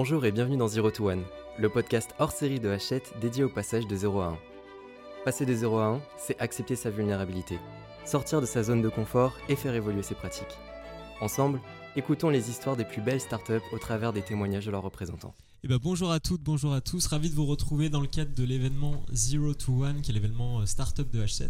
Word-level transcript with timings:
Bonjour 0.00 0.24
et 0.24 0.30
bienvenue 0.30 0.56
dans 0.56 0.68
Zero 0.68 0.92
to 0.92 1.10
One, 1.10 1.24
le 1.58 1.68
podcast 1.68 2.14
hors 2.20 2.30
série 2.30 2.60
de 2.60 2.68
Hachette 2.68 3.14
dédié 3.20 3.42
au 3.42 3.48
passage 3.48 3.84
de 3.88 3.96
0 3.96 4.20
à 4.20 4.26
1. 4.28 4.38
Passer 5.24 5.44
de 5.44 5.52
0 5.52 5.76
à 5.76 5.86
1, 5.86 6.00
c'est 6.16 6.40
accepter 6.40 6.76
sa 6.76 6.88
vulnérabilité, 6.88 7.58
sortir 8.04 8.40
de 8.40 8.46
sa 8.46 8.62
zone 8.62 8.80
de 8.80 8.88
confort 8.88 9.36
et 9.48 9.56
faire 9.56 9.74
évoluer 9.74 10.04
ses 10.04 10.14
pratiques. 10.14 10.56
Ensemble, 11.20 11.60
écoutons 11.96 12.30
les 12.30 12.48
histoires 12.48 12.76
des 12.76 12.84
plus 12.84 13.02
belles 13.02 13.20
startups 13.20 13.54
au 13.72 13.78
travers 13.78 14.12
des 14.12 14.22
témoignages 14.22 14.66
de 14.66 14.70
leurs 14.70 14.84
représentants. 14.84 15.34
Eh 15.64 15.66
ben, 15.66 15.80
bonjour 15.82 16.12
à 16.12 16.20
toutes, 16.20 16.44
bonjour 16.44 16.74
à 16.74 16.80
tous, 16.80 17.04
ravi 17.08 17.28
de 17.28 17.34
vous 17.34 17.46
retrouver 17.46 17.88
dans 17.88 18.00
le 18.00 18.06
cadre 18.06 18.32
de 18.32 18.44
l'événement 18.44 19.02
Zero 19.10 19.52
to 19.52 19.82
One, 19.82 20.00
qui 20.00 20.12
est 20.12 20.14
l'événement 20.14 20.60
euh, 20.60 20.66
startup 20.66 21.10
de 21.10 21.24
H7. 21.24 21.48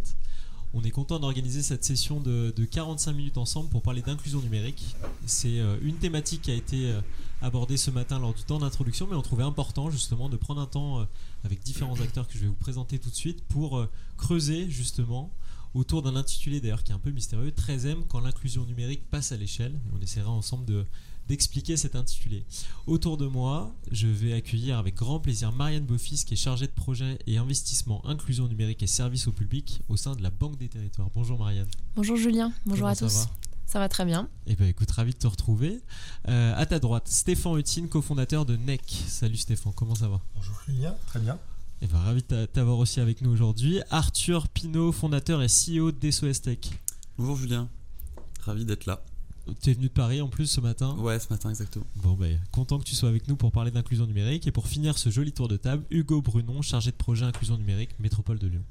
On 0.74 0.82
est 0.82 0.90
content 0.90 1.18
d'organiser 1.18 1.62
cette 1.62 1.84
session 1.84 2.20
de, 2.20 2.52
45 2.70 3.12
minutes 3.12 3.38
ensemble 3.38 3.70
pour 3.70 3.82
parler 3.82 4.02
d'inclusion 4.02 4.40
numérique. 4.40 4.96
C'est 5.26 5.60
euh, 5.60 5.78
une 5.82 5.96
thématique 5.96 6.42
qui 6.42 6.50
a 6.50 6.54
été 6.54 6.90
euh, 6.90 7.00
abordée 7.40 7.76
ce 7.76 7.90
matin 7.90 8.18
lors 8.18 8.34
du 8.34 8.42
temps 8.42 8.58
d'introduction, 8.58 9.06
mais 9.08 9.16
on 9.16 9.22
trouvait 9.22 9.44
important 9.44 9.90
justement 9.90 10.28
de 10.28 10.36
prendre 10.36 10.60
un 10.60 10.66
temps 10.66 11.06
avec 11.44 11.62
différents 11.62 12.00
acteurs 12.00 12.26
que 12.28 12.34
je 12.34 12.40
vais 12.40 12.48
vous 12.48 12.54
présenter 12.54 12.98
tout 12.98 13.10
de 13.10 13.14
suite 13.14 13.42
pour 13.44 13.86
creuser 14.16 14.68
justement 14.68 15.32
autour 15.74 16.02
d'un 16.02 16.16
intitulé 16.16 16.60
d'ailleurs 16.60 16.82
qui 16.82 16.92
est 16.92 16.94
un 16.94 16.98
peu 16.98 17.10
mystérieux, 17.10 17.50
13M 17.50 18.02
quand 18.08 18.20
l'inclusion 18.20 18.64
numérique 18.64 19.08
passe 19.10 19.32
à 19.32 19.36
l'échelle. 19.36 19.78
On 19.96 20.00
essaiera 20.00 20.30
ensemble 20.30 20.64
de, 20.64 20.84
d'expliquer 21.28 21.76
cet 21.76 21.94
intitulé. 21.94 22.44
Autour 22.86 23.16
de 23.16 23.26
moi, 23.26 23.74
je 23.92 24.06
vais 24.06 24.32
accueillir 24.32 24.78
avec 24.78 24.94
grand 24.94 25.20
plaisir 25.20 25.52
Marianne 25.52 25.84
Boffis, 25.84 26.24
qui 26.26 26.34
est 26.34 26.38
chargée 26.38 26.66
de 26.66 26.72
projet 26.72 27.18
et 27.26 27.36
investissement, 27.36 28.04
inclusion 28.06 28.48
numérique 28.48 28.82
et 28.82 28.86
services 28.86 29.28
au 29.28 29.32
public 29.32 29.80
au 29.88 29.96
sein 29.96 30.14
de 30.14 30.22
la 30.22 30.30
Banque 30.30 30.58
des 30.58 30.68
Territoires. 30.68 31.10
Bonjour 31.14 31.38
Marianne. 31.38 31.68
Bonjour 31.96 32.16
Julien, 32.16 32.52
bonjour 32.64 32.88
à 32.88 32.96
tous. 32.96 33.26
Ça 33.66 33.78
va 33.78 33.90
très 33.90 34.06
bien. 34.06 34.30
Eh 34.46 34.56
bien, 34.56 34.66
écoute, 34.66 34.90
ravi 34.90 35.12
de 35.12 35.18
te 35.18 35.26
retrouver. 35.26 35.82
Euh, 36.28 36.54
à 36.56 36.64
ta 36.64 36.78
droite, 36.78 37.06
Stéphane 37.06 37.58
Hutine, 37.58 37.90
cofondateur 37.90 38.46
de 38.46 38.56
NEC. 38.56 38.80
Salut 39.06 39.36
Stéphane, 39.36 39.74
comment 39.74 39.94
ça 39.94 40.08
va? 40.08 40.22
Bonjour 40.34 40.56
Julien, 40.66 40.96
très 41.06 41.20
bien. 41.20 41.38
Eh 41.82 41.86
bien, 41.86 41.98
ravi 41.98 42.24
de 42.26 42.46
t'avoir 42.46 42.78
aussi 42.78 42.98
avec 42.98 43.20
nous 43.20 43.30
aujourd'hui. 43.30 43.80
Arthur 43.90 44.48
Pinault, 44.48 44.90
fondateur 44.90 45.42
et 45.42 45.48
CEO 45.48 45.92
d'SOS 45.92 46.40
Tech. 46.40 46.58
Bonjour 47.18 47.36
Julien, 47.36 47.68
ravi 48.40 48.64
d'être 48.64 48.86
là. 48.86 49.04
Tu 49.60 49.70
es 49.70 49.74
venu 49.74 49.86
de 49.86 49.92
Paris 49.92 50.20
en 50.20 50.28
plus 50.28 50.46
ce 50.46 50.60
matin? 50.60 50.94
Ouais, 50.98 51.18
ce 51.18 51.28
matin, 51.30 51.50
exactement. 51.50 51.86
Bon, 51.96 52.12
ben, 52.14 52.38
content 52.52 52.78
que 52.78 52.84
tu 52.84 52.94
sois 52.94 53.08
avec 53.08 53.28
nous 53.28 53.36
pour 53.36 53.52
parler 53.52 53.70
d'inclusion 53.70 54.06
numérique. 54.06 54.46
Et 54.46 54.52
pour 54.52 54.68
finir 54.68 54.98
ce 54.98 55.10
joli 55.10 55.32
tour 55.32 55.48
de 55.48 55.56
table, 55.56 55.84
Hugo 55.90 56.20
Brunon, 56.22 56.62
chargé 56.62 56.90
de 56.90 56.96
projet 56.96 57.24
inclusion 57.24 57.56
numérique, 57.56 57.90
Métropole 57.98 58.38
de 58.38 58.46
Lyon. 58.48 58.62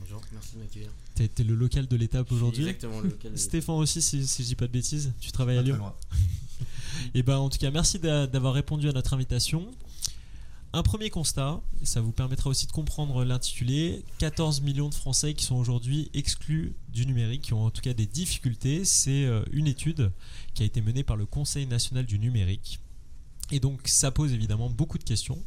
Bonjour, 0.00 0.20
merci 0.32 0.54
de 0.54 0.60
m'accueillir. 0.60 0.90
T'es, 1.14 1.30
es 1.38 1.44
le 1.44 1.54
local 1.54 1.86
de 1.86 1.96
l'étape 1.96 2.30
aujourd'hui? 2.32 2.62
Exactement, 2.62 3.00
le 3.00 3.10
local. 3.10 3.38
Stéphane 3.38 3.76
aussi, 3.76 4.02
si, 4.02 4.26
si 4.26 4.42
je 4.42 4.48
dis 4.48 4.54
pas 4.54 4.66
de 4.66 4.72
bêtises, 4.72 5.12
tu 5.20 5.32
travailles 5.32 5.58
à 5.58 5.62
Lyon? 5.62 5.78
Et 7.14 7.22
ben, 7.22 7.36
en 7.36 7.48
tout 7.48 7.58
cas, 7.58 7.70
merci 7.70 7.98
d'avoir 7.98 8.54
répondu 8.54 8.88
à 8.88 8.92
notre 8.92 9.14
invitation. 9.14 9.66
Un 10.74 10.82
premier 10.82 11.08
constat, 11.08 11.62
et 11.80 11.86
ça 11.86 12.02
vous 12.02 12.12
permettra 12.12 12.50
aussi 12.50 12.66
de 12.66 12.72
comprendre 12.72 13.24
l'intitulé, 13.24 14.04
14 14.18 14.60
millions 14.60 14.90
de 14.90 14.94
Français 14.94 15.32
qui 15.32 15.46
sont 15.46 15.56
aujourd'hui 15.56 16.10
exclus 16.12 16.74
du 16.90 17.06
numérique, 17.06 17.42
qui 17.42 17.54
ont 17.54 17.64
en 17.64 17.70
tout 17.70 17.80
cas 17.80 17.94
des 17.94 18.06
difficultés. 18.06 18.84
C'est 18.84 19.24
euh, 19.24 19.42
une 19.50 19.66
étude 19.66 20.12
qui 20.52 20.62
a 20.62 20.66
été 20.66 20.82
menée 20.82 21.04
par 21.04 21.16
le 21.16 21.24
Conseil 21.24 21.66
national 21.66 22.04
du 22.04 22.18
numérique. 22.18 22.80
Et 23.50 23.60
donc 23.60 23.80
ça 23.88 24.10
pose 24.10 24.32
évidemment 24.34 24.68
beaucoup 24.68 24.98
de 24.98 25.04
questions. 25.04 25.42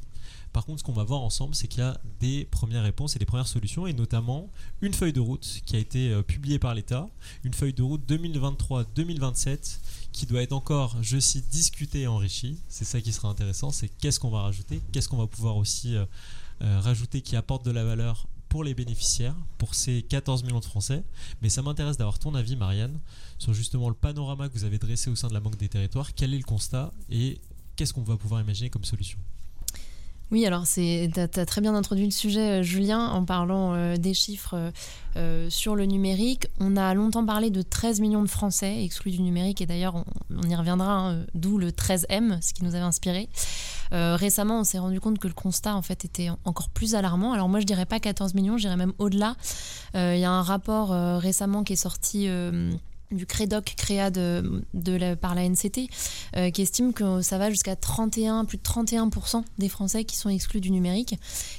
Par 0.53 0.65
contre, 0.65 0.79
ce 0.79 0.83
qu'on 0.83 0.93
va 0.93 1.03
voir 1.03 1.21
ensemble, 1.21 1.55
c'est 1.55 1.67
qu'il 1.67 1.79
y 1.79 1.85
a 1.85 1.99
des 2.19 2.45
premières 2.45 2.83
réponses 2.83 3.15
et 3.15 3.19
des 3.19 3.25
premières 3.25 3.47
solutions, 3.47 3.87
et 3.87 3.93
notamment 3.93 4.49
une 4.81 4.93
feuille 4.93 5.13
de 5.13 5.19
route 5.19 5.61
qui 5.65 5.75
a 5.75 5.79
été 5.79 6.11
euh, 6.11 6.23
publiée 6.23 6.59
par 6.59 6.75
l'État, 6.75 7.07
une 7.43 7.53
feuille 7.53 7.73
de 7.73 7.83
route 7.83 8.01
2023-2027, 8.07 9.79
qui 10.11 10.25
doit 10.25 10.41
être 10.41 10.51
encore, 10.51 10.97
je 11.01 11.19
cite, 11.19 11.47
discutée 11.49 12.01
et 12.01 12.07
enrichie. 12.07 12.57
C'est 12.67 12.85
ça 12.85 12.99
qui 12.99 13.13
sera 13.13 13.29
intéressant, 13.29 13.71
c'est 13.71 13.87
qu'est-ce 13.87 14.19
qu'on 14.19 14.29
va 14.29 14.41
rajouter, 14.41 14.81
qu'est-ce 14.91 15.07
qu'on 15.07 15.17
va 15.17 15.27
pouvoir 15.27 15.55
aussi 15.55 15.95
euh, 15.95 16.05
euh, 16.61 16.79
rajouter 16.81 17.21
qui 17.21 17.35
apporte 17.35 17.65
de 17.65 17.71
la 17.71 17.83
valeur 17.83 18.27
pour 18.49 18.65
les 18.65 18.73
bénéficiaires, 18.73 19.35
pour 19.57 19.73
ces 19.73 20.03
14 20.03 20.43
millions 20.43 20.59
de 20.59 20.65
Français. 20.65 21.05
Mais 21.41 21.47
ça 21.47 21.61
m'intéresse 21.61 21.95
d'avoir 21.95 22.19
ton 22.19 22.35
avis, 22.35 22.57
Marianne, 22.57 22.99
sur 23.37 23.53
justement 23.53 23.87
le 23.87 23.95
panorama 23.95 24.49
que 24.49 24.53
vous 24.53 24.65
avez 24.65 24.77
dressé 24.77 25.09
au 25.09 25.15
sein 25.15 25.29
de 25.29 25.33
la 25.33 25.39
Banque 25.39 25.55
des 25.55 25.69
Territoires. 25.69 26.13
Quel 26.13 26.33
est 26.33 26.37
le 26.37 26.43
constat 26.43 26.93
et 27.09 27.39
qu'est-ce 27.77 27.93
qu'on 27.93 28.03
va 28.03 28.17
pouvoir 28.17 28.41
imaginer 28.41 28.69
comme 28.69 28.83
solution? 28.83 29.17
Oui, 30.31 30.45
alors 30.45 30.63
tu 30.65 31.09
as, 31.17 31.45
très 31.45 31.59
bien 31.59 31.75
introduit 31.75 32.05
le 32.05 32.11
sujet, 32.11 32.59
euh, 32.59 32.63
Julien, 32.63 33.07
en 33.09 33.25
parlant 33.25 33.73
euh, 33.73 33.97
des 33.97 34.13
chiffres 34.13 34.71
euh, 35.17 35.49
sur 35.49 35.75
le 35.75 35.85
numérique. 35.85 36.47
On 36.61 36.77
a 36.77 36.93
longtemps 36.93 37.25
parlé 37.25 37.49
de 37.49 37.61
13 37.61 37.99
millions 37.99 38.21
de 38.21 38.29
Français 38.29 38.81
exclus 38.81 39.11
du 39.11 39.21
numérique, 39.21 39.59
et 39.59 39.65
d'ailleurs, 39.65 40.05
on, 40.33 40.47
y 40.47 40.55
reviendra, 40.55 40.93
hein, 40.93 41.25
d'où 41.35 41.57
le 41.57 41.71
13M, 41.71 42.41
ce 42.41 42.53
qui 42.53 42.63
nous 42.63 42.75
avait 42.75 42.85
inspiré. 42.85 43.27
récemment, 43.91 44.61
on 44.61 44.63
s'est 44.63 44.79
rendu 44.79 45.01
compte 45.01 45.19
que 45.19 45.27
le 45.27 45.33
constat, 45.33 45.75
en 45.75 45.81
fait, 45.81 46.05
était 46.05 46.29
encore 46.45 46.69
plus 46.69 46.95
alarmant. 46.95 47.33
Alors 47.33 47.49
moi, 47.49 47.59
je 47.59 47.65
dirais 47.65 47.85
pas 47.85 47.99
14 47.99 48.33
millions, 48.33 48.55
je 48.55 48.63
dirais 48.63 48.77
même 48.77 48.93
au-delà. 48.99 49.35
Il 49.95 50.17
y 50.17 50.23
a 50.23 50.31
un 50.31 50.43
rapport 50.43 50.91
récemment 51.19 51.65
qui 51.65 51.73
est 51.73 51.75
sorti 51.75 52.29
du 53.11 53.25
CREDOC 53.25 53.73
créa 53.77 54.09
de, 54.09 54.61
par 55.15 55.35
la 55.35 55.47
NCT, 55.47 55.89
euh, 56.35 56.49
qui 56.51 56.61
estime 56.61 56.93
que 56.93 57.21
ça 57.21 57.37
va 57.37 57.49
jusqu'à 57.49 57.75
31, 57.75 58.45
plus 58.45 58.57
de 58.57 58.63
31% 58.63 59.43
des 59.57 59.69
Français 59.69 60.03
qui 60.03 60.17
sont 60.17 60.29
exclus 60.29 60.61
du 60.61 60.71
numérique. 60.71 61.15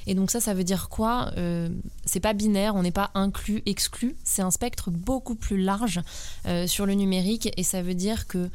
Et 0.07 0.15
donc 0.15 0.31
ça, 0.31 0.41
ça 0.41 0.53
veut 0.53 0.63
dire 0.63 0.89
quoi? 0.89 1.31
Euh, 1.37 1.69
C'est 2.05 2.19
pas 2.19 2.33
binaire, 2.33 2.75
on 2.75 2.83
n'est 2.83 2.91
pas 2.91 3.11
inclus, 3.13 3.61
exclu. 3.65 4.15
C'est 4.23 4.41
un 4.41 4.51
spectre 4.51 4.89
beaucoup 4.91 5.35
plus 5.35 5.57
large 5.57 6.01
euh, 6.45 6.67
sur 6.67 6.85
le 6.85 6.93
numérique, 6.93 7.51
et 7.57 7.63
ça 7.63 7.81
veut 7.81 7.95
dire 7.95 8.27
que 8.27 8.49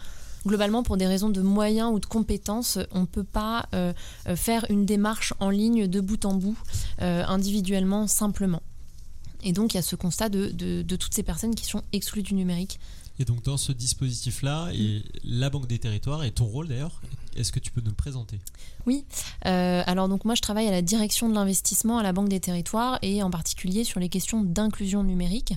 globalement, 0.46 0.82
pour 0.82 0.96
des 0.96 1.06
raisons 1.06 1.28
de 1.28 1.42
moyens 1.42 1.90
ou 1.92 2.00
de 2.00 2.06
compétences, 2.06 2.78
on 2.92 3.00
ne 3.00 3.06
peut 3.06 3.24
pas 3.24 3.66
faire 4.36 4.64
une 4.70 4.86
démarche 4.86 5.34
en 5.40 5.50
ligne 5.50 5.86
de 5.88 6.00
bout 6.00 6.24
en 6.24 6.34
bout, 6.34 6.56
individuellement, 7.00 8.06
simplement. 8.06 8.62
Et 9.42 9.52
donc, 9.52 9.74
il 9.74 9.76
y 9.76 9.80
a 9.80 9.82
ce 9.82 9.96
constat 9.96 10.28
de, 10.28 10.50
de, 10.50 10.96
toutes 10.96 11.14
ces 11.14 11.22
personnes 11.22 11.54
qui 11.54 11.64
sont 11.64 11.82
exclues 11.92 12.22
du 12.22 12.34
numérique. 12.34 12.80
Et 13.18 13.24
donc, 13.24 13.42
dans 13.42 13.56
ce 13.56 13.72
dispositif-là, 13.72 14.70
la 15.24 15.50
Banque 15.50 15.66
des 15.66 15.78
Territoires, 15.78 16.24
et 16.24 16.30
ton 16.30 16.44
rôle 16.44 16.68
d'ailleurs, 16.68 17.00
est-ce 17.38 17.52
que 17.52 17.60
tu 17.60 17.70
peux 17.70 17.80
nous 17.80 17.90
le 17.90 17.96
présenter? 17.96 18.40
Oui. 18.86 19.04
Euh, 19.46 19.82
alors 19.86 20.08
donc 20.08 20.24
moi 20.24 20.34
je 20.34 20.42
travaille 20.42 20.66
à 20.66 20.70
la 20.70 20.82
direction 20.82 21.28
de 21.28 21.34
l'investissement 21.34 21.98
à 21.98 22.02
la 22.02 22.12
Banque 22.12 22.28
des 22.28 22.40
Territoires 22.40 22.98
et 23.02 23.22
en 23.22 23.30
particulier 23.30 23.84
sur 23.84 24.00
les 24.00 24.08
questions 24.08 24.42
d'inclusion 24.42 25.02
numérique. 25.02 25.54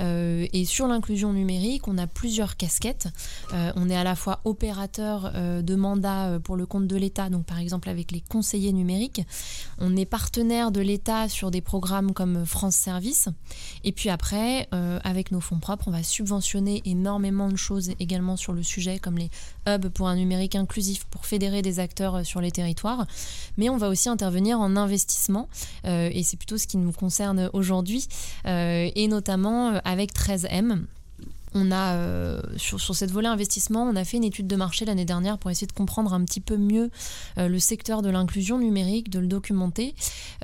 Euh, 0.00 0.46
et 0.52 0.64
sur 0.64 0.88
l'inclusion 0.88 1.32
numérique, 1.32 1.88
on 1.88 1.98
a 1.98 2.06
plusieurs 2.06 2.56
casquettes. 2.56 3.08
Euh, 3.52 3.72
on 3.76 3.88
est 3.88 3.96
à 3.96 4.04
la 4.04 4.16
fois 4.16 4.40
opérateur 4.44 5.32
de 5.34 5.74
mandat 5.74 6.38
pour 6.40 6.56
le 6.56 6.66
compte 6.66 6.86
de 6.86 6.96
l'État, 6.96 7.30
donc 7.30 7.46
par 7.46 7.58
exemple 7.58 7.88
avec 7.88 8.12
les 8.12 8.20
conseillers 8.20 8.72
numériques. 8.72 9.22
On 9.78 9.96
est 9.96 10.04
partenaire 10.04 10.70
de 10.72 10.80
l'État 10.80 11.28
sur 11.28 11.50
des 11.50 11.60
programmes 11.60 12.12
comme 12.12 12.44
France 12.44 12.76
Service. 12.76 13.28
Et 13.84 13.92
puis 13.92 14.10
après, 14.10 14.68
avec 15.04 15.30
nos 15.30 15.40
fonds 15.40 15.60
propres, 15.60 15.88
on 15.88 15.90
va 15.90 16.02
subventionner 16.02 16.82
énormément 16.84 17.48
de 17.48 17.56
choses 17.56 17.92
également 18.00 18.36
sur 18.36 18.52
le 18.52 18.62
sujet, 18.62 18.98
comme 18.98 19.18
les 19.18 19.30
hubs 19.68 19.88
pour 19.88 20.08
un 20.08 20.16
numérique 20.16 20.56
inclusif 20.56 21.04
pour 21.14 21.24
fédérer 21.24 21.62
des 21.62 21.78
acteurs 21.78 22.16
euh, 22.16 22.24
sur 22.24 22.40
les 22.40 22.50
territoires, 22.50 23.06
mais 23.56 23.70
on 23.70 23.78
va 23.78 23.88
aussi 23.88 24.08
intervenir 24.08 24.60
en 24.60 24.76
investissement, 24.76 25.48
euh, 25.86 26.10
et 26.12 26.22
c'est 26.24 26.36
plutôt 26.36 26.58
ce 26.58 26.66
qui 26.66 26.76
nous 26.76 26.92
concerne 26.92 27.48
aujourd'hui, 27.52 28.08
euh, 28.46 28.90
et 28.94 29.08
notamment 29.08 29.80
avec 29.84 30.12
13M 30.12 30.82
on 31.56 31.70
a 31.70 31.96
sur, 32.56 32.80
cette 32.80 33.12
volet 33.12 33.28
investissement, 33.28 33.84
on 33.84 33.94
a 33.94 34.04
fait 34.04 34.16
une 34.16 34.24
étude 34.24 34.48
de 34.48 34.56
marché 34.56 34.84
l'année 34.84 35.04
dernière 35.04 35.38
pour 35.38 35.52
essayer 35.52 35.68
de 35.68 35.72
comprendre 35.72 36.12
un 36.12 36.24
petit 36.24 36.40
peu 36.40 36.56
mieux 36.56 36.90
le 37.36 37.58
secteur 37.60 38.02
de 38.02 38.10
l'inclusion 38.10 38.58
numérique, 38.58 39.08
de 39.08 39.20
le 39.20 39.28
documenter, 39.28 39.94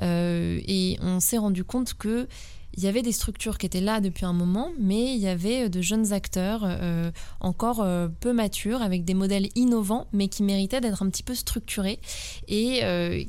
et 0.01 0.97
on 1.01 1.19
s'est 1.19 1.37
rendu 1.37 1.65
compte 1.65 1.95
que 1.95 2.29
il 2.75 2.83
y 2.83 2.87
avait 2.87 3.01
des 3.01 3.11
structures 3.11 3.57
qui 3.57 3.65
étaient 3.65 3.81
là 3.81 3.99
depuis 3.99 4.25
un 4.25 4.33
moment, 4.33 4.71
mais 4.79 5.13
il 5.13 5.19
y 5.19 5.27
avait 5.27 5.65
euh, 5.65 5.69
de 5.69 5.81
jeunes 5.81 6.13
acteurs 6.13 6.61
euh, 6.63 7.11
encore 7.39 7.81
euh, 7.81 8.07
peu 8.07 8.33
matures, 8.33 8.81
avec 8.81 9.03
des 9.03 9.13
modèles 9.13 9.49
innovants, 9.55 10.07
mais 10.13 10.27
qui 10.27 10.43
méritaient 10.43 10.81
d'être 10.81 11.03
un 11.03 11.09
petit 11.09 11.23
peu 11.23 11.35
structurés 11.35 11.99
et 12.47 12.81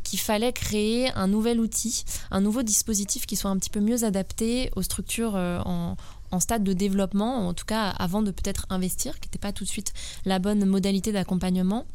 qu'il 0.04 0.18
fallait 0.18 0.52
créer 0.52 1.10
un 1.14 1.26
nouvel 1.26 1.60
outil, 1.60 2.04
un 2.30 2.40
nouveau 2.40 2.62
dispositif 2.62 3.26
qui 3.26 3.36
soit 3.36 3.50
un 3.50 3.56
petit 3.56 3.70
peu 3.70 3.80
mieux 3.80 4.04
adapté 4.04 4.70
aux 4.76 4.82
structures 4.82 5.34
en, 5.34 5.96
en 6.30 6.40
stade 6.40 6.64
de 6.64 6.72
développement, 6.72 7.48
en 7.48 7.54
tout 7.54 7.64
cas 7.64 7.88
avant 7.90 8.22
de 8.22 8.30
peut-être 8.30 8.66
investir, 8.70 9.20
qui 9.20 9.28
n'était 9.28 9.38
pas 9.38 9.52
tout 9.52 9.64
de 9.64 9.68
suite 9.68 9.92
la 10.24 10.38
bonne 10.38 10.64
modalité 10.64 11.12
d'accompagnement 11.12 11.86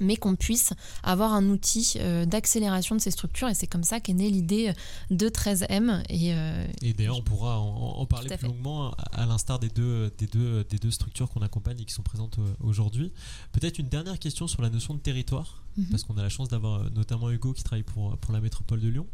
mais 0.00 0.16
qu'on 0.16 0.36
puisse 0.36 0.72
avoir 1.02 1.32
un 1.32 1.48
outil 1.48 1.94
euh, 1.96 2.26
d'accélération 2.26 2.96
de 2.96 3.00
ces 3.00 3.10
structures. 3.10 3.48
Et 3.48 3.54
c'est 3.54 3.66
comme 3.66 3.84
ça 3.84 4.00
qu'est 4.00 4.14
née 4.14 4.30
l'idée 4.30 4.72
de 5.10 5.28
13M. 5.28 6.02
Et, 6.08 6.34
euh, 6.34 6.66
et 6.82 6.92
d'ailleurs, 6.92 7.18
on 7.18 7.22
pourra 7.22 7.58
en, 7.58 8.04
parler 8.06 8.36
plus 8.36 8.46
longuement, 8.46 8.94
à 9.12 9.26
l'instar 9.26 9.58
des 9.58 9.68
deux, 9.68 10.12
des, 10.18 10.26
deux, 10.26 10.64
des 10.64 10.78
deux 10.78 10.90
structures 10.90 11.30
qu'on 11.30 11.42
accompagne 11.42 11.80
et 11.80 11.84
qui 11.84 11.94
sont 11.94 12.02
présentes 12.02 12.38
euh, 12.38 12.54
aujourd'hui. 12.60 13.12
Peut-être 13.52 13.78
une 13.78 13.88
dernière 13.88 14.18
question 14.18 14.46
sur 14.46 14.62
la 14.62 14.70
notion 14.70 14.94
de 14.94 15.00
territoire, 15.00 15.64
mhm. 15.76 15.86
parce 15.90 16.04
qu'on 16.04 16.16
a 16.16 16.22
la 16.22 16.28
chance 16.28 16.48
d'avoir 16.48 16.90
notamment 16.90 17.30
Hugo 17.30 17.52
qui 17.52 17.62
travaille 17.62 17.82
pour, 17.82 18.16
pour 18.18 18.32
la 18.32 18.40
métropole 18.40 18.80
de 18.80 18.88
Lyon. 18.88 19.06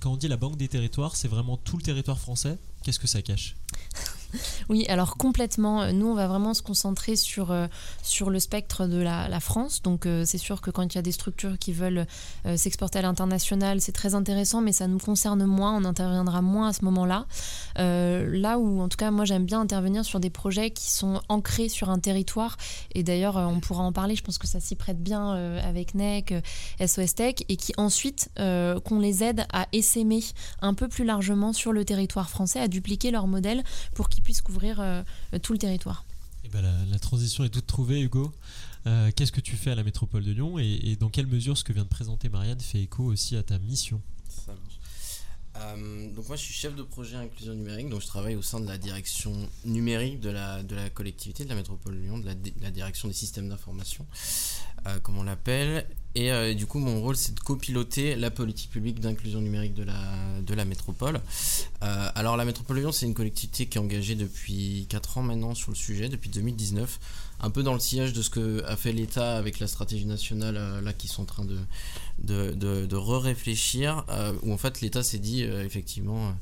quand 0.00 0.12
on 0.12 0.16
dit 0.16 0.28
la 0.28 0.36
banque 0.36 0.56
des 0.56 0.68
territoires, 0.68 1.16
c'est 1.16 1.28
vraiment 1.28 1.56
tout 1.56 1.76
le 1.76 1.82
territoire 1.82 2.18
français. 2.18 2.58
Qu'est-ce 2.82 2.98
que 2.98 3.08
ça 3.08 3.22
cache? 3.22 3.56
Oui, 4.68 4.86
alors 4.88 5.16
complètement. 5.16 5.92
Nous, 5.92 6.06
on 6.06 6.14
va 6.14 6.26
vraiment 6.26 6.54
se 6.54 6.62
concentrer 6.62 7.16
sur, 7.16 7.50
euh, 7.50 7.66
sur 8.02 8.30
le 8.30 8.38
spectre 8.38 8.86
de 8.86 8.98
la, 8.98 9.40
France. 9.40 9.82
Donc, 9.82 10.06
euh, 10.06 10.24
c'est 10.24 10.38
sûr 10.38 10.60
que 10.60 10.70
quand 10.70 10.94
il 10.94 10.94
y 10.94 10.98
a 10.98 11.02
des 11.02 11.12
structures 11.12 11.58
qui 11.58 11.72
veulent 11.72 12.06
euh, 12.46 12.56
s'exporter 12.56 13.00
à 13.00 13.02
l'international, 13.02 13.80
c'est 13.80 13.92
très 13.92 14.14
intéressant, 14.14 14.60
mais 14.60 14.72
ça 14.72 14.86
nous 14.86 14.98
concerne 14.98 15.44
moins. 15.44 15.76
On 15.76 15.84
interviendra 15.84 16.42
moins 16.42 16.68
à 16.68 16.72
ce 16.72 16.84
moment-là. 16.84 17.26
Euh, 17.78 18.28
là 18.30 18.58
où, 18.58 18.80
en 18.80 18.88
tout 18.88 18.96
cas, 18.96 19.10
moi, 19.10 19.24
j'aime 19.24 19.44
bien 19.44 19.60
intervenir 19.60 20.04
sur 20.04 20.20
des 20.20 20.30
projets 20.30 20.70
qui 20.70 20.90
sont 20.90 21.20
ancrés 21.28 21.68
sur 21.68 21.90
un 21.90 21.98
territoire. 21.98 22.56
Et 22.94 23.02
d'ailleurs, 23.02 23.36
euh, 23.36 23.46
on 23.46 23.60
pourra 23.60 23.82
en 23.82 23.92
parler. 23.92 24.16
Je 24.16 24.22
pense 24.22 24.38
que 24.38 24.46
ça 24.46 24.60
s'y 24.60 24.76
prête 24.76 25.02
bien 25.02 25.34
euh, 25.34 25.60
avec 25.62 25.94
NEC, 25.94 26.32
euh, 26.32 26.86
SOS 26.86 27.14
Tech, 27.14 27.34
et 27.48 27.56
qui 27.56 27.72
ensuite, 27.76 28.30
euh, 28.38 28.80
qu'on 28.80 28.98
les 28.98 29.22
aide 29.24 29.44
à 29.52 29.66
essaimer 29.72 30.22
un 30.60 30.74
peu 30.74 30.88
plus 30.88 31.04
largement 31.04 31.52
sur 31.52 31.72
le 31.72 31.84
territoire 31.84 32.30
français, 32.30 32.60
à 32.60 32.68
dupliquer 32.68 33.10
leur 33.10 33.26
modèle 33.26 33.62
pour 33.94 34.08
qu'ils 34.08 34.21
puissent 34.22 34.42
couvrir 34.42 34.80
euh, 34.80 35.02
tout 35.42 35.52
le 35.52 35.58
territoire. 35.58 36.04
Eh 36.44 36.48
ben, 36.48 36.62
la, 36.62 36.72
la 36.86 36.98
transition 36.98 37.44
est 37.44 37.50
toute 37.50 37.66
trouvée, 37.66 38.00
Hugo. 38.00 38.32
Euh, 38.86 39.10
Qu'est-ce 39.14 39.30
que 39.32 39.40
tu 39.40 39.56
fais 39.56 39.70
à 39.70 39.74
la 39.76 39.84
métropole 39.84 40.24
de 40.24 40.32
Lyon 40.32 40.58
et, 40.58 40.64
et 40.84 40.96
dans 40.96 41.08
quelle 41.08 41.26
mesure 41.28 41.56
ce 41.56 41.62
que 41.64 41.72
vient 41.72 41.84
de 41.84 41.88
présenter 41.88 42.28
Marianne 42.28 42.60
fait 42.60 42.80
écho 42.80 43.04
aussi 43.04 43.36
à 43.36 43.42
ta 43.42 43.58
mission? 43.58 44.00
Ça 44.28 44.52
marche. 44.52 44.78
Euh, 45.54 46.10
donc 46.14 46.26
moi 46.28 46.36
je 46.36 46.42
suis 46.42 46.54
chef 46.54 46.74
de 46.74 46.82
projet 46.82 47.14
inclusion 47.14 47.54
numérique, 47.54 47.90
donc 47.90 48.00
je 48.00 48.06
travaille 48.06 48.36
au 48.36 48.42
sein 48.42 48.58
de 48.58 48.66
la 48.66 48.78
direction 48.78 49.34
numérique 49.66 50.18
de 50.18 50.30
la, 50.30 50.62
de 50.62 50.74
la 50.74 50.88
collectivité 50.88 51.44
de 51.44 51.50
la 51.50 51.54
métropole 51.54 51.94
de 51.94 52.00
Lyon, 52.00 52.18
de 52.18 52.24
la, 52.24 52.34
de 52.34 52.50
la 52.62 52.70
direction 52.70 53.06
des 53.06 53.14
systèmes 53.14 53.50
d'information, 53.50 54.06
euh, 54.86 54.98
comme 55.00 55.18
on 55.18 55.22
l'appelle. 55.24 55.86
Et 56.14 56.30
euh, 56.30 56.52
du 56.52 56.66
coup 56.66 56.78
mon 56.78 57.00
rôle 57.00 57.16
c'est 57.16 57.34
de 57.34 57.40
copiloter 57.40 58.16
la 58.16 58.30
politique 58.30 58.70
publique 58.70 59.00
d'inclusion 59.00 59.40
numérique 59.40 59.74
de 59.74 59.82
la, 59.82 60.40
de 60.44 60.54
la 60.54 60.64
métropole. 60.64 61.20
Euh, 61.82 62.08
alors 62.14 62.36
la 62.36 62.44
métropole 62.44 62.78
Lyon 62.78 62.92
c'est 62.92 63.06
une 63.06 63.14
collectivité 63.14 63.66
qui 63.66 63.78
est 63.78 63.80
engagée 63.80 64.14
depuis 64.14 64.86
4 64.90 65.18
ans 65.18 65.22
maintenant 65.22 65.54
sur 65.54 65.70
le 65.70 65.76
sujet, 65.76 66.08
depuis 66.08 66.28
2019 66.28 67.00
un 67.40 67.50
peu 67.50 67.62
dans 67.62 67.72
le 67.72 67.80
sillage 67.80 68.12
de 68.12 68.20
ce 68.20 68.28
que 68.28 68.62
a 68.66 68.76
fait 68.76 68.92
l'État 68.92 69.36
avec 69.36 69.58
la 69.58 69.66
stratégie 69.66 70.04
nationale 70.04 70.56
euh, 70.58 70.80
là 70.82 70.92
qui 70.92 71.08
sont 71.08 71.22
en 71.22 71.26
train 71.26 71.44
de 71.46 71.58
de, 72.18 72.52
de, 72.52 72.84
de 72.84 72.96
re-réfléchir 72.96 74.04
où 74.42 74.52
en 74.52 74.58
fait 74.58 74.82
l'État 74.82 75.02
s'est 75.02 75.18
dit 75.18 75.42
effectivement 75.42 76.34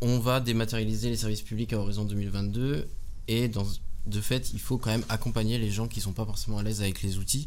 on 0.00 0.18
va 0.18 0.40
dématérialiser 0.40 1.10
les 1.10 1.16
services 1.16 1.42
publics 1.42 1.72
à 1.72 1.78
horizon 1.78 2.04
2022 2.04 2.88
et 3.28 3.48
de 3.48 4.20
fait 4.20 4.52
il 4.52 4.60
faut 4.60 4.78
quand 4.78 4.90
même 4.90 5.04
accompagner 5.08 5.58
les 5.58 5.70
gens 5.70 5.86
qui 5.86 6.00
sont 6.00 6.12
pas 6.12 6.26
forcément 6.26 6.58
à 6.58 6.62
l'aise 6.62 6.82
avec 6.82 7.02
les 7.02 7.16
outils 7.18 7.46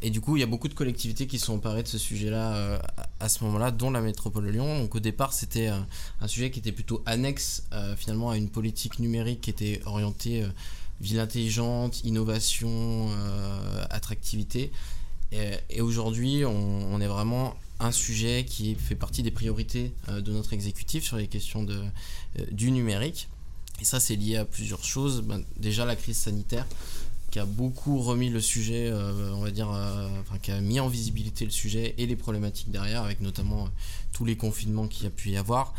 et 0.00 0.10
du 0.10 0.20
coup, 0.20 0.36
il 0.36 0.40
y 0.40 0.42
a 0.42 0.46
beaucoup 0.46 0.68
de 0.68 0.74
collectivités 0.74 1.26
qui 1.26 1.40
sont 1.40 1.54
emparées 1.54 1.82
de 1.82 1.88
ce 1.88 1.98
sujet-là 1.98 2.54
euh, 2.54 2.78
à 3.18 3.28
ce 3.28 3.42
moment-là, 3.44 3.72
dont 3.72 3.90
la 3.90 4.00
métropole 4.00 4.46
de 4.46 4.50
Lyon. 4.50 4.80
Donc 4.80 4.94
au 4.94 5.00
départ, 5.00 5.32
c'était 5.32 5.68
euh, 5.68 5.78
un 6.20 6.28
sujet 6.28 6.52
qui 6.52 6.60
était 6.60 6.70
plutôt 6.70 7.02
annexe 7.04 7.64
euh, 7.72 7.96
finalement 7.96 8.30
à 8.30 8.36
une 8.36 8.48
politique 8.48 9.00
numérique 9.00 9.40
qui 9.40 9.50
était 9.50 9.80
orientée 9.86 10.44
euh, 10.44 10.48
ville 11.00 11.20
intelligente, 11.20 12.02
innovation, 12.04 13.08
euh, 13.10 13.84
attractivité. 13.90 14.72
Et, 15.68 15.80
aujourd'hui, 15.80 16.44
on, 16.44 17.00
est 17.00 17.08
vraiment 17.08 17.56
un 17.80 17.90
sujet 17.90 18.44
qui 18.48 18.76
fait 18.76 18.94
partie 18.94 19.24
des 19.24 19.32
priorités 19.32 19.92
euh, 20.08 20.20
de 20.20 20.30
notre 20.30 20.52
exécutif 20.52 21.02
sur 21.02 21.16
les 21.16 21.26
questions 21.26 21.66
euh, 21.68 21.88
du 22.52 22.70
numérique. 22.70 23.28
Et 23.80 23.84
ça, 23.84 23.98
c'est 23.98 24.14
lié 24.14 24.36
à 24.36 24.44
plusieurs 24.44 24.84
choses. 24.84 25.22
Ben, 25.22 25.42
déjà, 25.56 25.84
la 25.84 25.96
crise 25.96 26.18
sanitaire 26.18 26.66
qui 27.34 27.40
a 27.40 27.46
beaucoup 27.46 28.00
remis 28.00 28.30
le 28.30 28.40
sujet, 28.40 28.88
euh, 28.92 29.32
on 29.32 29.40
va 29.40 29.50
dire, 29.50 29.68
euh, 29.68 30.08
qui 30.40 30.52
a 30.52 30.60
mis 30.60 30.78
en 30.78 30.86
visibilité 30.86 31.44
le 31.44 31.50
sujet 31.50 31.92
et 31.98 32.06
les 32.06 32.14
problématiques 32.14 32.70
derrière, 32.70 33.02
avec 33.02 33.20
notamment 33.20 33.64
euh, 33.64 33.68
tous 34.12 34.24
les 34.24 34.36
confinements 34.36 34.86
qu'il 34.86 35.02
y 35.02 35.06
a 35.08 35.10
pu 35.10 35.30
y 35.30 35.36
avoir. 35.36 35.74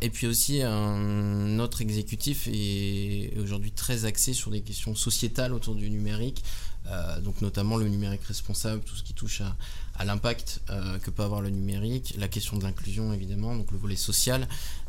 Et 0.00 0.10
puis 0.10 0.26
aussi, 0.26 0.60
notre 0.62 1.82
exécutif 1.82 2.48
est 2.52 3.32
aujourd'hui 3.38 3.70
très 3.70 4.06
axé 4.06 4.34
sur 4.34 4.50
des 4.50 4.60
questions 4.60 4.94
sociétales 4.94 5.54
autour 5.54 5.76
du 5.76 5.88
numérique, 5.88 6.42
donc 7.22 7.40
notamment 7.40 7.76
le 7.76 7.88
numérique 7.88 8.24
responsable, 8.24 8.82
tout 8.82 8.96
ce 8.96 9.04
qui 9.04 9.14
touche 9.14 9.40
à, 9.98 10.04
l'impact 10.04 10.60
que 11.02 11.10
peut 11.10 11.22
avoir 11.22 11.40
le 11.40 11.50
numérique, 11.50 12.12
la 12.18 12.28
question 12.28 12.58
de 12.58 12.64
l'inclusion 12.64 13.12
évidemment, 13.14 13.54
donc 13.54 13.70
le 13.70 13.78
volet 13.78 13.96
social, 13.96 14.48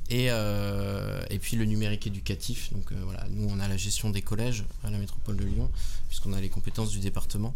et, 0.10 0.28
euh, 0.30 1.24
et 1.30 1.40
puis 1.40 1.56
le 1.56 1.66
numérique 1.66 2.08
éducatif. 2.08 2.72
Donc 2.74 2.92
euh, 2.92 2.96
voilà, 3.04 3.26
nous 3.30 3.48
on 3.50 3.60
a 3.60 3.68
la 3.68 3.78
gestion 3.78 4.10
des 4.10 4.22
collèges 4.22 4.66
à 4.84 4.90
la 4.90 4.98
métropole 4.98 5.38
de 5.38 5.46
Lyon, 5.46 5.70
puisqu'on 6.10 6.34
a 6.34 6.42
les 6.42 6.50
compétences 6.50 6.90
du 6.90 7.00
département. 7.00 7.54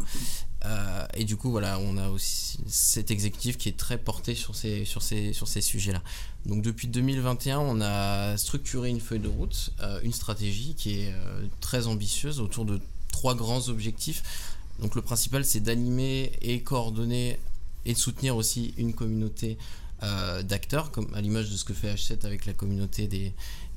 Euh, 0.64 1.06
et 1.14 1.24
du 1.24 1.36
coup 1.36 1.50
voilà, 1.50 1.78
on 1.78 1.96
a 1.96 2.08
aussi 2.08 2.58
cet 2.66 3.10
exécutif 3.10 3.58
qui 3.58 3.68
est 3.68 3.76
très 3.76 3.98
porté 3.98 4.34
sur 4.34 4.56
ces, 4.56 4.84
sur 4.84 5.02
ces, 5.02 5.32
sur 5.32 5.46
ces 5.46 5.60
sujets-là. 5.60 6.02
Donc 6.46 6.62
depuis 6.62 6.88
2021, 6.88 7.58
on 7.58 7.80
a 7.80 8.36
structuré 8.36 8.88
une 8.88 9.00
feuille 9.00 9.20
de 9.20 9.28
route, 9.28 9.70
une 10.02 10.12
stratégie 10.12 10.74
qui 10.74 11.00
est 11.00 11.14
très 11.60 11.86
ambitieuse 11.86 12.40
autour 12.40 12.64
de 12.64 12.80
trois 13.12 13.34
grands 13.34 13.68
objectifs. 13.68 14.22
Donc 14.80 14.94
le 14.94 15.02
principal 15.02 15.44
c'est 15.44 15.60
d'animer 15.60 16.32
et 16.40 16.62
coordonner 16.62 17.38
et 17.84 17.92
de 17.92 17.98
soutenir 17.98 18.36
aussi 18.36 18.74
une 18.76 18.94
communauté 18.94 19.58
euh, 20.04 20.42
d'acteurs, 20.42 20.92
comme 20.92 21.12
à 21.14 21.20
l'image 21.20 21.50
de 21.50 21.56
ce 21.56 21.64
que 21.64 21.74
fait 21.74 21.92
H7 21.92 22.24
avec 22.24 22.46
la 22.46 22.52
communauté 22.52 23.08
des, 23.08 23.34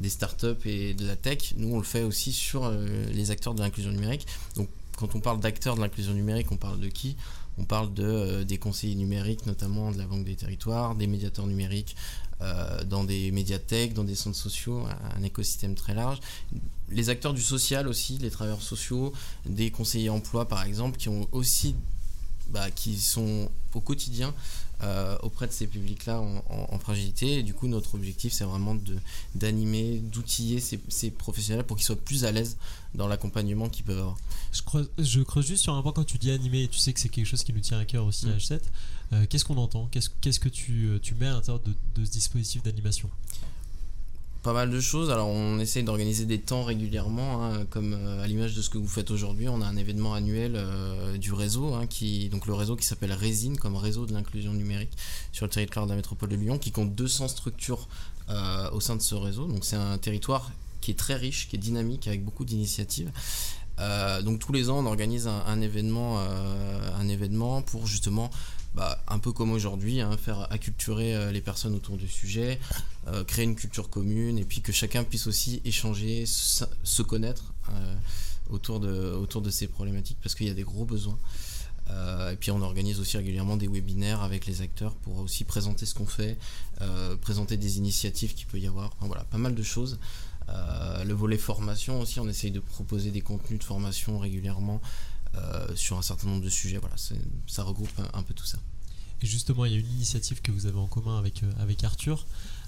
startups 0.09 0.65
et 0.65 0.94
de 0.94 1.07
la 1.07 1.15
tech. 1.15 1.53
Nous, 1.57 1.73
on 1.73 1.77
le 1.77 1.83
fait 1.83 2.03
aussi 2.03 2.31
sur 2.31 2.65
euh, 2.65 3.06
les 3.12 3.31
acteurs 3.31 3.56
de 3.56 3.62
l'inclusion 3.62 3.91
numérique. 3.91 4.27
Donc, 4.56 4.69
quand 4.97 5.15
on 5.15 5.19
parle 5.19 5.39
d'acteurs 5.39 5.75
de 5.75 5.81
l'inclusion 5.81 6.13
numérique, 6.13 6.51
on 6.51 6.57
parle 6.57 6.79
de 6.79 6.89
qui? 6.89 7.18
On 7.57 7.63
parle 7.63 7.94
de, 7.94 8.03
euh, 8.03 8.44
des 8.44 8.59
conseillers 8.59 8.95
numériques, 8.95 9.47
notamment 9.47 9.91
de 9.91 9.97
la 9.97 10.06
Banque 10.06 10.23
des 10.23 10.35
Territoires, 10.35 10.95
des 10.95 11.07
médiateurs 11.07 11.47
numériques 11.47 11.95
dans 12.88 13.03
des 13.03 13.29
médiathèques, 13.29 13.94
dans 13.94 14.03
des 14.03 14.15
centres 14.15 14.35
sociaux, 14.35 14.88
un, 14.88 15.19
un 15.19 15.21
écosystème 15.21 15.75
très 15.75 15.94
large. 15.94 16.19
Les 16.89 17.09
acteurs 17.09 17.35
du 17.35 17.41
social 17.44 17.88
aussi, 17.88 18.17
les 18.17 18.31
travailleurs 18.31 18.63
sociaux, 18.63 19.13
des 19.45 19.69
conseillers 19.69 20.09
emploi 20.09 20.47
par 20.47 20.63
exemple, 20.63 20.97
qui 20.97 21.09
ont 21.09 21.27
aussi 21.31 21.75
bah, 22.51 22.69
qui 22.69 23.00
sont 23.00 23.50
au 23.74 23.79
quotidien 23.79 24.33
euh, 24.83 25.18
auprès 25.22 25.48
de 25.48 25.51
ces 25.51 25.68
publics-là 25.68 26.19
en, 26.19 26.38
en, 26.50 26.68
en 26.74 26.80
fragilité. 26.80 27.39
Et 27.39 27.44
du 27.44 27.54
coup, 27.54 27.68
notre 27.68 27.95
objectif, 27.95 28.33
c'est 28.33 28.44
vraiment 28.44 28.75
d'animer, 29.36 30.00
d'outiller 30.00 30.60
ces, 30.60 30.80
ces 30.88 31.12
professionnels 31.12 31.63
pour 31.66 31.78
qu'ils 31.78 31.86
soient 31.86 31.95
plus 31.95 32.25
à 32.25 32.31
l'aise 32.31 32.57
dans 32.95 33.07
l'accompagnement 33.07 33.69
qu'ils 33.69 33.86
peuvent 33.86 34.00
avoir. 34.00 34.18
Je 34.51 34.62
creuse, 34.63 34.89
je 34.98 35.22
creuse 35.22 35.45
juste 35.45 35.63
sur 35.63 35.74
un 35.75 35.81
point 35.81 35.94
quand 35.94 36.04
tu 36.04 36.18
dis 36.18 36.31
animé, 36.31 36.68
tu 36.68 36.80
sais 36.80 36.94
que 36.94 37.00
c'est 37.00 37.10
quelque 37.10 37.25
chose 37.28 37.44
qui 37.44 37.54
nous 37.54 37.60
tient 37.62 37.80
à 37.80 37.86
cœur 37.86 38.06
aussi 38.06 38.25
à 38.28 38.30
Mm. 38.33 38.38
H7. 38.38 38.60
Euh, 39.13 39.25
qu'est-ce 39.30 39.44
qu'on 39.45 39.57
entend? 39.57 39.88
Qu'est-ce 39.92 40.10
qu'est-ce 40.22 40.39
que 40.39 40.50
tu, 40.50 40.88
euh, 40.88 41.00
tu 41.01 41.16
mets 41.16 41.27
à 41.27 41.34
l'intérieur 41.34 41.62
de, 41.63 41.74
de 41.95 42.06
ce 42.06 42.12
dispositif 42.12 42.63
d'animation? 42.63 43.10
Pas 44.43 44.53
mal 44.53 44.71
de 44.71 44.79
choses. 44.79 45.11
Alors, 45.11 45.27
on 45.27 45.59
essaye 45.59 45.83
d'organiser 45.83 46.25
des 46.25 46.39
temps 46.39 46.63
régulièrement, 46.63 47.45
hein, 47.45 47.63
comme 47.69 47.93
euh, 47.93 48.23
à 48.23 48.27
l'image 48.27 48.55
de 48.55 48.63
ce 48.63 48.71
que 48.71 48.79
vous 48.79 48.88
faites 48.88 49.11
aujourd'hui. 49.11 49.47
On 49.47 49.61
a 49.61 49.67
un 49.67 49.77
événement 49.77 50.15
annuel 50.15 50.53
euh, 50.55 51.15
du 51.19 51.31
réseau, 51.31 51.75
hein, 51.75 51.85
qui, 51.85 52.27
donc 52.29 52.47
le 52.47 52.55
réseau 52.55 52.75
qui 52.75 52.83
s'appelle 52.83 53.13
Résine, 53.13 53.57
comme 53.57 53.75
réseau 53.75 54.07
de 54.07 54.13
l'inclusion 54.13 54.53
numérique 54.53 54.98
sur 55.31 55.45
le 55.45 55.51
territoire 55.51 55.86
de 55.86 55.91
la 55.91 55.95
métropole 55.95 56.29
de 56.29 56.36
Lyon, 56.36 56.57
qui 56.57 56.71
compte 56.71 56.95
200 56.95 57.27
structures 57.27 57.88
euh, 58.31 58.71
au 58.71 58.79
sein 58.79 58.95
de 58.95 59.01
ce 59.03 59.13
réseau. 59.13 59.45
Donc, 59.45 59.63
c'est 59.63 59.75
un 59.75 60.00
territoire 60.00 60.50
qui 60.79 60.89
est 60.89 60.98
très 60.98 61.17
riche, 61.17 61.48
qui 61.48 61.57
est 61.57 61.60
dynamique, 61.60 62.07
avec 62.07 62.25
beaucoup 62.25 62.45
d'initiatives. 62.45 63.12
Donc 64.24 64.38
tous 64.38 64.53
les 64.53 64.69
ans, 64.69 64.77
on 64.77 64.86
organise 64.86 65.27
un, 65.27 65.60
événement, 65.60 66.19
un 66.19 67.07
événement 67.07 67.63
pour 67.63 67.88
justement, 67.88 68.29
bah, 68.74 69.04
un 69.08 69.20
peu 69.20 69.34
comme 69.34 69.51
aujourd'hui, 69.51 70.00
hein, 70.00 70.16
faire 70.18 70.51
acculturer 70.51 71.13
euh, 71.13 71.32
les 71.32 71.42
personnes 71.42 71.75
autour 71.75 71.98
du 71.98 72.08
sujet, 72.08 72.58
euh, 73.08 73.25
créer 73.25 73.44
une 73.44 73.56
culture 73.56 73.90
commune, 73.90 74.38
et 74.38 74.46
puis 74.46 74.62
que 74.62 74.72
chacun 74.72 75.04
puisse 75.04 75.28
aussi 75.28 75.62
échanger, 75.66 76.25
se, 76.25 77.01
connaître 77.01 77.54
euh, 77.70 77.96
autour 78.50 78.80
de 78.80 79.13
autour 79.13 79.42
de 79.42 79.50
ces 79.50 79.68
problématiques, 79.68 80.18
parce 80.24 80.36
qu'il 80.36 80.48
y 80.48 80.50
a 80.50 80.54
des 80.54 80.63
gros 80.63 80.86
besoins. 80.86 81.18
Et 82.32 82.38
puis 82.38 82.51
on 82.51 82.62
organise 82.62 83.01
aussi 83.01 83.18
régulièrement 83.18 83.58
des 83.58 83.68
webinaires 83.68 84.22
avec 84.22 84.46
les 84.46 84.62
acteurs 84.62 84.96
pour 84.96 85.20
aussi 85.20 85.44
présenter 85.44 85.86
ce 85.86 85.94
qu'on 85.94 86.06
fait, 86.06 86.38
présenter 87.20 87.58
des 87.58 87.80
initiatives 87.80 88.34
qu'il 88.34 88.48
peut 88.48 88.60
y 88.60 88.66
avoir. 88.68 88.94
Enfin, 88.96 89.08
voilà, 89.08 89.25
pas 89.25 89.38
mal 89.38 89.54
de 89.54 89.62
choses. 89.62 90.00
Le 90.48 91.12
volet 91.12 91.38
formation 91.38 92.00
aussi, 92.00 92.22
on 92.22 92.30
essaye 92.30 92.51
de 92.51 92.62
proposer 92.62 93.12
des 93.12 93.20
contenus 93.20 93.60
de 93.60 93.66
formation 93.66 94.20
régulièrement 94.20 94.80
sur 95.75 95.97
un 95.97 96.01
certain 96.01 96.27
nombre 96.27 96.43
de 96.43 96.50
sujets. 96.50 96.77
Voilà, 96.77 96.95
ça 97.47 97.63
regroupe 97.63 97.89
un, 98.00 98.19
un 98.19 98.23
peu 98.23 98.33
tout 98.33 98.45
ça. 98.45 98.57
Et 99.21 99.27
justement, 99.27 99.65
il 99.65 99.73
y 99.73 99.75
a 99.75 99.79
une 99.79 99.91
initiative 99.91 100.41
que 100.41 100.51
vous 100.51 100.65
avez 100.65 100.79
en 100.79 100.88
commun 100.88 101.17
avec, 101.19 101.43
euh, 101.43 101.51
avec 101.59 101.83
Arthur. 101.83 102.25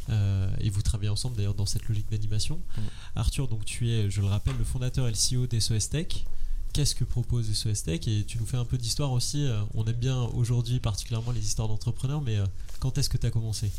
euh, 0.10 0.48
et 0.60 0.70
vous 0.70 0.82
travaillez 0.82 1.10
ensemble 1.10 1.36
d'ailleurs 1.36 1.55
dans 1.55 1.65
cette 1.65 1.88
logique 1.88 2.10
d'animation. 2.12 2.58
Mm. 2.77 2.82
Arthur, 3.15 3.48
donc 3.48 3.65
tu 3.65 3.89
es, 3.89 4.10
je 4.12 4.22
le 4.22 4.27
rappelle, 4.27 4.55
le 4.58 4.63
fondateur 4.63 5.08
et 5.08 5.12
le 5.12 5.15
CEO 5.17 5.48
d'SOS 5.48 5.89
Tech. 5.89 6.25
Qu'est-ce 6.74 6.93
que 6.96 7.03
propose 7.05 7.51
SOS 7.51 7.84
Tech? 7.84 8.08
Et 8.08 8.24
tu 8.25 8.38
nous 8.38 8.46
fais 8.46 8.58
un 8.58 8.65
peu 8.65 8.77
d'histoire 8.77 9.12
aussi. 9.13 9.46
euh, 9.48 9.62
On 9.74 9.86
aime 9.86 9.93
bien 9.96 10.22
aujourd'hui 10.22 10.79
particulièrement 10.79 11.32
les 11.32 11.41
histoires 11.43 11.67
d'entrepreneurs, 11.67 12.22
mais 12.22 12.38
euh, 12.38 12.46
quand 12.79 12.98
est-ce 12.98 13.10
que 13.10 13.17
tu 13.17 13.25
as 13.27 13.32
commencé? 13.32 13.72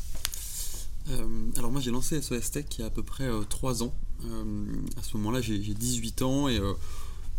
Euh, 1.10 1.50
alors 1.58 1.70
moi 1.70 1.80
j'ai 1.82 1.90
lancé 1.90 2.20
SOS 2.22 2.50
Tech 2.50 2.64
il 2.78 2.80
y 2.80 2.82
a 2.82 2.86
à 2.86 2.90
peu 2.90 3.02
près 3.02 3.28
3 3.50 3.82
ans. 3.82 3.94
Euh, 4.24 4.64
à 4.96 5.02
ce 5.02 5.16
moment-là 5.18 5.40
j'ai 5.42 5.62
j'ai 5.62 5.74
18 5.74 6.22
ans 6.22 6.48
et 6.48 6.58
euh, 6.58 6.72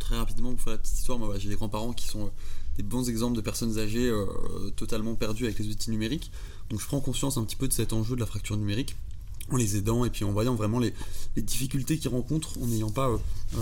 très 0.06 0.18
rapidement 0.18 0.52
pour 0.52 0.62
faire 0.62 0.74
la 0.74 0.80
petite 0.80 0.98
histoire, 0.98 1.18
moi, 1.18 1.28
voilà, 1.28 1.40
j'ai 1.40 1.50
des 1.50 1.56
grands-parents 1.56 1.94
qui 1.94 2.08
sont 2.08 2.26
euh, 2.26 2.30
des 2.78 2.84
bons 2.84 3.10
exemples 3.10 3.36
de 3.36 3.42
personnes 3.42 3.80
âgées 3.80 4.08
euh, 4.08 4.26
totalement 4.76 5.16
perdues 5.16 5.46
avec 5.46 5.58
les 5.58 5.68
outils 5.68 5.90
numériques. 5.90 6.32
Donc 6.70 6.80
je 6.80 6.86
prends 6.86 7.00
conscience 7.00 7.38
un 7.38 7.44
petit 7.44 7.56
peu 7.56 7.68
de 7.68 7.74
cet 7.74 7.92
enjeu 7.92 8.16
de 8.16 8.20
la 8.20 8.28
fracture 8.28 8.56
numérique. 8.56 8.96
en 9.52 9.58
les 9.58 9.78
aidant 9.78 10.06
et 10.06 10.10
puis 10.10 10.24
en 10.24 10.32
voyant 10.32 10.56
vraiment 10.56 10.80
les, 10.80 10.94
difficultés 11.38 11.98
qu'ils 11.98 12.10
rencontrent 12.10 12.58
en 12.62 12.68
n'ayant 12.68 12.92
pas 12.92 13.10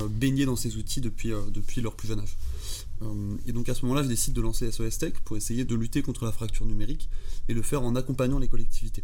baigné 0.09 0.45
dans 0.45 0.55
ces 0.55 0.77
outils 0.77 1.01
depuis 1.01 1.33
leur 1.81 1.93
plus 1.95 2.07
jeune 2.07 2.19
âge. 2.19 2.37
Et 3.45 3.51
donc 3.51 3.67
à 3.69 3.73
ce 3.73 3.83
moment-là, 3.83 4.03
je 4.03 4.07
décide 4.07 4.33
de 4.33 4.41
lancer 4.41 4.71
SOS 4.71 4.97
Tech 4.97 5.13
pour 5.25 5.35
essayer 5.35 5.65
de 5.65 5.75
lutter 5.75 6.01
contre 6.01 6.25
la 6.25 6.31
fracture 6.31 6.65
numérique 6.65 7.09
et 7.49 7.53
le 7.53 7.61
faire 7.61 7.83
en 7.83 7.95
accompagnant 7.95 8.39
les 8.39 8.47
collectivités. 8.47 9.03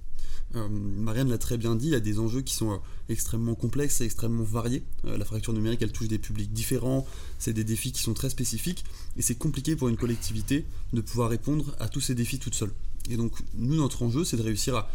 Euh, 0.56 0.68
Marianne 0.70 1.30
l'a 1.30 1.38
très 1.38 1.58
bien 1.58 1.76
dit, 1.76 1.88
il 1.88 1.92
y 1.92 1.96
a 1.96 2.00
des 2.00 2.20
enjeux 2.20 2.42
qui 2.42 2.56
sont 2.56 2.72
euh, 2.72 2.78
extrêmement 3.10 3.56
complexes 3.56 4.02
et 4.02 4.06
extrêmement 4.06 4.44
variés. 4.44 4.84
Euh, 5.06 5.18
la 5.18 5.26
fracture 5.26 5.54
numérique, 5.54 5.82
elle 5.82 5.92
touche 5.92 6.08
des 6.08 6.18
publics 6.18 6.52
différents, 6.52 7.06
c'est 7.38 7.54
des 7.54 7.64
défis 7.64 7.92
qui 7.92 8.02
sont 8.02 8.14
très 8.14 8.30
spécifiques, 8.30 8.84
et 9.18 9.22
c'est 9.22 9.36
compliqué 9.36 9.76
pour 9.76 9.90
une 9.90 9.98
collectivité 9.98 10.66
de 10.94 11.02
pouvoir 11.02 11.30
répondre 11.30 11.76
à 11.80 11.88
tous 11.88 12.02
ces 12.02 12.16
défis 12.16 12.40
toute 12.40 12.56
seule. 12.56 12.72
Et 13.10 13.18
donc, 13.18 13.34
nous, 13.56 13.76
notre 13.76 14.02
enjeu, 14.04 14.24
c'est 14.24 14.38
de 14.38 14.42
réussir 14.42 14.76
à 14.76 14.90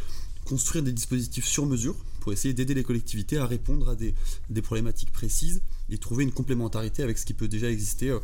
construire 0.45 0.85
des 0.85 0.93
dispositifs 0.93 1.47
sur 1.47 1.67
mesure 1.67 1.97
pour 2.21 2.33
essayer 2.33 2.55
d'aider 2.55 2.75
les 2.75 2.85
collectivités 2.85 3.39
à 3.39 3.47
répondre 3.47 3.89
à 3.89 3.97
des, 3.97 4.15
problématiques 4.63 5.11
précises 5.11 5.61
et 5.91 5.99
trouver 5.99 6.25
une 6.25 6.33
complémentarité 6.33 7.03
avec 7.03 7.19
ce 7.19 7.27
qui 7.27 7.35
peut 7.35 7.49
déjà 7.49 7.71
exister 7.71 8.17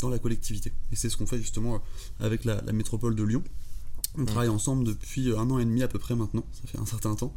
dans 0.00 0.08
la 0.08 0.18
collectivité. 0.18 0.72
Et 0.90 0.96
c'est 0.96 1.08
ce 1.08 1.16
qu'on 1.16 1.26
fait 1.26 1.38
justement 1.38 1.80
avec 2.18 2.44
la 2.44 2.60
métropole 2.72 3.14
de 3.14 3.22
Lyon. 3.22 3.44
On 4.16 4.24
travaille 4.24 4.48
ensemble 4.48 4.84
depuis 4.84 5.30
un 5.32 5.50
an 5.50 5.58
et 5.58 5.64
demi 5.64 5.82
à 5.82 5.88
peu 5.88 5.98
près 5.98 6.16
maintenant, 6.16 6.44
ça 6.52 6.66
fait 6.66 6.78
un 6.78 6.86
certain 6.86 7.14
temps. 7.14 7.34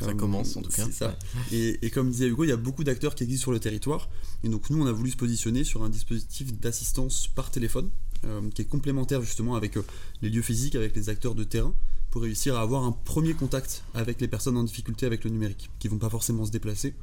Ça 0.00 0.10
euh, 0.10 0.14
commence 0.14 0.56
en 0.56 0.62
tout 0.62 0.70
cas. 0.70 0.86
Ça. 0.90 1.18
Et, 1.50 1.90
comme 1.90 2.10
disait 2.10 2.28
Hugo, 2.28 2.44
il 2.44 2.48
y 2.48 2.52
a 2.52 2.56
beaucoup 2.56 2.84
d'acteurs 2.84 3.14
qui 3.14 3.24
existent 3.24 3.44
sur 3.44 3.52
le 3.52 3.58
territoire. 3.58 4.08
Et 4.44 4.48
donc 4.48 4.70
nous, 4.70 4.80
on 4.80 4.86
a 4.86 4.92
voulu 4.92 5.10
se 5.10 5.16
positionner 5.16 5.64
sur 5.64 5.82
un 5.82 5.88
dispositif 5.88 6.52
d'assistance 6.58 7.28
par 7.34 7.50
téléphone, 7.50 7.90
euh, 8.24 8.42
qui 8.54 8.62
est 8.62 8.66
complémentaire 8.66 9.22
justement 9.22 9.56
avec 9.56 9.76
euh, 9.76 9.84
les 10.22 10.28
lieux 10.28 10.42
physiques, 10.42 10.74
avec 10.74 10.94
les 10.94 11.08
acteurs 11.08 11.34
de 11.34 11.42
terrain, 11.42 11.74
pour 12.10 12.22
réussir 12.22 12.56
à 12.56 12.60
avoir 12.60 12.84
un 12.84 12.92
premier 12.92 13.34
contact 13.34 13.84
avec 13.94 14.20
les 14.20 14.28
personnes 14.28 14.56
en 14.56 14.64
difficulté 14.64 15.06
avec 15.06 15.24
le 15.24 15.30
numérique, 15.30 15.70
qui 15.78 15.88
vont 15.88 15.98
pas 15.98 16.10
forcément 16.10 16.44
se 16.44 16.50
déplacer. 16.50 16.94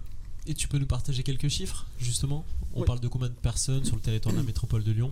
Et 0.45 0.53
tu 0.53 0.67
peux 0.67 0.77
nous 0.77 0.87
partager 0.87 1.23
quelques 1.23 1.49
chiffres, 1.49 1.85
justement? 1.99 2.45
On 2.73 2.83
parle 2.83 2.99
de 2.99 3.07
combien 3.07 3.29
de 3.29 3.33
personnes 3.33 3.83
sur 3.83 3.95
le 3.95 4.01
territoire 4.01 4.33
de 4.33 4.39
la 4.39 4.45
métropole 4.45 4.83
de 4.83 4.91
Lyon? 4.91 5.11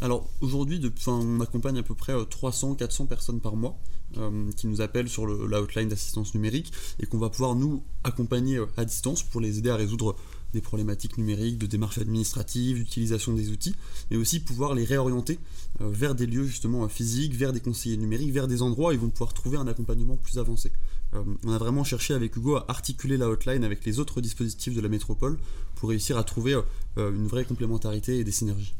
Alors 0.00 0.28
aujourd'hui, 0.40 0.80
on 1.06 1.40
accompagne 1.40 1.78
à 1.78 1.82
peu 1.82 1.94
près 1.94 2.14
300-400 2.14 3.02
euh, 3.02 3.06
personnes 3.06 3.40
par 3.40 3.56
mois 3.56 3.78
euh, 4.16 4.50
qui 4.56 4.66
nous 4.66 4.80
appellent 4.80 5.08
sur 5.08 5.26
l'outline 5.26 5.88
d'assistance 5.88 6.34
numérique 6.34 6.72
et 7.00 7.06
qu'on 7.06 7.18
va 7.18 7.30
pouvoir 7.30 7.54
nous 7.54 7.82
accompagner 8.02 8.56
euh, 8.56 8.66
à 8.76 8.84
distance 8.84 9.22
pour 9.22 9.40
les 9.40 9.58
aider 9.58 9.70
à 9.70 9.76
résoudre 9.76 10.16
des 10.54 10.62
problématiques 10.62 11.18
numériques, 11.18 11.58
de 11.58 11.66
démarches 11.66 11.98
administratives, 11.98 12.78
d'utilisation 12.78 13.34
des 13.34 13.50
outils, 13.50 13.74
mais 14.10 14.16
aussi 14.16 14.40
pouvoir 14.40 14.74
les 14.74 14.84
réorienter 14.84 15.38
vers 15.80 16.14
des 16.14 16.26
lieux 16.26 16.46
justement 16.46 16.88
physiques, 16.88 17.34
vers 17.34 17.52
des 17.52 17.60
conseillers 17.60 17.96
numériques, 17.96 18.32
vers 18.32 18.48
des 18.48 18.62
endroits 18.62 18.90
où 18.90 18.92
ils 18.92 18.98
vont 18.98 19.10
pouvoir 19.10 19.34
trouver 19.34 19.58
un 19.58 19.66
accompagnement 19.66 20.16
plus 20.16 20.38
avancé. 20.38 20.72
on 21.12 21.52
a 21.52 21.58
vraiment 21.58 21.84
cherché 21.84 22.14
avec 22.14 22.36
Hugo 22.36 22.56
à 22.56 22.64
articuler 22.68 23.16
la 23.16 23.28
hotline 23.28 23.64
avec 23.64 23.84
les 23.84 23.98
autres 23.98 24.20
dispositifs 24.20 24.74
de 24.74 24.80
la 24.80 24.88
métropole 24.88 25.38
pour 25.74 25.90
réussir 25.90 26.16
à 26.16 26.24
trouver 26.24 26.58
une 26.96 27.26
vraie 27.26 27.44
complémentarité 27.44 28.18
et 28.18 28.24
des 28.24 28.32
synergies. 28.32 28.74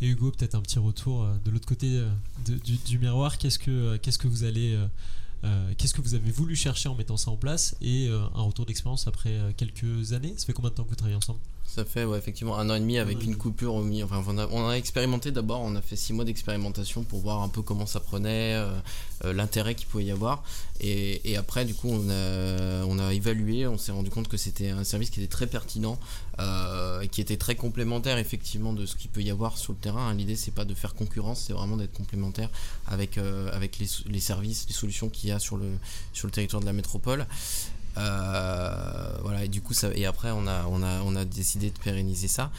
Et 0.00 0.08
Hugo, 0.08 0.30
peut-être 0.30 0.54
un 0.54 0.60
petit 0.60 0.78
retour 0.78 1.24
euh, 1.24 1.34
de 1.44 1.50
l'autre 1.50 1.66
côté 1.66 1.88
euh, 1.98 2.08
du, 2.86 2.98
miroir. 2.98 3.38
Qu'est-ce 3.38 3.58
que, 3.58 3.70
euh, 3.70 3.98
qu'est-ce 4.00 4.18
que 4.18 4.28
vous 4.28 4.44
allez, 4.44 4.78
qu'est-ce 5.76 5.94
que 5.94 6.00
vous 6.00 6.14
avez 6.14 6.30
voulu 6.30 6.56
chercher 6.56 6.88
en 6.88 6.94
mettant 6.94 7.16
ça 7.16 7.30
en 7.30 7.36
place 7.36 7.76
et 7.80 8.08
un 8.08 8.42
retour 8.42 8.66
d'expérience 8.66 9.06
après 9.06 9.54
quelques 9.56 10.12
années? 10.12 10.34
Ça 10.36 10.46
fait 10.46 10.52
combien 10.52 10.70
de 10.70 10.74
temps 10.74 10.84
que 10.84 10.90
vous 10.90 10.96
travaillez 10.96 11.16
ensemble? 11.16 11.40
Ça 11.68 11.84
fait 11.84 12.04
ouais, 12.04 12.16
effectivement 12.16 12.58
un 12.58 12.70
an 12.70 12.74
et 12.76 12.80
demi 12.80 12.98
avec 12.98 13.22
une 13.22 13.36
coupure 13.36 13.74
au 13.74 13.82
milieu. 13.82 14.06
Enfin, 14.06 14.24
on, 14.26 14.38
a, 14.38 14.46
on 14.50 14.68
a 14.68 14.72
expérimenté 14.72 15.30
d'abord, 15.30 15.60
on 15.60 15.76
a 15.76 15.82
fait 15.82 15.96
six 15.96 16.14
mois 16.14 16.24
d'expérimentation 16.24 17.02
pour 17.04 17.20
voir 17.20 17.42
un 17.42 17.48
peu 17.48 17.60
comment 17.60 17.84
ça 17.84 18.00
prenait, 18.00 18.54
euh, 18.54 18.70
euh, 19.24 19.34
l'intérêt 19.34 19.74
qu'il 19.74 19.86
pouvait 19.86 20.06
y 20.06 20.10
avoir. 20.10 20.42
Et, 20.80 21.30
et, 21.30 21.36
après, 21.36 21.66
du 21.66 21.74
coup, 21.74 21.88
on 21.90 22.08
a, 22.08 22.84
on 22.86 22.98
a 22.98 23.12
évalué, 23.12 23.66
on 23.66 23.76
s'est 23.76 23.92
rendu 23.92 24.08
compte 24.08 24.28
que 24.28 24.38
c'était 24.38 24.70
un 24.70 24.82
service 24.82 25.10
qui 25.10 25.20
était 25.20 25.30
très 25.30 25.46
pertinent 25.46 25.98
euh, 26.40 27.02
et 27.02 27.08
qui 27.08 27.20
était 27.20 27.36
très 27.36 27.54
complémentaire 27.54 28.16
effectivement 28.16 28.72
de 28.72 28.86
ce 28.86 28.96
qu'il 28.96 29.10
peut 29.10 29.22
y 29.22 29.30
avoir 29.30 29.58
sur 29.58 29.74
le 29.74 29.78
terrain. 29.78 30.14
L'idée, 30.14 30.36
c'est 30.36 30.54
pas 30.54 30.64
de 30.64 30.74
faire 30.74 30.94
concurrence, 30.94 31.44
c'est 31.46 31.52
vraiment 31.52 31.76
d'être 31.76 31.92
complémentaire 31.92 32.48
avec, 32.86 33.18
avec 33.52 33.78
les, 33.78 33.88
les, 34.06 34.20
services, 34.20 34.64
les 34.68 34.74
solutions 34.74 35.10
qu'il 35.10 35.28
y 35.28 35.32
a 35.32 35.38
sur 35.38 35.58
le, 35.58 35.68
sur 36.14 36.26
le 36.28 36.32
territoire 36.32 36.62
de 36.62 36.66
la 36.66 36.72
métropole. 36.72 37.26
Euh, 37.96 39.18
voilà, 39.22 39.44
et 39.44 39.48
du 39.48 39.60
coup, 39.60 39.74
ça, 39.74 39.90
et 39.94 40.06
après, 40.06 40.30
on 40.30 40.46
a, 40.46 40.66
on, 40.66 40.82
a, 40.82 41.00
on 41.02 41.16
a 41.16 41.24
décidé 41.24 41.70
de 41.70 41.78
pérenniser 41.78 42.28
ça. 42.28 42.50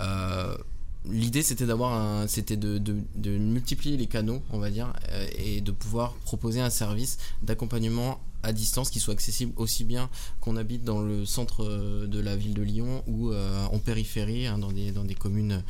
Euh, 0.00 0.56
l'idée 1.04 1.42
c'était 1.42 1.64
d'avoir 1.64 2.28
c'était 2.28 2.56
de, 2.56 2.78
de, 2.78 3.38
multiplier 3.38 3.96
les 3.96 4.06
canaux 4.06 4.42
on 4.50 4.58
va 4.58 4.68
dire 4.70 4.92
euh, 5.10 5.26
et 5.38 5.60
de 5.60 5.70
pouvoir 5.70 6.12
proposer 6.24 6.60
un 6.60 6.70
service 6.70 7.18
d'accompagnement 7.42 8.20
à 8.42 8.52
distance 8.52 8.90
qui 8.90 9.00
soit 9.00 9.14
accessible 9.14 9.52
aussi 9.56 9.84
bien 9.84 10.10
qu'on 10.40 10.56
habite 10.56 10.84
dans 10.84 11.00
le 11.00 11.24
centre 11.24 11.64
de 12.06 12.20
la 12.20 12.36
ville 12.36 12.52
de 12.52 12.62
Lyon 12.62 13.02
ou 13.06 13.32
en 13.32 13.78
périphérie 13.78 14.46
hein, 14.46 14.58
dans, 14.58 14.70
des, 14.70 14.90
dans 14.90 15.04
des 15.04 15.14
communes 15.14 15.62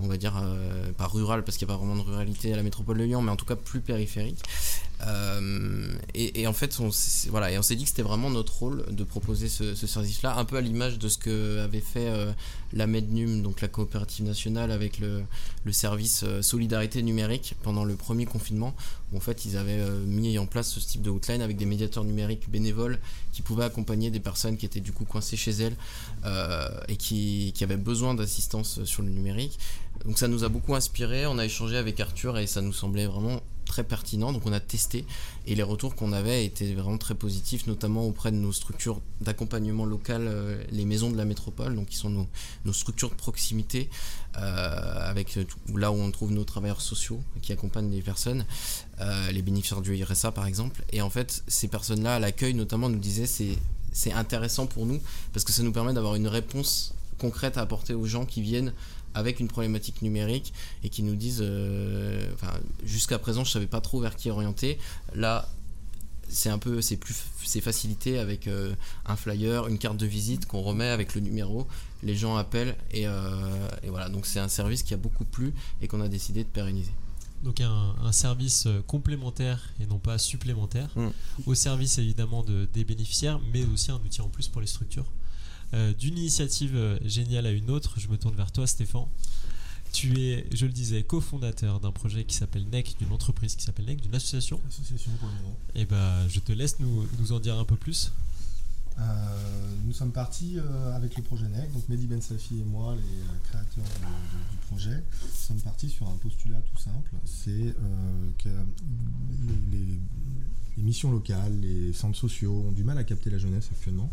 on 0.00 0.06
va 0.06 0.16
dire 0.16 0.40
pas 0.96 1.06
rurales 1.06 1.44
parce 1.44 1.58
qu'il 1.58 1.66
n'y 1.66 1.72
a 1.72 1.76
pas 1.76 1.84
vraiment 1.84 2.02
de 2.02 2.08
ruralité 2.08 2.52
à 2.52 2.56
la 2.56 2.62
métropole 2.62 2.98
de 2.98 3.04
Lyon 3.04 3.20
mais 3.20 3.30
en 3.30 3.36
tout 3.36 3.46
cas 3.46 3.56
plus 3.56 3.80
périphérique 3.80 4.42
euh, 5.06 5.92
et, 6.14 6.46
en 6.46 6.52
fait, 6.52 6.78
on, 6.80 6.90
voilà, 7.30 7.52
et 7.52 7.58
on 7.58 7.62
s'est 7.62 7.76
dit 7.76 7.84
que 7.84 7.90
c'était 7.90 8.02
vraiment 8.02 8.30
notre 8.30 8.58
rôle 8.58 8.84
de 8.90 9.04
proposer 9.04 9.48
ce, 9.48 9.74
service-là, 9.74 10.36
un 10.36 10.44
peu 10.44 10.56
à 10.56 10.60
l'image 10.60 10.98
de 10.98 11.08
ce 11.08 11.18
que 11.18 11.60
avait 11.60 11.80
fait 11.80 12.08
euh, 12.08 12.32
la 12.72 12.86
Mednum, 12.86 13.42
donc 13.42 13.60
la 13.60 13.68
coopérative 13.68 14.26
nationale, 14.26 14.72
avec 14.72 14.98
le, 14.98 15.22
service 15.70 16.24
euh, 16.24 16.42
solidarité 16.42 17.02
numérique 17.02 17.54
pendant 17.62 17.84
le 17.84 17.94
premier 17.94 18.24
confinement, 18.24 18.74
où 19.12 19.18
en 19.18 19.20
fait 19.20 19.44
ils 19.44 19.56
avaient 19.56 19.82
mis 20.06 20.38
en 20.38 20.46
place 20.46 20.70
ce 20.70 20.80
type 20.80 21.02
de 21.02 21.10
hotline 21.10 21.42
avec 21.42 21.56
des 21.56 21.66
médiateurs 21.66 22.04
numériques 22.04 22.50
bénévoles 22.50 22.98
qui 23.32 23.42
pouvaient 23.42 23.64
accompagner 23.64 24.10
des 24.10 24.18
personnes 24.18 24.56
qui 24.56 24.66
étaient 24.66 24.80
du 24.80 24.92
coup 24.92 25.04
coincées 25.04 25.36
chez 25.36 25.52
elles 25.52 25.76
et 26.88 26.96
qui, 26.96 27.52
qui 27.54 27.64
avaient 27.64 27.76
besoin 27.76 28.14
d'assistance 28.14 28.82
sur 28.84 29.02
le 29.02 29.10
numérique. 29.10 29.58
Donc 30.04 30.18
ça 30.18 30.28
nous 30.28 30.44
a 30.44 30.48
beaucoup 30.48 30.74
inspiré, 30.74 31.26
on 31.26 31.38
a 31.38 31.44
échangé 31.44 31.76
avec 31.76 32.00
Arthur 32.00 32.38
et 32.38 32.46
ça 32.46 32.60
nous 32.60 32.72
semblait 32.72 33.06
vraiment 33.06 33.40
très 33.68 33.84
pertinent. 33.84 34.32
Donc 34.32 34.42
on 34.46 34.52
a 34.52 34.58
testé 34.58 35.04
et 35.46 35.54
les 35.54 35.62
retours 35.62 35.94
qu'on 35.94 36.12
avait 36.12 36.44
étaient 36.44 36.74
vraiment 36.74 36.98
très 36.98 37.14
positifs, 37.14 37.68
notamment 37.68 38.04
auprès 38.04 38.32
de 38.32 38.36
nos 38.36 38.52
structures 38.52 39.00
d'accompagnement 39.20 39.86
local, 39.86 40.22
euh, 40.26 40.62
les 40.72 40.84
maisons 40.84 41.10
de 41.10 41.16
la 41.16 41.24
métropole, 41.24 41.76
donc 41.76 41.86
qui 41.86 41.96
sont 41.96 42.10
nos, 42.10 42.72
structures 42.72 43.10
de 43.10 43.14
proximité, 43.14 43.88
euh, 44.36 45.08
avec 45.08 45.38
là 45.74 45.92
où 45.92 45.96
on 45.96 46.10
trouve 46.10 46.32
nos 46.32 46.44
travailleurs 46.44 46.80
sociaux 46.80 47.20
qui 47.42 47.52
accompagnent 47.52 47.90
les 47.90 48.02
personnes, 48.02 48.44
euh, 49.00 49.30
les 49.30 49.42
bénéficiaires 49.42 49.80
du 49.80 50.02
RSA 50.02 50.32
par 50.32 50.46
exemple. 50.46 50.82
Et 50.92 51.00
en 51.00 51.10
fait, 51.10 51.44
ces 51.46 51.68
personnes-là, 51.68 52.16
à 52.16 52.18
l'accueil 52.18 52.54
notamment, 52.54 52.88
nous 52.88 52.98
disaient 52.98 53.26
c'est 53.26 53.56
c'est 53.90 54.12
intéressant 54.12 54.66
pour 54.66 54.86
nous 54.86 55.00
parce 55.32 55.44
que 55.44 55.52
ça 55.52 55.62
nous 55.62 55.72
permet 55.72 55.92
d'avoir 55.92 56.14
une 56.14 56.28
réponse 56.28 56.94
concrète 57.18 57.58
à 57.58 57.62
apporter 57.62 57.94
aux 57.94 58.06
gens 58.06 58.24
qui 58.24 58.42
viennent 58.42 58.72
avec 59.18 59.40
une 59.40 59.48
problématique 59.48 60.00
numérique 60.02 60.52
et 60.84 60.88
qui 60.88 61.02
nous 61.02 61.16
disent, 61.16 61.42
euh, 61.42 62.24
jusqu'à 62.84 63.18
présent 63.18 63.42
je 63.44 63.50
savais 63.50 63.66
pas 63.66 63.80
trop 63.80 64.00
vers 64.00 64.14
qui 64.14 64.30
orienter. 64.30 64.78
Là, 65.14 65.48
c'est 66.28 66.50
un 66.50 66.58
peu, 66.58 66.80
c'est 66.80 66.96
plus, 66.96 67.16
c'est 67.44 67.60
facilité 67.60 68.18
avec 68.18 68.46
euh, 68.46 68.74
un 69.06 69.16
flyer, 69.16 69.66
une 69.66 69.78
carte 69.78 69.96
de 69.96 70.06
visite 70.06 70.46
qu'on 70.46 70.62
remet 70.62 70.88
avec 70.88 71.14
le 71.14 71.20
numéro. 71.20 71.66
Les 72.02 72.14
gens 72.14 72.36
appellent 72.36 72.76
et, 72.92 73.08
euh, 73.08 73.68
voilà. 73.88 74.08
Donc 74.08 74.24
c'est 74.26 74.38
un 74.38 74.48
service 74.48 74.84
qui 74.84 74.94
a 74.94 74.98
beaucoup 74.98 75.24
plu 75.24 75.52
et 75.82 75.88
qu'on 75.88 76.00
a 76.00 76.08
décidé 76.08 76.44
de 76.44 76.48
pérenniser. 76.48 76.92
Donc 77.42 77.60
un, 77.60 77.94
un, 78.02 78.12
service 78.12 78.66
complémentaire 78.86 79.70
et 79.80 79.86
non 79.86 79.98
pas 79.98 80.18
supplémentaire 80.18 80.90
mm. 80.96 81.08
au 81.46 81.54
service 81.54 81.98
évidemment 81.98 82.42
de, 82.42 82.68
des 82.72 82.84
bénéficiaires, 82.84 83.40
mais 83.52 83.64
aussi 83.64 83.90
un 83.90 83.96
outil 83.96 84.20
en 84.20 84.28
plus 84.28 84.48
pour 84.48 84.60
les 84.60 84.66
structures. 84.66 85.06
Euh, 85.74 85.92
d'une 85.92 86.16
initiative 86.16 86.74
euh, 86.74 86.98
géniale 87.04 87.44
à 87.44 87.50
une 87.50 87.70
autre, 87.70 88.00
je 88.00 88.08
me 88.08 88.16
tourne 88.16 88.34
vers 88.34 88.50
toi 88.50 88.66
Stéphane. 88.66 89.06
Tu 89.92 90.20
es, 90.20 90.46
je 90.54 90.66
le 90.66 90.72
disais, 90.72 91.02
cofondateur 91.02 91.80
d'un 91.80 91.92
projet 91.92 92.24
qui 92.24 92.34
s'appelle 92.34 92.66
NEC, 92.70 92.96
d'une 92.98 93.12
entreprise 93.12 93.54
qui 93.54 93.64
s'appelle 93.64 93.86
NEC, 93.86 94.00
d'une 94.00 94.14
association. 94.14 94.60
Association 94.66 95.10
pour 95.20 95.28
Et 95.74 95.82
eh 95.82 95.84
ben, 95.84 96.26
je 96.28 96.40
te 96.40 96.52
laisse 96.52 96.78
nous, 96.78 97.06
nous 97.18 97.32
en 97.32 97.40
dire 97.40 97.58
un 97.58 97.64
peu 97.64 97.76
plus. 97.76 98.12
Euh, 98.98 99.74
nous 99.84 99.92
sommes 99.92 100.10
partis 100.10 100.56
avec 100.92 101.16
le 101.16 101.22
projet 101.22 101.48
NEC, 101.48 101.72
donc 101.72 101.88
Mehdi 101.88 102.06
Ben 102.06 102.20
Safi 102.20 102.58
et 102.58 102.64
moi, 102.64 102.96
les 102.96 103.48
créateurs 103.48 103.84
du 104.50 104.56
projet, 104.66 104.96
nous 105.22 105.34
sommes 105.34 105.60
partis 105.60 105.88
sur 105.88 106.08
un 106.08 106.16
postulat 106.16 106.60
tout 106.60 106.82
simple, 106.82 107.12
c'est 107.24 107.74
que 108.38 108.48
les, 109.70 110.82
missions 110.82 111.10
locales, 111.10 111.60
les 111.60 111.92
centres 111.92 112.18
sociaux 112.18 112.64
ont 112.68 112.72
du 112.72 112.84
mal 112.84 112.98
à 112.98 113.04
capter 113.04 113.30
la 113.30 113.38
jeunesse 113.38 113.68
actuellement 113.72 114.10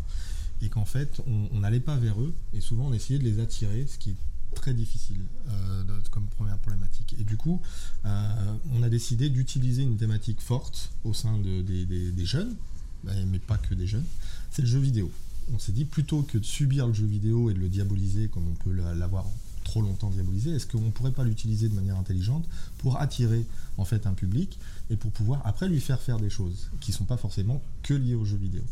et 0.62 0.68
qu'en 0.68 0.84
fait 0.84 1.20
on 1.26 1.60
n'allait 1.60 1.80
pas 1.80 1.96
vers 1.96 2.20
eux 2.20 2.34
et 2.52 2.60
souvent 2.60 2.86
on 2.86 2.92
essayait 2.92 3.18
de 3.18 3.24
les 3.24 3.40
attirer, 3.40 3.86
ce 3.86 3.98
qui 3.98 4.10
est 4.10 4.16
très 4.54 4.74
difficile 4.74 5.20
euh, 5.50 5.84
comme 6.10 6.26
première 6.26 6.58
problématique. 6.58 7.14
Et 7.20 7.24
du 7.24 7.36
coup, 7.36 7.60
euh, 8.04 8.56
on 8.72 8.82
a 8.82 8.88
décidé 8.88 9.28
d'utiliser 9.28 9.82
une 9.82 9.96
thématique 9.96 10.40
forte 10.40 10.90
au 11.04 11.12
sein 11.12 11.38
des, 11.38 12.24
jeunes, 12.24 12.56
mais 13.04 13.38
pas 13.38 13.58
que 13.58 13.74
des 13.74 13.86
jeunes, 13.86 14.06
c'est 14.50 14.62
le 14.62 14.68
jeu 14.68 14.80
vidéo. 14.80 15.10
On 15.54 15.58
s'est 15.58 15.72
dit 15.72 15.84
plutôt 15.84 16.22
que 16.22 16.38
de 16.38 16.44
subir 16.44 16.88
le 16.88 16.92
jeu 16.92 17.06
vidéo 17.06 17.50
et 17.50 17.54
de 17.54 17.60
le 17.60 17.68
diaboliser 17.68 18.28
comme 18.28 18.48
on 18.48 18.54
peut 18.54 18.72
l'avoir 18.72 19.26
trop 19.62 19.82
longtemps 19.82 20.10
diabolisé, 20.10 20.52
est-ce 20.52 20.66
qu'on 20.66 20.80
ne 20.80 20.90
pourrait 20.90 21.12
pas 21.12 21.24
l'utiliser 21.24 21.68
de 21.68 21.74
manière 21.74 21.96
intelligente 21.96 22.48
pour 22.78 23.00
attirer 23.00 23.44
en 23.78 23.84
fait 23.84 24.06
un 24.06 24.14
public 24.14 24.58
et 24.90 24.96
pour 24.96 25.10
pouvoir 25.10 25.42
après 25.44 25.68
lui 25.68 25.80
faire 25.80 26.00
faire 26.00 26.18
des 26.18 26.30
choses 26.30 26.70
qui 26.80 26.92
ne 26.92 26.96
sont 26.96 27.04
pas 27.04 27.16
forcément 27.16 27.60
que 27.82 27.94
liées 27.94 28.14
au 28.14 28.24
jeu 28.24 28.36
vidéo? 28.36 28.62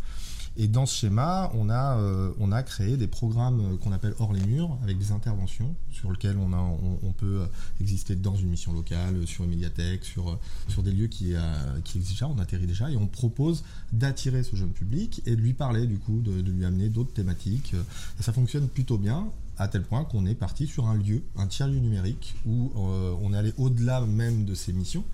Et 0.57 0.69
dans 0.69 0.87
ce 0.87 0.97
schéma, 0.97 1.51
on 1.55 1.69
a, 1.69 1.99
on 2.39 2.53
a 2.53 2.63
créé 2.63 2.97
des 2.97 3.09
programmes 3.09 3.77
qu'on 3.79 3.91
appelle 3.91 4.15
hors 4.21 4.33
les 4.33 4.45
murs, 4.45 4.79
avec 4.85 4.99
des 4.99 5.11
interventions 5.11 5.75
sur 5.91 6.13
lesquelles 6.13 6.37
on, 6.39 6.53
a, 6.53 6.59
on, 7.03 7.13
peut 7.13 7.43
exister 7.81 8.15
dans 8.15 8.37
une 8.37 8.51
mission 8.51 8.73
locale, 8.73 9.27
sur 9.27 9.45
une 9.45 9.51
médiathèque, 9.51 10.05
sur, 10.05 10.39
sur 10.69 10.85
des 10.85 10.93
lieux 10.93 11.09
qui, 11.09 11.35
qui 11.83 11.99
existent 11.99 12.27
déjà, 12.27 12.29
on 12.29 12.39
atterrit 12.39 12.69
déjà, 12.69 12.89
et 12.89 12.97
on 12.97 13.09
propose 13.09 13.65
d'attirer 13.93 14.45
ce 14.45 14.55
jeune 14.55 14.71
public 14.71 15.23
et 15.27 15.35
de 15.35 15.41
lui 15.41 15.55
parler 15.55 15.89
du 15.89 15.99
coup, 15.99 16.21
de, 16.21 16.41
de 16.41 16.53
lui 16.53 16.65
amener 16.65 16.89
d'autres 16.89 17.13
thématiques. 17.13 17.75
Ça 18.21 18.33
fonctionne 18.33 18.69
plutôt 18.69 18.97
bien 18.97 19.33
à 19.59 19.69
tel 19.69 19.83
point 19.83 20.05
qu'on 20.05 20.27
est 20.27 20.35
parti 20.35 20.67
sur 20.67 20.87
un 20.87 20.95
lieu, 20.95 21.23
un 21.37 21.47
tiers-lieu 21.47 21.79
numérique, 21.79 22.35
où 22.47 22.73
euh, 22.77 23.15
on 23.23 23.33
est 23.33 23.37
allé 23.37 23.53
au-delà 23.59 24.01
même 24.01 24.45
de 24.45 24.55
ces 24.55 24.73
missions, 24.73 25.05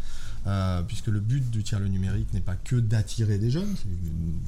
euh, 0.47 0.83
puisque 0.83 1.09
le 1.09 1.21
but 1.21 1.51
du 1.51 1.63
tiers-lieu 1.63 1.89
numérique 1.89 2.33
n'est 2.33 2.41
pas 2.41 2.57
que 2.57 2.77
d'attirer 2.77 3.39
des 3.39 3.51
jeunes, 3.51 3.75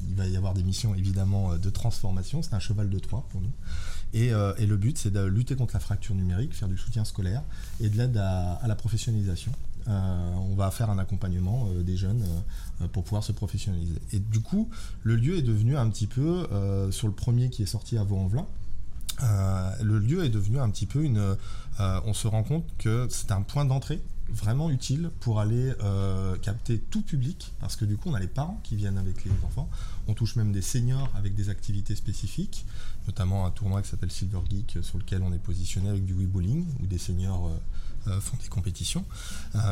il 0.09 0.15
va 0.15 0.27
y 0.27 0.35
avoir 0.37 0.53
des 0.53 0.63
missions 0.63 0.95
évidemment 0.95 1.55
de 1.57 1.69
transformation, 1.69 2.41
c'est 2.41 2.53
un 2.53 2.59
cheval 2.59 2.89
de 2.89 2.99
Troie 2.99 3.25
pour 3.29 3.41
nous. 3.41 3.51
Et, 4.13 4.31
euh, 4.31 4.53
le 4.59 4.77
but, 4.77 4.97
c'est 4.97 5.11
de 5.11 5.23
lutter 5.23 5.55
contre 5.55 5.73
la 5.73 5.79
fracture 5.79 6.15
numérique, 6.15 6.53
faire 6.53 6.67
du 6.67 6.77
soutien 6.77 7.03
scolaire 7.05 7.41
et 7.79 7.89
de 7.89 7.97
l'aide 7.97 8.17
à, 8.17 8.61
la 8.67 8.75
professionnalisation. 8.75 9.51
on 9.87 10.55
va 10.55 10.71
faire 10.71 10.89
un 10.89 10.97
accompagnement 10.97 11.67
des 11.81 11.97
jeunes 11.97 12.23
pour 12.91 13.03
pouvoir 13.03 13.23
se 13.23 13.31
professionnaliser. 13.31 13.99
Et 14.13 14.19
du 14.19 14.39
coup, 14.39 14.69
le 15.03 15.15
lieu 15.15 15.37
est 15.37 15.41
devenu 15.41 15.77
un 15.77 15.89
petit 15.89 16.07
peu, 16.07 16.47
sur 16.91 17.07
le 17.07 17.13
premier 17.13 17.49
qui 17.49 17.63
est 17.63 17.67
sorti 17.67 17.97
à 17.97 18.03
Vaux-en-Velin, 18.03 18.45
euh, 18.45 18.62
le 19.21 19.99
lieu 19.99 20.23
est 20.23 20.29
devenu 20.29 20.59
un 20.59 20.69
petit 20.69 20.85
peu 20.85 21.03
une. 21.03 21.35
Euh, 21.79 21.99
on 22.05 22.13
se 22.13 22.27
rend 22.27 22.43
compte 22.43 22.65
que 22.77 23.07
c'est 23.09 23.31
un 23.31 23.41
point 23.41 23.65
d'entrée 23.65 24.01
vraiment 24.29 24.69
utile 24.69 25.11
pour 25.19 25.39
aller 25.39 25.73
euh, 25.83 26.37
capter 26.37 26.79
tout 26.79 27.01
public, 27.01 27.53
parce 27.59 27.75
que 27.75 27.85
du 27.85 27.97
coup 27.97 28.09
on 28.09 28.13
a 28.13 28.19
les 28.19 28.27
parents 28.27 28.59
qui 28.63 28.75
viennent 28.75 28.97
avec 28.97 29.25
les 29.25 29.31
enfants, 29.43 29.69
on 30.07 30.13
touche 30.13 30.35
même 30.35 30.51
des 30.51 30.61
seniors 30.61 31.11
avec 31.15 31.35
des 31.35 31.49
activités 31.49 31.95
spécifiques, 31.95 32.65
notamment 33.07 33.45
un 33.45 33.51
tournoi 33.51 33.81
qui 33.81 33.89
s'appelle 33.89 34.11
Silver 34.11 34.39
Geek 34.49 34.79
sur 34.81 34.97
lequel 34.97 35.23
on 35.23 35.33
est 35.33 35.39
positionné 35.39 35.89
avec 35.89 36.05
du 36.05 36.13
Wii 36.13 36.27
Bowling, 36.27 36.65
où 36.81 36.87
des 36.87 36.97
seniors 36.97 37.51
font 38.05 38.37
des 38.41 38.49
compétitions. 38.49 39.05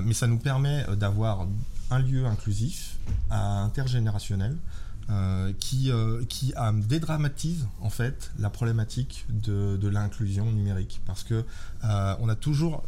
mais 0.03 0.13
ça 0.13 0.27
nous 0.27 0.38
permet 0.38 0.86
d'avoir 0.95 1.48
un 1.89 2.00
lieu 2.00 2.25
inclusif, 2.25 2.98
intergénérationnel, 3.29 4.57
euh, 5.10 5.51
qui, 5.60 5.91
euh, 5.91 6.24
qui 6.29 6.53
dédramatise 6.88 7.67
en 7.81 7.89
fait 7.89 8.31
la 8.39 8.50
problématique 8.50 9.25
de, 9.29 9.75
de 9.75 9.88
l'inclusion 9.89 10.50
numérique. 10.51 11.01
Parce 11.05 11.24
que 11.24 11.43
euh, 11.84 12.15
on 12.20 12.29
a 12.29 12.36
toujours 12.36 12.84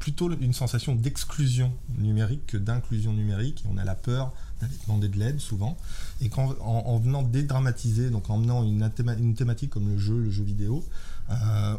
plutôt 0.00 0.32
une 0.40 0.54
sensation 0.54 0.96
d'exclusion 0.96 1.72
numérique 1.98 2.46
que 2.46 2.56
d'inclusion 2.56 3.12
numérique. 3.12 3.62
On 3.70 3.76
a 3.76 3.84
la 3.84 3.94
peur 3.94 4.32
d'aller 4.60 4.72
demander 4.86 5.08
de 5.08 5.18
l'aide 5.18 5.38
souvent. 5.38 5.76
Et 6.20 6.28
qu'en 6.28 6.56
en, 6.60 6.98
venant 6.98 7.22
dédramatiser 7.22 8.10
donc 8.10 8.30
en 8.30 8.38
menant 8.38 8.64
une, 8.64 8.90
une, 9.18 9.34
thématique 9.34 9.70
comme 9.70 9.88
le 9.88 9.98
jeu 9.98 10.18
le 10.18 10.30
jeu 10.30 10.42
vidéo 10.42 10.84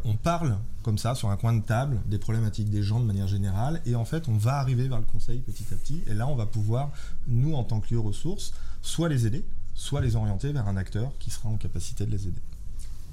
on 0.05 0.13
parle 0.15 0.57
comme 0.81 0.97
ça 0.97 1.13
sur 1.13 1.29
un 1.29 1.35
coin 1.35 1.51
de 1.51 1.61
table 1.61 1.99
des 2.05 2.17
problématiques 2.17 2.69
des 2.69 2.83
gens 2.83 3.01
de 3.01 3.05
manière 3.05 3.27
générale. 3.27 3.81
Et 3.85 3.95
en 3.95 4.05
fait 4.05 4.29
on 4.29 4.37
va 4.37 4.55
arriver 4.55 4.87
vers 4.87 4.99
le 4.99 5.05
conseil 5.05 5.39
petit 5.39 5.65
à 5.73 5.75
petit. 5.75 6.01
Et 6.07 6.13
là 6.13 6.27
on 6.27 6.35
va 6.35 6.45
pouvoir 6.45 6.91
nous 7.27 7.55
en 7.55 7.65
tant 7.65 7.81
que 7.81 7.93
lieu 7.93 7.99
ressources 7.99 8.53
soit 8.81 9.09
les 9.09 9.27
aider 9.27 9.43
soit 9.81 10.01
les 10.01 10.15
orienter 10.15 10.51
vers 10.51 10.67
un 10.67 10.77
acteur 10.77 11.11
qui 11.19 11.31
sera 11.31 11.49
en 11.49 11.57
capacité 11.57 12.05
de 12.05 12.11
les 12.11 12.27
aider. 12.27 12.41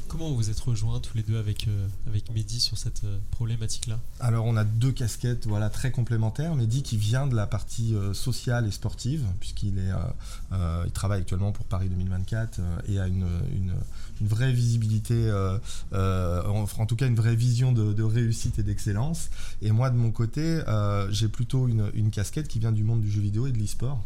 Comment 0.06 0.30
vous 0.32 0.48
êtes 0.48 0.60
rejoints 0.60 1.00
tous 1.00 1.16
les 1.16 1.22
deux 1.22 1.38
avec, 1.38 1.66
euh, 1.68 1.87
avec 2.06 2.30
Mehdi 2.32 2.60
sur 2.60 2.78
cette 2.78 3.04
euh, 3.04 3.18
problématique-là? 3.30 3.98
Alors 4.20 4.46
on 4.46 4.56
a 4.56 4.64
deux 4.64 4.92
casquettes 4.92 5.46
voilà, 5.46 5.70
très 5.70 5.90
complémentaires. 5.90 6.54
Mehdi 6.54 6.82
qui 6.82 6.96
vient 6.96 7.26
de 7.26 7.34
la 7.34 7.46
partie 7.46 7.94
euh, 7.94 8.14
sociale 8.14 8.66
et 8.66 8.70
sportive, 8.70 9.25
puisqu'il 9.40 9.78
est, 9.78 9.92
il 10.87 10.92
travaille 10.92 11.20
actuellement 11.20 11.52
pour 11.52 11.64
Paris 11.64 11.88
2024 11.88 12.60
et 12.88 12.98
a 12.98 13.06
une, 13.06 13.26
une, 13.54 14.26
vraie 14.26 14.52
visibilité, 14.52 15.30
en, 15.92 16.66
en, 16.78 16.87
tout 16.87 16.96
cas 16.96 17.06
une 17.06 17.16
vraie 17.16 17.37
vision 17.37 17.72
de, 17.72 17.92
de 17.92 18.02
réussite 18.02 18.58
et 18.58 18.62
d'excellence. 18.62 19.30
Et 19.62 19.72
moi 19.72 19.90
de 19.90 19.96
mon 19.96 20.10
côté, 20.10 20.62
j'ai 21.10 21.28
plutôt 21.28 21.68
une, 21.68 21.90
une 21.94 22.10
casquette 22.10 22.48
qui 22.48 22.58
vient 22.58 22.72
du 22.72 22.82
monde 22.82 23.00
du 23.00 23.10
jeu 23.10 23.20
vidéo 23.20 23.46
et 23.46 23.52
de 23.52 23.58
l'e-sport. 23.58 24.02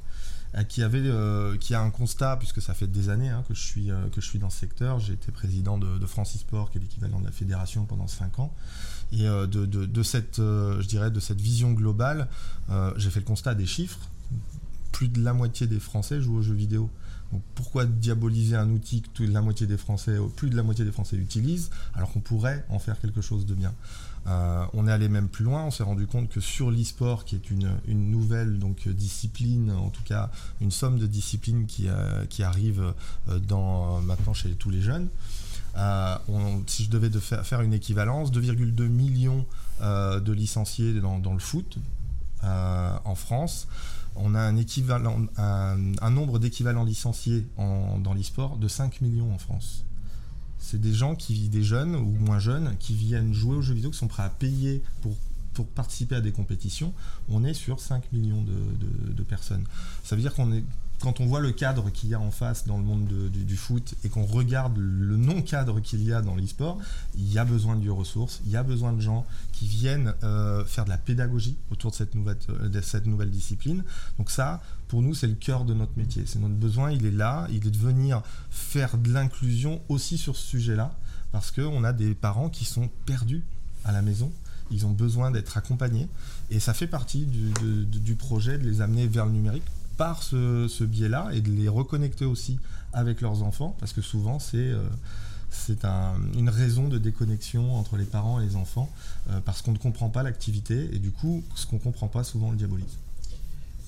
Euh, 0.54 0.64
qui, 0.64 0.82
avait, 0.82 1.00
euh, 1.02 1.56
qui 1.56 1.74
a 1.74 1.80
un 1.80 1.90
constat, 1.90 2.36
puisque 2.36 2.60
ça 2.60 2.74
fait 2.74 2.86
des 2.86 3.08
années 3.08 3.30
hein, 3.30 3.42
que, 3.48 3.54
je 3.54 3.62
suis, 3.62 3.90
euh, 3.90 4.08
que 4.12 4.20
je 4.20 4.26
suis 4.26 4.38
dans 4.38 4.50
ce 4.50 4.58
secteur. 4.58 4.98
J'ai 4.98 5.14
été 5.14 5.32
président 5.32 5.78
de, 5.78 5.98
de 5.98 6.06
Francisport, 6.06 6.70
qui 6.70 6.78
est 6.78 6.80
l'équivalent 6.80 7.20
de 7.20 7.24
la 7.24 7.32
fédération 7.32 7.86
pendant 7.86 8.06
5 8.06 8.38
ans. 8.38 8.54
Et 9.12 9.24
de, 9.24 9.46
de, 9.66 10.02
cette, 10.02 10.38
je 10.38 10.86
dirais, 10.86 11.10
de 11.10 11.20
cette 11.20 11.38
vision 11.38 11.72
globale, 11.72 12.28
j'ai 12.96 13.10
fait 13.10 13.20
le 13.20 13.26
constat 13.26 13.54
des 13.54 13.66
chiffres. 13.66 13.98
Plus 14.90 15.08
de 15.08 15.22
la 15.22 15.34
moitié 15.34 15.66
des 15.66 15.80
Français 15.80 16.22
jouent 16.22 16.36
aux 16.36 16.42
jeux 16.42 16.54
vidéo. 16.54 16.88
Donc 17.30 17.42
pourquoi 17.54 17.84
diaboliser 17.84 18.56
un 18.56 18.70
outil 18.70 19.02
que 19.02 19.22
la 19.22 19.42
moitié 19.42 19.66
des 19.66 19.76
Français, 19.76 20.16
plus 20.36 20.48
de 20.48 20.56
la 20.56 20.62
moitié 20.62 20.86
des 20.86 20.92
Français 20.92 21.16
utilisent, 21.16 21.68
alors 21.94 22.10
qu'on 22.10 22.20
pourrait 22.20 22.64
en 22.70 22.78
faire 22.78 22.98
quelque 22.98 23.20
chose 23.20 23.44
de 23.44 23.54
bien? 23.54 23.74
Euh, 24.26 24.64
on 24.72 24.86
est 24.86 24.92
allé 24.92 25.08
même 25.08 25.28
plus 25.28 25.44
loin, 25.44 25.64
on 25.64 25.70
s'est 25.70 25.82
rendu 25.82 26.06
compte 26.06 26.28
que 26.28 26.40
sur 26.40 26.70
l'e-sport, 26.70 27.24
qui 27.24 27.34
est 27.34 27.50
une, 27.50 27.76
nouvelle 27.88 28.58
discipline, 28.86 29.72
en 29.72 29.88
tout 29.88 30.02
cas 30.04 30.30
une 30.60 30.70
somme 30.70 30.98
de 30.98 31.06
disciplines 31.06 31.66
qui, 31.66 31.88
euh, 31.88 32.24
arrive 32.40 32.94
euh, 33.28 34.00
maintenant 34.02 34.34
chez 34.34 34.50
tous 34.50 34.70
les 34.70 34.80
jeunes, 34.80 35.08
si 36.66 36.84
je 36.84 36.90
devais 36.90 37.10
de 37.10 37.18
faire, 37.18 37.62
une 37.62 37.74
équivalence, 37.74 38.30
2,2 38.32 38.86
millions 38.88 39.44
de 39.80 40.32
licenciés 40.32 41.00
dans, 41.00 41.32
le 41.32 41.38
foot 41.38 41.78
en 42.42 43.14
France. 43.14 43.66
On 44.14 44.34
a 44.34 44.40
un, 44.40 46.10
nombre 46.10 46.38
d'équivalents 46.38 46.84
licenciés 46.84 47.46
dans 47.56 48.14
l'e-sport 48.14 48.56
de 48.58 48.68
5 48.68 49.00
millions 49.00 49.32
en 49.32 49.38
France 49.38 49.84
c'est 50.62 50.80
des 50.80 50.94
gens 50.94 51.16
qui, 51.16 51.48
des 51.48 51.64
jeunes 51.64 51.96
ou 51.96 52.12
moins 52.20 52.38
jeunes, 52.38 52.76
qui 52.78 52.94
viennent 52.94 53.34
jouer 53.34 53.56
aux 53.56 53.62
jeux 53.62 53.74
vidéo, 53.74 53.90
qui 53.90 53.98
sont 53.98 54.06
prêts 54.06 54.22
à 54.22 54.30
payer 54.30 54.80
pour, 55.02 55.14
pour 55.54 55.66
participer 55.66 56.14
à 56.14 56.20
des 56.20 56.30
compétitions. 56.30 56.94
On 57.28 57.44
est 57.44 57.52
sur 57.52 57.80
5 57.80 58.12
millions 58.12 58.42
de, 58.42 59.22
personnes. 59.24 59.64
Ça 60.04 60.14
veut 60.14 60.22
dire 60.22 60.34
qu'on 60.34 60.52
est 60.52 60.64
quand 61.02 61.18
on 61.18 61.26
voit 61.26 61.40
le 61.40 61.50
cadre 61.50 61.90
qu'il 61.90 62.10
y 62.10 62.14
a 62.14 62.20
en 62.20 62.30
face 62.30 62.64
dans 62.64 62.78
le 62.78 62.84
monde 62.84 63.08
du, 63.08 63.56
foot 63.56 63.96
et 64.04 64.08
qu'on 64.08 64.24
regarde 64.24 64.78
le 64.78 65.16
non-cadre 65.16 65.80
qu'il 65.80 66.00
y 66.04 66.12
a 66.12 66.22
dans 66.22 66.36
l'e-sport, 66.36 66.78
il 67.16 67.30
y 67.32 67.40
a 67.40 67.44
besoin 67.44 67.74
de 67.74 67.90
ressources, 67.90 68.40
il 68.46 68.52
y 68.52 68.56
a 68.56 68.62
besoin 68.62 68.92
de 68.92 69.00
gens 69.00 69.26
qui 69.50 69.66
viennent 69.66 70.14
euh, 70.22 70.64
faire 70.64 70.84
de 70.84 70.90
la 70.90 70.98
pédagogie 70.98 71.56
autour 71.72 71.90
de 71.90 71.96
cette 71.96 72.14
nouvelle, 72.14 72.38
de 72.48 72.80
cette 72.80 73.06
nouvelle 73.06 73.30
discipline. 73.30 73.82
Donc 74.16 74.30
ça, 74.30 74.62
pour 74.86 75.02
nous, 75.02 75.12
c'est 75.12 75.26
le 75.26 75.34
cœur 75.34 75.64
de 75.64 75.74
notre 75.74 75.90
métier. 75.96 76.22
C'est 76.24 76.38
notre 76.38 76.54
besoin, 76.54 76.92
il 76.92 77.04
est 77.04 77.10
là, 77.10 77.48
il 77.50 77.66
est 77.66 77.70
de 77.70 77.78
venir 77.78 78.22
faire 78.50 78.96
de 78.96 79.12
l'inclusion 79.12 79.82
aussi 79.88 80.18
sur 80.18 80.36
ce 80.36 80.46
sujet-là, 80.46 80.94
parce 81.32 81.50
qu'on 81.50 81.82
a 81.82 81.92
des 81.92 82.14
parents 82.14 82.48
qui 82.48 82.64
sont 82.64 82.88
perdus 83.06 83.42
à 83.84 83.90
la 83.90 84.02
maison, 84.02 84.30
ils 84.70 84.86
ont 84.86 84.92
besoin 84.92 85.32
d'être 85.32 85.56
accompagnés, 85.56 86.08
et 86.50 86.60
ça 86.60 86.74
fait 86.74 86.86
partie 86.86 87.26
du, 87.26 88.14
projet 88.14 88.56
de 88.56 88.68
les 88.68 88.80
amener 88.80 89.08
vers 89.08 89.26
le 89.26 89.32
numérique 89.32 89.64
par 89.96 90.22
ce, 90.22 90.84
biais-là, 90.84 91.30
et 91.32 91.40
de 91.40 91.50
les 91.50 91.68
reconnecter 91.68 92.24
aussi 92.24 92.58
avec 92.92 93.20
leurs 93.20 93.42
enfants, 93.42 93.76
parce 93.80 93.92
que 93.92 94.02
souvent 94.02 94.38
c'est... 94.38 94.56
Euh, 94.58 94.82
c'est 95.54 95.84
une 95.84 96.48
raison 96.48 96.88
de 96.88 96.96
déconnexion 96.96 97.76
entre 97.76 97.98
les 97.98 98.06
parents 98.06 98.40
et 98.40 98.44
les 98.46 98.56
enfants 98.56 98.90
euh, 99.28 99.38
parce 99.44 99.60
qu'on 99.60 99.72
ne 99.72 99.76
comprend 99.76 100.08
pas 100.08 100.22
l'activité 100.22 100.88
et 100.94 100.98
du 100.98 101.10
coup 101.10 101.44
ce 101.54 101.66
qu'on 101.66 101.76
ne 101.76 101.80
comprend 101.82 102.08
pas 102.08 102.24
souvent 102.24 102.50
le 102.50 102.56
diabolise. 102.56 102.96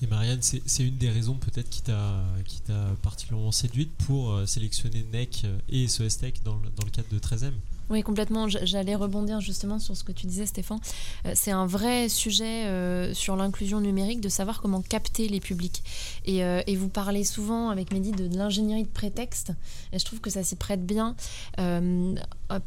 Et 0.03 0.05
Marianne, 0.05 0.41
c'est 0.43 0.83
une 0.85 0.97
des 0.97 1.09
raisons 1.09 1.33
peut-être 1.33 1.67
qui 1.71 1.81
t'a 1.81 2.21
particulièrement 3.01 3.51
séduite 3.51 3.89
pour 4.05 4.31
euh, 4.31 4.45
sélectionner 4.45 5.07
NEC 5.11 5.47
et 5.69 5.87
SOS 5.87 6.19
Tech 6.19 6.33
dans 6.43 6.57
le, 6.57 6.69
dans 6.75 6.85
le 6.85 6.91
cadre 6.91 7.09
de 7.11 7.17
13e 7.17 7.53
oui, 7.89 8.01
complètement. 8.01 8.47
J'allais 8.47 8.95
rebondir 8.95 9.41
justement 9.41 9.77
sur 9.77 9.95
ce 9.95 10.03
que 10.03 10.11
tu 10.11 10.25
disais, 10.25 10.47
Stéphane. 10.47 10.79
Euh, 11.25 11.33
c'est 11.35 11.51
un 11.51 11.67
vrai 11.67 12.09
sujet 12.09 12.65
euh, 12.65 13.13
sur 13.13 13.35
l'inclusion 13.35 13.79
numérique 13.79 14.21
de 14.21 14.29
savoir 14.29 14.59
comment 14.61 14.81
capter 14.81 15.27
les 15.27 15.39
publics. 15.39 15.83
Et, 16.25 16.43
euh, 16.43 16.61
vous 16.75 16.89
parlez 16.89 17.23
souvent 17.23 17.69
avec 17.69 17.93
Mehdi 17.93 18.11
de, 18.11 18.35
l'ingénierie 18.35 18.83
de 18.83 18.89
prétexte. 18.89 19.53
Et 19.93 19.99
je 19.99 20.03
trouve 20.03 20.19
que 20.19 20.29
ça 20.29 20.43
s'y 20.43 20.55
prête 20.55 20.85
bien 20.85 21.15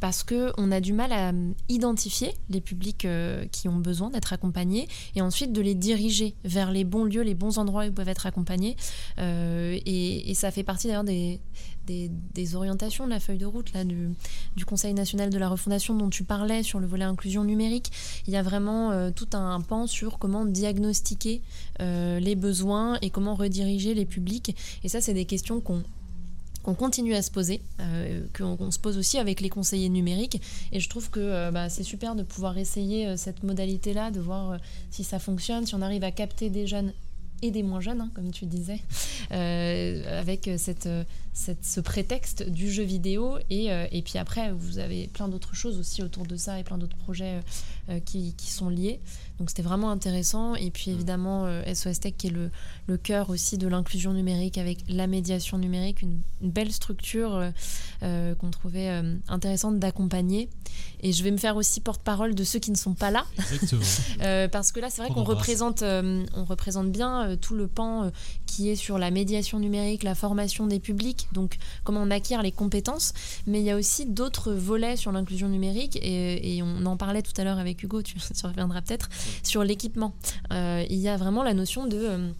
parce 0.00 0.24
qu'on 0.24 0.72
a 0.72 0.81
du 0.81 0.92
mal 0.92 1.12
à 1.12 1.33
identifier 1.68 2.35
les 2.48 2.61
publics 2.61 3.07
qui 3.52 3.68
ont 3.68 3.76
besoin 3.76 4.11
d'être 4.11 4.33
accompagnés 4.33 4.88
et 5.14 5.20
ensuite 5.20 5.52
de 5.52 5.61
les 5.61 5.74
diriger 5.74 6.35
vers 6.44 6.72
les 6.72 6.85
bons 6.85 7.04
lieux, 7.04 7.20
les 7.20 7.35
bons 7.35 7.59
endroits 7.59 7.83
où 7.83 7.87
ils 7.87 7.92
peuvent 7.92 8.09
être 8.09 8.26
accompagnés. 8.26 8.76
Et, 9.18 10.31
et, 10.31 10.35
ça 10.35 10.50
fait 10.50 10.64
partie 10.64 10.87
d'ailleurs 10.87 11.04
des, 11.04 11.38
des, 11.88 12.55
orientations 12.55 13.05
de 13.05 13.11
la 13.11 13.20
feuille 13.20 13.38
de 13.38 13.46
route 13.46 13.72
là, 13.72 13.85
du, 13.85 14.14
Conseil 14.66 14.92
national 14.92 15.31
de 15.31 15.38
la 15.38 15.48
refondation 15.48 15.94
dont 15.94 16.11
tu 16.11 16.24
parlais 16.24 16.62
sur 16.62 16.79
le 16.79 16.87
volet 16.87 17.05
inclusion 17.05 17.42
numérique. 17.42 17.90
Il 18.27 18.35
y 18.35 18.37
a 18.37 18.42
vraiment 18.42 18.90
euh, 18.90 19.11
tout 19.11 19.29
un 19.33 19.61
pan 19.62 19.87
sur 19.87 20.18
comment 20.18 20.44
diagnostiquer 20.44 21.40
euh, 21.81 22.20
les 22.20 22.35
besoins 22.35 22.98
et 23.01 23.09
comment 23.09 23.35
rediriger 23.35 23.94
les 23.94 24.05
publics. 24.05 24.55
Et 24.85 24.88
ça, 24.88 25.01
c'est 25.01 25.14
des 25.14 25.24
questions 25.24 25.61
qu'on 25.62 25.85
continue 26.74 27.14
à 27.14 27.22
se 27.22 27.31
poser, 27.31 27.62
euh, 27.81 28.27
qu'on 28.37 28.70
se 28.70 28.79
pose 28.79 28.98
aussi 28.98 29.16
avec 29.16 29.40
les 29.40 29.48
conseillers 29.48 29.88
numériques. 29.88 30.42
Et 30.70 30.81
je 30.81 30.88
trouve 30.90 31.09
que 31.09 31.51
bah, 31.51 31.70
c'est 31.70 31.83
super 31.83 32.14
de 32.14 32.22
pouvoir 32.22 32.59
essayer 32.59 33.16
cette 33.16 33.42
modalité-là, 33.42 34.11
de 34.11 34.20
voir 34.20 34.59
si 34.90 35.03
ça 35.03 35.18
fonctionne, 35.18 35.64
si 35.64 35.74
on 35.74 35.83
arrive 35.83 36.05
à 36.05 36.11
capter 36.11 36.51
des 36.51 36.66
jeunes 36.66 36.92
et 37.40 37.51
des 37.53 37.62
moins 37.62 37.81
jeunes, 37.81 38.03
hein, 38.03 38.11
comme 38.14 38.33
tu 38.33 38.44
disais, 38.44 38.81
avec 39.31 40.51
cette, 40.59 40.88
cette, 41.38 41.64
ce 41.64 41.81
prétexte 41.81 42.48
du 42.48 42.70
jeu 42.70 42.83
vidéo. 42.83 43.38
Et, 43.51 43.68
et, 43.92 44.03
puis 44.03 44.18
après, 44.18 44.53
vous 44.53 44.79
avez 44.79 45.09
plein 45.09 45.29
d'autres 45.29 45.55
choses 45.55 45.79
aussi 45.79 46.03
autour 46.03 46.27
de 46.27 46.37
ça 46.37 46.59
et 46.59 46.64
plein 46.64 46.79
d'autres 46.79 46.96
projets 46.96 47.40
qui, 48.05 48.35
qui, 48.35 48.51
sont 48.51 48.68
liés. 48.68 49.01
Donc 49.38 49.51
c'était 49.51 49.62
vraiment 49.62 49.90
intéressant. 49.90 50.55
Et 50.55 50.70
puis 50.70 50.90
évidemment, 50.90 51.46
SOS 51.72 52.01
Tech 52.01 52.14
qui 52.18 52.27
est 52.27 52.31
le, 52.31 52.51
le 52.87 52.96
cœur 52.96 53.31
aussi 53.31 53.57
de 53.57 53.68
l'inclusion 53.68 54.12
numérique 54.12 54.59
avec 54.59 54.79
la 54.88 55.07
médiation 55.07 55.59
numérique, 55.59 56.03
une, 56.03 56.20
une 56.42 56.51
belle 56.51 56.72
structure 56.72 57.53
qu'on 58.01 58.51
trouvait 58.51 59.03
intéressante 59.29 59.79
d'accompagner. 59.79 60.48
Et 61.01 61.12
je 61.12 61.22
vais 61.22 61.31
me 61.31 61.37
faire 61.37 61.57
aussi 61.57 61.81
porte-parole 61.81 62.35
de 62.35 62.44
ceux 62.44 62.59
qui 62.59 62.70
ne 62.70 62.77
sont 62.77 62.94
pas 62.94 63.11
là. 63.11 63.24
euh, 64.22 64.48
parce 64.48 64.72
que 64.72 64.81
là, 64.81 64.90
c'est 64.90 65.03
vrai 65.03 65.11
qu'on 65.12 65.24
représente, 65.24 65.83
euh, 65.83 66.24
on 66.35 66.44
représente 66.44 66.90
bien 66.90 67.29
euh, 67.29 67.37
tout 67.37 67.55
le 67.55 67.68
pan 67.68 68.05
euh, 68.05 68.11
qui 68.49 68.71
est 68.71 68.77
sur 68.77 68.99
la 68.99 69.13
médiation 69.13 69.61
numérique, 69.61 70.03
la 70.03 70.17
formation 70.17 70.67
des 70.67 70.81
publics, 70.81 71.29
donc 71.33 71.59
comment 71.85 72.01
on 72.03 72.11
acquiert 72.11 72.43
les 72.43 72.51
compétences. 72.53 73.13
Mais 73.47 73.61
il 73.61 73.65
y 73.65 73.71
a 73.71 73.77
aussi 73.77 74.07
d'autres 74.07 74.53
volets 74.53 74.97
sur 74.97 75.13
l'inclusion 75.13 75.49
numérique, 75.49 75.97
et, 76.03 76.57
et, 76.57 76.63
on 76.63 76.87
en 76.87 76.97
parlait 76.97 77.23
tout 77.23 77.39
à 77.39 77.45
l'heure 77.45 77.59
avec 77.59 77.83
Hugo, 77.83 78.03
tu, 78.03 78.17
tu 78.39 78.47
reviendras 78.47 78.83
peut-être, 78.83 79.09
sur 79.43 79.63
l'équipement. 79.63 80.15
il 80.51 80.97
y 80.97 81.09
a 81.09 81.17
vraiment 81.17 81.43
la 81.43 81.55
notion 81.55 81.87
de 81.87 82.33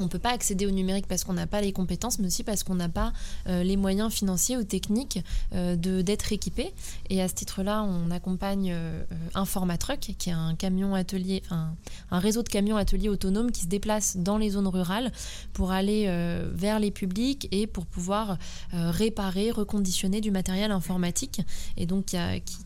on 0.00 0.04
ne 0.04 0.08
peut 0.08 0.18
pas 0.18 0.30
accéder 0.30 0.66
au 0.66 0.70
numérique 0.70 1.06
parce 1.06 1.24
qu'on 1.24 1.34
n'a 1.34 1.46
pas 1.46 1.60
les 1.60 1.72
compétences, 1.72 2.18
mais 2.18 2.26
aussi 2.26 2.42
parce 2.42 2.64
qu'on 2.64 2.74
n'a 2.74 2.88
pas 2.88 3.12
euh, 3.46 3.62
les 3.62 3.76
moyens 3.76 4.12
financiers 4.12 4.56
ou 4.56 4.64
techniques 4.64 5.20
euh, 5.54 5.76
d'être 5.76 6.32
équipé. 6.32 6.72
Et 7.10 7.22
à 7.22 7.28
ce 7.28 7.34
titre-là, 7.34 7.82
on 7.82 8.10
accompagne 8.10 8.72
euh, 8.72 9.04
Informatruck, 9.34 10.00
qui 10.00 10.30
est 10.30 10.32
un 10.32 10.54
camion 10.54 10.94
atelier, 10.94 11.42
un, 11.50 11.74
réseau 12.10 12.42
de 12.42 12.48
camions 12.48 12.76
ateliers 12.76 13.08
autonomes 13.08 13.52
qui 13.52 13.62
se 13.62 13.66
déplace 13.66 14.16
dans 14.16 14.38
les 14.38 14.50
zones 14.50 14.66
rurales 14.66 15.12
pour 15.52 15.72
aller 15.72 16.06
vers 16.52 16.78
les 16.78 16.90
publics 16.90 17.48
et 17.50 17.66
pour 17.66 17.86
pouvoir 17.86 18.38
réparer, 18.72 19.50
reconditionner 19.50 20.20
du 20.20 20.30
matériel 20.30 20.70
informatique. 20.70 21.42
Et 21.76 21.86
donc, 21.86 22.06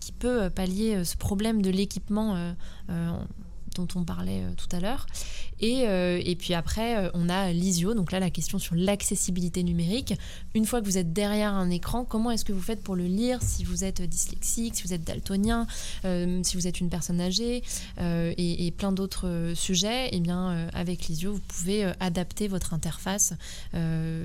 qui, 0.00 0.12
peut 0.12 0.48
pallier 0.50 1.04
ce 1.04 1.16
problème 1.16 1.60
de 1.60 1.70
l'équipement 1.70 2.54
dont 3.74 3.88
on 3.94 4.04
parlait 4.04 4.44
tout 4.56 4.68
à 4.74 4.80
l'heure. 4.80 5.06
Et, 5.60 5.86
euh, 5.86 6.20
et, 6.24 6.36
puis 6.36 6.54
après, 6.54 6.96
euh, 6.96 7.10
on 7.14 7.28
a 7.28 7.52
l'ISIO, 7.52 7.94
donc 7.94 8.12
là 8.12 8.20
la 8.20 8.30
question 8.30 8.58
sur 8.58 8.74
l'accessibilité 8.74 9.62
numérique. 9.62 10.14
Une 10.54 10.64
fois 10.64 10.80
que 10.80 10.86
vous 10.86 10.98
êtes 10.98 11.12
derrière 11.12 11.52
un 11.54 11.70
écran, 11.70 12.04
comment 12.04 12.30
est-ce 12.30 12.44
que 12.44 12.52
vous 12.52 12.60
faites 12.60 12.82
pour 12.82 12.96
le 12.96 13.06
lire 13.06 13.40
si 13.42 13.64
vous 13.64 13.84
êtes 13.84 14.02
dyslexique, 14.02 14.76
si 14.76 14.82
vous 14.82 14.92
êtes 14.92 15.04
daltonien, 15.04 15.66
si 16.02 16.56
vous 16.56 16.66
êtes 16.66 16.80
une 16.80 16.90
personne 16.90 17.20
âgée 17.20 17.62
et, 17.98 18.74
plein 18.76 18.92
d'autres 18.92 19.52
sujets 19.54 20.06
Et 20.06 20.16
eh 20.16 20.20
bien, 20.20 20.68
avec 20.72 21.06
l'ISIO, 21.06 21.34
vous 21.34 21.40
pouvez 21.40 21.84
adapter 22.00 22.48
votre 22.48 22.74
interface 22.74 23.34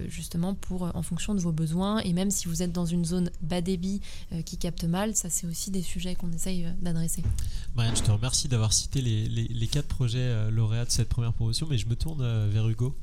justement 0.08 0.54
pour, 0.54 0.92
en 0.94 1.04
fonction 1.04 1.36
de 1.36 1.40
vos 1.40 1.52
besoins. 1.52 2.00
Et 2.00 2.14
même 2.14 2.32
si 2.32 2.48
vous 2.48 2.64
êtes 2.64 2.72
dans 2.72 2.86
une 2.86 3.06
zone 3.06 3.30
bas 3.42 3.62
débit 3.62 4.02
qui 4.46 4.58
capte 4.58 4.84
mal, 4.84 5.16
ça 5.16 5.30
c'est 5.30 5.48
aussi 5.48 5.72
des 5.72 5.82
sujets 5.82 6.16
qu'on 6.16 6.32
essaye 6.32 6.68
d'adresser. 6.82 7.24
Marianne, 7.76 7.96
je 7.96 8.04
te 8.04 8.12
remercie 8.12 8.48
d'avoir 8.48 8.74
cité 8.74 9.02
les 9.02 9.20
les, 9.28 9.68
quatre 9.68 9.88
projets 9.88 10.20
euh, 10.20 10.52
lauréats 10.52 10.86
de 10.86 10.92
cette 10.92 11.10
première 11.20 11.34
promotion, 11.34 11.68
mais 11.70 11.78
je 11.78 11.86
me 11.86 11.96
tourne 11.96 12.22
euh, 12.22 12.48
vers 12.50 12.68
Hugo. 12.70 12.96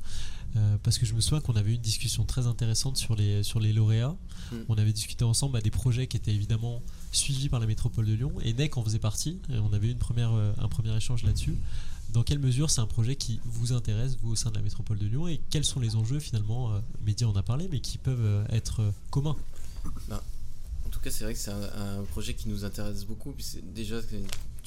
Euh, 0.55 0.77
parce 0.81 0.97
que 0.97 1.05
je 1.05 1.13
me 1.13 1.21
souviens 1.21 1.39
qu'on 1.39 1.55
avait 1.55 1.71
eu 1.71 1.75
une 1.75 1.81
discussion 1.81 2.23
très 2.23 2.47
intéressante 2.47 2.97
sur 2.97 3.15
les, 3.15 3.43
sur 3.43 3.59
les 3.59 3.73
lauréats. 3.73 4.15
Mm. 4.51 4.55
On 4.69 4.77
avait 4.77 4.93
discuté 4.93 5.23
ensemble 5.23 5.53
bah, 5.53 5.61
des 5.61 5.69
projets 5.69 6.07
qui 6.07 6.17
étaient 6.17 6.33
évidemment 6.33 6.81
suivis 7.11 7.47
par 7.47 7.59
la 7.59 7.67
métropole 7.67 8.05
de 8.05 8.13
Lyon 8.13 8.33
et 8.41 8.53
NEC 8.53 8.75
en 8.77 8.83
faisait 8.83 8.97
partie. 8.97 9.39
Et 9.53 9.59
on 9.59 9.71
avait 9.71 9.87
eu 9.87 9.91
une 9.91 9.99
première, 9.99 10.31
un 10.31 10.67
premier 10.67 10.95
échange 10.95 11.23
là-dessus. 11.23 11.55
Dans 12.11 12.23
quelle 12.23 12.39
mesure 12.39 12.71
c'est 12.71 12.81
un 12.81 12.87
projet 12.87 13.15
qui 13.15 13.39
vous 13.45 13.73
intéresse, 13.73 14.17
vous, 14.23 14.31
au 14.31 14.35
sein 14.35 14.49
de 14.49 14.55
la 14.55 14.61
métropole 14.61 14.97
de 14.97 15.05
Lyon 15.05 15.27
Et 15.27 15.39
quels 15.51 15.65
sont 15.65 15.79
les 15.79 15.95
enjeux, 15.95 16.19
finalement, 16.19 16.71
Média 17.05 17.27
en 17.27 17.35
a 17.35 17.43
parlé, 17.43 17.67
mais 17.69 17.81
qui 17.81 17.99
peuvent 17.99 18.47
être 18.49 18.81
communs? 19.11 19.35
Bah, 20.07 20.23
En 20.87 20.89
tout 20.89 21.01
cas, 21.01 21.11
c'est 21.11 21.25
vrai 21.25 21.33
que 21.33 21.39
c'est 21.39 21.51
un, 21.51 21.99
un, 21.99 22.03
projet 22.05 22.33
qui 22.33 22.47
nous 22.47 22.65
intéresse 22.65 23.05
beaucoup. 23.05 23.35
déjà, 23.75 24.01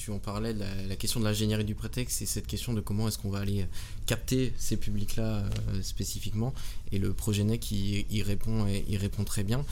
tu 0.01 0.11
en 0.11 0.19
parlais, 0.19 0.53
la, 0.53 0.65
la 0.87 0.95
question 0.95 1.19
de 1.19 1.25
l'ingénierie 1.25 1.65
du 1.65 1.75
prétexte, 1.75 2.19
c'est 2.19 2.25
cette 2.25 2.47
question 2.47 2.73
de 2.73 2.81
comment 2.81 3.07
est-ce 3.07 3.17
qu'on 3.17 3.29
va 3.29 3.39
aller 3.39 3.67
capter 4.05 4.53
ces 4.57 4.77
publics-là 4.77 5.23
euh, 5.23 5.81
spécifiquement. 5.83 6.53
Et 6.91 6.97
le 6.97 7.13
projet 7.13 7.43
NEC, 7.43 7.71
il, 7.71 8.05
il, 8.09 8.23
répond, 8.23 8.65
il 8.87 8.97
répond 8.97 9.23
très 9.23 9.43
bien. 9.43 9.63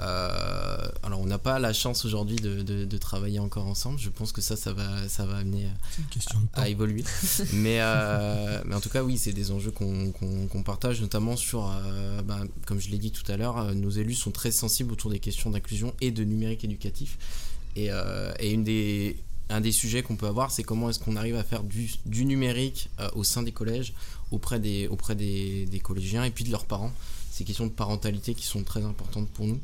Euh, 0.00 0.76
alors 1.04 1.20
on 1.20 1.26
n'a 1.26 1.38
pas 1.38 1.60
la 1.60 1.72
chance 1.72 2.04
aujourd'hui 2.04 2.34
de, 2.36 2.62
de, 2.62 2.84
de, 2.84 2.98
travailler 2.98 3.38
encore 3.38 3.66
ensemble. 3.66 3.98
Je 4.00 4.08
pense 4.08 4.32
que 4.32 4.40
ça, 4.40 4.56
ça 4.56 4.72
va, 4.72 5.08
ça 5.08 5.24
va 5.24 5.36
amener 5.36 5.68
à, 6.54 6.62
à, 6.62 6.68
évoluer. 6.68 7.04
mais, 7.52 7.78
euh, 7.80 8.60
mais 8.64 8.74
en 8.74 8.80
tout 8.80 8.88
cas, 8.88 9.04
oui, 9.04 9.18
c'est 9.18 9.32
des 9.32 9.52
enjeux 9.52 9.70
qu'on 9.70 10.10
qu 10.10 10.48
qu 10.50 10.62
partage, 10.64 11.00
notamment 11.00 11.36
sur, 11.36 11.70
euh, 11.70 12.22
bah, 12.22 12.40
comme 12.66 12.80
je 12.80 12.88
l'ai 12.88 12.98
dit 12.98 13.12
tout 13.12 13.30
à 13.30 13.36
l'heure, 13.36 13.58
euh, 13.58 13.74
nos 13.74 13.90
élus 13.90 14.14
sont 14.14 14.32
très 14.32 14.50
sensibles 14.50 14.92
autour 14.92 15.10
des 15.10 15.20
questions 15.20 15.50
d'inclusion 15.50 15.94
et 16.00 16.10
de 16.10 16.24
numérique 16.24 16.64
éducatif. 16.64 17.18
Et, 17.76 17.88
euh, 17.90 18.32
et 18.38 18.52
une 18.52 18.64
des 18.64 19.16
un 19.50 19.60
des 19.60 19.72
sujets 19.72 20.02
qu'on 20.02 20.16
peut 20.16 20.26
avoir, 20.26 20.50
c'est 20.50 20.62
comment 20.62 20.88
est-ce 20.90 20.98
qu'on 20.98 21.16
arrive 21.16 21.36
à 21.36 21.44
faire 21.44 21.62
du, 21.62 22.24
numérique 22.24 22.90
euh, 23.00 23.08
au 23.14 23.24
sein 23.24 23.42
des 23.42 23.52
collèges, 23.52 23.94
auprès, 24.30 24.58
des, 24.58 24.88
auprès 24.88 25.14
des, 25.14 25.80
collégiens 25.82 26.24
et 26.24 26.30
puis 26.30 26.44
de 26.44 26.50
leurs 26.50 26.64
parents. 26.66 26.92
Ces 27.30 27.44
questions 27.44 27.66
de 27.66 27.72
parentalité 27.72 28.34
qui 28.34 28.46
sont 28.46 28.62
très 28.62 28.84
importantes 28.84 29.28
pour 29.28 29.46
nous. 29.46 29.60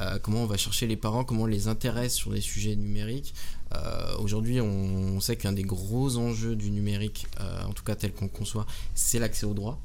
Euh, 0.00 0.18
comment 0.20 0.42
on 0.42 0.46
va 0.46 0.56
chercher 0.56 0.86
les 0.86 0.96
parents, 0.96 1.24
comment 1.24 1.42
on 1.42 1.46
les 1.46 1.66
intéresse 1.66 2.14
sur 2.14 2.30
des 2.30 2.40
sujets 2.40 2.76
numériques. 2.76 3.34
Euh, 3.74 4.16
Aujourd'hui, 4.18 4.60
on, 4.60 5.20
sait 5.20 5.36
qu'un 5.36 5.52
des 5.52 5.64
gros 5.64 6.16
enjeux 6.16 6.54
du 6.54 6.70
numérique, 6.70 7.26
euh, 7.40 7.64
en 7.64 7.72
tout 7.72 7.82
cas 7.82 7.96
tel 7.96 8.12
qu'on 8.12 8.28
conçoit, 8.28 8.66
c'est 8.94 9.18
l'accès 9.18 9.46
aux 9.46 9.54
droits. 9.54 9.80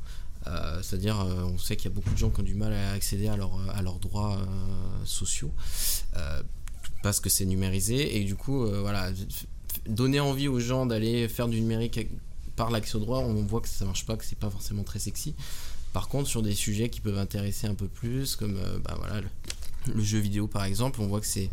C'est-à-dire, 0.81 1.25
on 1.25 1.57
sait 1.57 1.77
qu'il 1.77 1.89
y 1.89 1.93
a 1.93 1.95
beaucoup 1.95 2.09
de 2.09 2.17
gens 2.17 2.29
qui 2.29 2.41
ont 2.41 2.43
du 2.43 2.53
mal 2.53 2.73
à 2.73 2.91
accéder 2.91 3.29
à, 3.29 3.33
à 3.33 3.81
leurs 3.81 3.99
droits 3.99 4.37
sociaux 5.05 5.53
parce 7.03 7.19
que 7.19 7.29
c'est 7.29 7.45
numérisé 7.45 8.17
et 8.17 8.23
du 8.23 8.35
coup 8.35 8.63
euh, 8.63 8.79
voilà 8.81 9.11
donner 9.87 10.19
envie 10.19 10.47
aux 10.47 10.59
gens 10.59 10.85
d'aller 10.87 11.27
faire 11.27 11.47
du 11.47 11.59
numérique 11.59 12.07
par 12.55 12.71
au 12.71 12.99
droit 12.99 13.19
on 13.19 13.43
voit 13.43 13.61
que 13.61 13.67
ça 13.67 13.85
marche 13.85 14.05
pas 14.05 14.15
que 14.15 14.25
c'est 14.25 14.39
pas 14.39 14.49
forcément 14.49 14.83
très 14.83 14.99
sexy. 14.99 15.35
Par 15.91 16.07
contre 16.07 16.27
sur 16.27 16.41
des 16.41 16.55
sujets 16.55 16.89
qui 16.89 17.01
peuvent 17.01 17.19
intéresser 17.19 17.67
un 17.67 17.75
peu 17.75 17.87
plus 17.87 18.35
comme 18.35 18.57
euh, 18.57 18.79
bah, 18.79 18.95
voilà 18.97 19.21
le, 19.93 20.03
jeu 20.03 20.17
vidéo 20.17 20.47
par 20.47 20.63
exemple 20.63 21.01
on 21.01 21.07
voit 21.07 21.19
que 21.19 21.27
c'est 21.27 21.49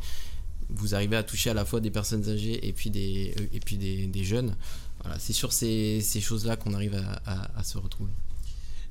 vous 0.71 0.95
arrivez 0.95 1.17
à 1.17 1.25
toucher 1.25 1.51
à 1.51 1.55
la 1.55 1.65
fois 1.65 1.81
des 1.81 1.91
personnes 1.91 2.27
âgées 2.29 2.67
et 2.67 2.73
puis 2.73 2.91
des 2.91 3.35
euh, 3.39 3.47
et 3.53 3.61
puis 3.61 3.77
des, 3.77 4.25
jeunes. 4.25 4.55
Voilà 5.03 5.19
c'est 5.19 5.33
sur 5.33 5.53
ces, 5.53 6.01
ces 6.01 6.21
choses 6.21 6.47
là 6.47 6.57
qu'on 6.57 6.75
arrive 6.75 6.95
à, 7.27 7.59
à, 7.59 7.65
se 7.65 7.77
retrouver. 7.77 8.13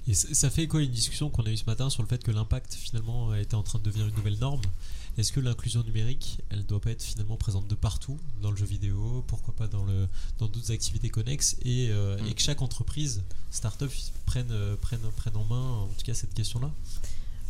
Et 0.07 0.13
ça 0.13 0.49
fait 0.49 0.67
quoi 0.67 0.81
une 0.81 0.91
discussion 0.91 1.29
qu'on 1.29 1.43
a 1.43 1.51
eu 1.51 1.57
ce 1.57 1.65
matin 1.65 1.89
sur 1.89 2.01
le 2.03 2.07
fait 2.09 2.21
que 2.21 2.31
l'impact 2.31 2.73
finalement 2.73 3.33
était 3.35 3.55
en 3.55 3.63
train 3.63 3.79
de 3.79 3.83
devenir 3.83 4.07
une 4.07 4.15
nouvelle 4.15 4.39
norme? 4.39 4.61
Est-ce 5.19 5.34
que 5.34 5.39
l'inclusion 5.39 5.84
numérique, 5.84 6.39
elle 6.49 6.65
doit 6.65 6.79
pas 6.79 6.91
être 6.91 7.03
finalement 7.03 7.36
présente 7.36 7.67
de 7.67 7.75
partout, 7.75 8.17
dans 8.41 8.51
le 8.51 8.58
jeu 8.58 8.65
vidéo, 8.65 9.23
pourquoi 9.27 9.53
pas 9.53 9.67
dans 9.67 9.84
le 9.84 10.08
dans 10.38 10.47
d'autres 10.47 10.71
activités 10.71 11.10
connexes, 11.10 11.58
et, 11.63 11.89
euh, 11.89 12.17
mm. 12.17 12.27
et, 12.27 12.34
que 12.34 12.41
chaque 12.41 12.62
entreprise, 12.62 13.21
start-up, 13.51 13.91
prenne, 14.25 14.47
euh, 14.51 14.75
prenne, 14.77 15.01
prenne 15.17 15.36
en 15.36 15.43
main, 15.43 15.84
en 15.84 15.88
tout 15.88 16.05
cas, 16.05 16.13
cette 16.13 16.34
question-là? 16.34 16.71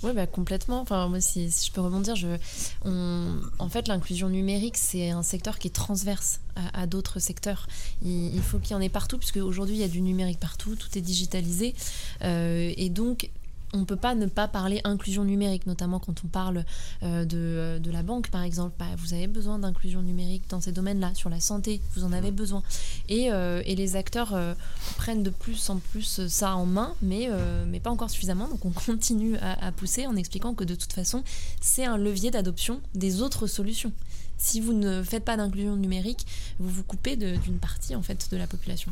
Oui, 0.02 0.14
bah, 0.14 0.28
complètement. 0.28 0.80
Enfin, 0.80 1.10
moi, 1.10 1.20
si, 1.20 1.52
si, 1.52 1.68
je 1.68 1.72
peux 1.74 1.82
rebondir, 1.82 2.16
je, 2.16 2.38
on, 2.86 3.42
en 3.60 3.70
fait, 3.70 3.88
l'inclusion 3.88 4.30
numérique, 4.30 4.78
c'est 4.78 5.10
un 5.10 5.24
secteur 5.24 5.60
qui 5.60 5.68
est 5.68 5.72
transverse 5.72 6.40
à, 6.56 6.82
à 6.82 6.88
d'autres 6.88 7.20
secteurs. 7.20 7.68
Il, 8.02 8.34
il 8.34 8.42
faut 8.42 8.60
qu'il 8.60 8.72
y 8.72 8.76
en 8.76 8.82
ait 8.82 8.90
partout, 8.90 9.18
puisque 9.18 9.38
aujourd'hui, 9.38 9.76
il 9.76 9.82
y 9.82 9.84
a 9.84 9.90
du 9.90 10.02
numérique 10.02 10.40
partout, 10.40 10.76
tout 10.76 10.98
est 10.98 11.02
digitalisé. 11.02 11.76
Euh, 12.24 12.74
et 12.78 12.90
donc, 12.90 13.30
on 13.74 13.80
ne 13.80 13.86
peut 13.86 13.96
pas 13.96 14.16
ne 14.16 14.26
pas 14.26 14.48
parler 14.48 14.82
inclusion 14.84 15.24
numérique, 15.24 15.66
notamment 15.66 16.00
quand 16.00 16.24
on 16.24 16.28
parle 16.28 16.66
euh, 17.04 17.26
de, 17.26 17.38
euh, 17.38 17.80
de, 17.80 17.92
la 17.92 18.04
banque, 18.04 18.30
par 18.30 18.44
exemple. 18.44 18.76
Bah, 18.80 18.86
vous 18.98 19.14
avez 19.14 19.28
besoin 19.28 19.60
d'inclusion 19.60 20.02
numérique 20.02 20.44
dans 20.50 20.62
ces 20.62 20.72
domaines-là, 20.72 21.14
sur 21.14 21.30
la 21.30 21.40
santé, 21.40 21.82
vous 21.96 22.04
en 22.04 22.12
avez 22.12 22.32
besoin. 22.32 22.64
Et, 23.08 23.32
euh, 23.32 23.62
et 23.66 23.76
les 23.76 23.96
acteurs 23.96 24.34
euh, 24.34 24.54
prennent 24.96 25.24
de 25.24 25.30
plus 25.30 25.70
en 25.70 25.78
plus 25.78 26.28
ça 26.28 26.56
en 26.56 26.66
main, 26.66 26.96
mais, 27.02 27.30
mais 27.68 27.80
pas 27.80 27.90
encore 27.90 28.10
suffisamment. 28.10 28.48
Donc 28.48 28.66
on 28.66 28.72
continue 28.86 29.38
à, 29.38 29.68
à 29.68 29.72
pousser 29.72 30.08
en 30.08 30.16
expliquant 30.16 30.54
que 30.54 30.64
de 30.64 30.76
toute 30.76 30.94
façon, 30.94 31.24
c'est 31.62 31.86
un 31.86 31.98
levier 31.98 32.32
d'adoption 32.32 32.82
des 32.96 33.22
autres 33.22 33.48
solutions. 33.48 33.92
Si 34.38 34.62
vous 34.62 34.74
ne 34.74 35.04
faites 35.04 35.26
pas 35.26 35.36
d'inclusion 35.36 35.76
numérique, 35.76 36.26
vous 36.60 36.70
vous 36.70 36.84
coupez 36.84 37.18
d'une 37.18 37.60
partie 37.60 37.96
en 37.96 38.02
fait 38.02 38.30
de 38.32 38.38
la 38.38 38.48
population. 38.48 38.92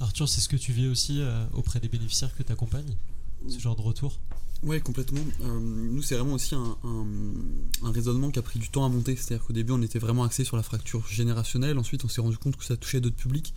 Arthur, 0.00 0.28
c'est 0.28 0.40
ce 0.40 0.48
que 0.48 0.56
tu 0.56 0.72
vis 0.72 0.88
aussi 0.88 1.22
auprès 1.52 1.80
des 1.80 1.88
bénéficiaires 1.88 2.34
que 2.34 2.42
tu 2.42 2.50
accompagnes 2.50 2.96
ce 3.48 3.58
genre 3.58 3.76
de 3.76 3.82
retour 3.82 4.18
Ouais, 4.64 4.80
complètement. 4.80 5.20
Euh, 5.42 5.60
nous, 5.60 6.00
c'est 6.00 6.14
vraiment 6.14 6.34
aussi 6.34 6.54
un, 6.54 6.76
raisonnement 7.82 8.30
qui 8.30 8.38
a 8.38 8.42
pris 8.42 8.58
du 8.58 8.70
temps 8.70 8.84
à 8.86 8.88
monter. 8.88 9.14
C'est-à-dire 9.14 9.44
qu'au 9.44 9.52
début, 9.52 9.72
on 9.72 9.82
était 9.82 9.98
vraiment 9.98 10.24
axé 10.24 10.42
sur 10.42 10.56
la 10.56 10.62
fracture 10.62 11.06
générationnelle. 11.06 11.78
Ensuite, 11.78 12.02
on 12.04 12.08
s'est 12.08 12.22
rendu 12.22 12.38
compte 12.38 12.56
que 12.56 12.64
ça 12.64 12.76
touchait 12.76 13.00
d'autres 13.00 13.16
publics. 13.16 13.52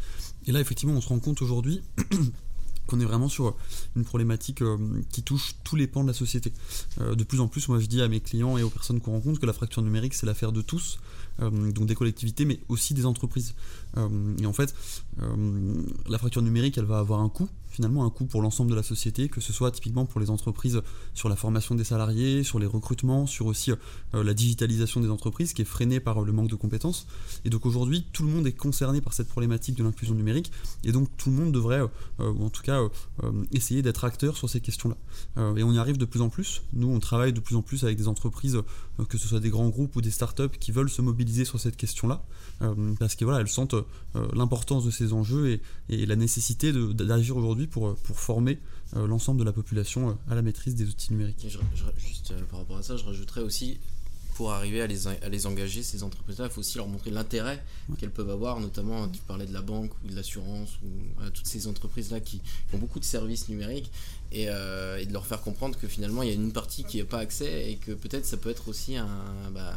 Et 0.47 0.52
là, 0.52 0.60
effectivement, 0.60 0.95
on 0.95 1.02
se 1.02 1.08
rend 1.08 1.19
compte 1.19 1.41
aujourd'hui 1.41 1.82
qu'on 2.88 3.00
est 3.00 3.06
vraiment 3.06 3.30
sur 3.30 3.56
une 3.95 4.04
problématique 4.04 4.62
euh, 4.62 4.78
qui 5.10 5.23
touche 5.23 5.56
tous 5.63 5.78
les 5.78 5.88
pans 5.88 6.04
de 6.04 6.10
la 6.10 6.13
société. 6.13 6.52
Euh, 7.00 7.15
de 7.15 7.23
plus 7.23 7.39
en 7.39 7.47
plus, 7.47 7.69
moi, 7.69 7.80
je 7.80 7.86
dis 7.86 8.02
à 8.02 8.10
mes 8.10 8.19
clients 8.19 8.58
et 8.58 8.63
aux 8.63 8.69
personnes 8.69 9.00
qu'on 9.00 9.13
rencontre 9.13 9.39
que 9.39 9.45
la 9.45 9.54
fracture 9.54 9.84
numérique, 9.84 10.13
c'est 10.13 10.26
l'affaire 10.26 10.52
de 10.52 10.62
tous. 10.62 11.00
Donc 11.39 11.86
des 11.86 11.93
collectivités, 11.93 12.45
mais 12.45 12.60
aussi 12.67 12.95
des 12.95 13.06
entreprises. 13.06 13.54
Et 14.39 14.45
en 14.47 14.54
fait, 14.54 14.73
la 16.10 16.17
fracture 16.17 16.41
numérique, 16.41 16.80
elle 16.80 16.86
va 16.86 16.97
avoir 16.97 17.19
un 17.19 17.30
coût 17.30 17.47
finalement 17.77 18.05
un 18.05 18.09
coût 18.09 18.25
pour 18.25 18.41
l'ensemble 18.41 18.71
de 18.71 18.75
la 18.75 18.81
société, 18.81 19.29
que 19.29 19.39
ce 19.39 19.53
soit 19.53 19.69
typiquement 19.69 20.07
pour 20.07 20.19
les 20.19 20.31
entreprises 20.31 20.81
sur 21.13 21.29
la 21.29 21.35
formation 21.35 21.75
des 21.75 21.83
salariés, 21.83 22.41
sur 22.41 22.57
les 22.57 22.65
recrutements, 22.65 23.27
sur 23.27 23.45
aussi 23.45 23.71
euh, 23.71 24.23
la 24.23 24.33
digitalisation 24.33 24.99
des 24.99 25.11
entreprises 25.11 25.53
qui 25.53 25.61
est 25.61 25.65
freinée 25.65 25.99
par 25.99 26.23
euh, 26.23 26.25
le 26.25 26.31
manque 26.31 26.49
de 26.49 26.55
compétences. 26.55 27.05
Et 27.45 27.51
donc 27.51 27.67
aujourd'hui, 27.67 28.07
tout 28.13 28.23
le 28.23 28.29
monde 28.29 28.47
est 28.47 28.51
concerné 28.51 28.99
par 28.99 29.13
cette 29.13 29.27
problématique 29.27 29.75
de 29.77 29.83
l'inclusion 29.83 30.15
numérique 30.15 30.51
et 30.83 30.91
donc 30.91 31.07
tout 31.17 31.29
le 31.29 31.35
monde 31.35 31.51
devrait, 31.51 31.81
euh, 32.19 32.31
ou 32.31 32.45
en 32.45 32.49
tout 32.49 32.63
cas, 32.63 32.81
essayer 33.51 33.83
d'être 33.83 34.05
acteur 34.05 34.37
sur 34.37 34.49
ces 34.49 34.59
questions-là. 34.59 34.95
et 35.55 35.63
on 35.63 35.71
y 35.71 35.77
arrive 35.77 35.97
de 35.97 36.05
plus 36.05 36.21
en 36.21 36.29
plus. 36.29 36.63
Nous, 36.73 36.87
on 36.87 36.99
travaille 36.99 37.31
de 37.31 37.39
plus 37.39 37.55
en 37.55 37.61
plus 37.61 37.83
avec 37.83 37.97
des 37.97 38.07
entreprises, 38.07 38.57
que 39.10 39.17
ce 39.17 39.27
soit 39.27 39.39
des 39.39 39.49
grands 39.49 39.69
groupes 39.69 39.95
ou 39.95 40.01
des 40.01 40.12
startups 40.12 40.57
qui 40.60 40.71
veulent 40.71 40.89
se 40.89 41.01
mobiliser 41.01 41.45
sur 41.45 41.60
cette 41.60 41.77
question-là, 41.77 42.23
parce 42.99 43.15
que 43.15 43.25
voilà, 43.25 43.41
elles 43.41 43.47
sentent 43.47 43.75
l'importance 44.33 44.86
de 44.86 44.91
ces 44.91 45.13
enjeux 45.13 45.60
et, 45.89 46.05
la 46.05 46.15
nécessité 46.15 46.71
d'agir 46.73 47.38
aujourd'hui 47.38 47.67
pour, 47.67 47.95
former 48.15 48.60
euh, 48.95 49.05
l'ensemble 49.05 49.39
de 49.39 49.45
la 49.45 49.51
population 49.51 50.10
euh, 50.10 50.13
à 50.29 50.36
la 50.36 50.41
maîtrise 50.41 50.75
des 50.75 50.88
outils 50.88 51.12
numériques. 51.12 51.45
juste 51.97 52.31
euh, 52.31 52.41
par 52.49 52.60
rapport 52.60 52.77
à 52.77 52.83
ça, 52.83 52.95
je 52.95 53.03
rajouterais 53.03 53.41
aussi 53.41 53.79
pour 54.38 54.52
arriver 54.52 54.82
à 54.82 54.88
les, 54.88 55.47
engager, 55.47 55.82
ces 55.82 56.04
entreprises-là, 56.04 56.45
il 56.45 56.52
faut 56.52 56.60
aussi 56.60 56.78
leur 56.78 56.88
montrer 56.88 57.10
l'intérêt 57.10 57.63
qu'elles 57.97 58.12
peuvent 58.12 58.30
avoir, 58.30 58.60
notamment, 58.60 59.08
tu 59.08 59.19
parlais 59.21 59.47
de 59.47 59.54
la 59.54 59.63
banque 59.63 59.91
ou 60.04 60.08
de 60.10 60.15
l'assurance, 60.15 60.69
ou 60.84 61.23
toutes 61.32 61.47
ces 61.47 61.65
entreprises-là 61.65 62.19
qui, 62.19 62.39
ont 62.71 62.78
beaucoup 62.78 63.00
de 63.00 63.06
services 63.06 63.50
numériques, 63.50 63.89
et, 64.32 64.43
et, 64.43 64.45
de 65.08 65.12
leur 65.12 65.26
faire 65.26 65.41
comprendre 65.41 65.76
que 65.80 65.88
finalement, 65.88 66.21
il 66.21 66.30
y 66.30 66.32
a 66.32 66.36
une 66.36 66.52
partie 66.52 66.84
qui 66.84 67.00
n'a 67.00 67.06
pas 67.06 67.17
accès, 67.17 67.71
et 67.71 67.78
que 67.78 67.93
peut-être 67.93 68.28
ça 68.28 68.38
peut 68.38 68.52
être 68.52 68.67
aussi 68.67 68.95
un, 68.95 69.08
bah, 69.52 69.73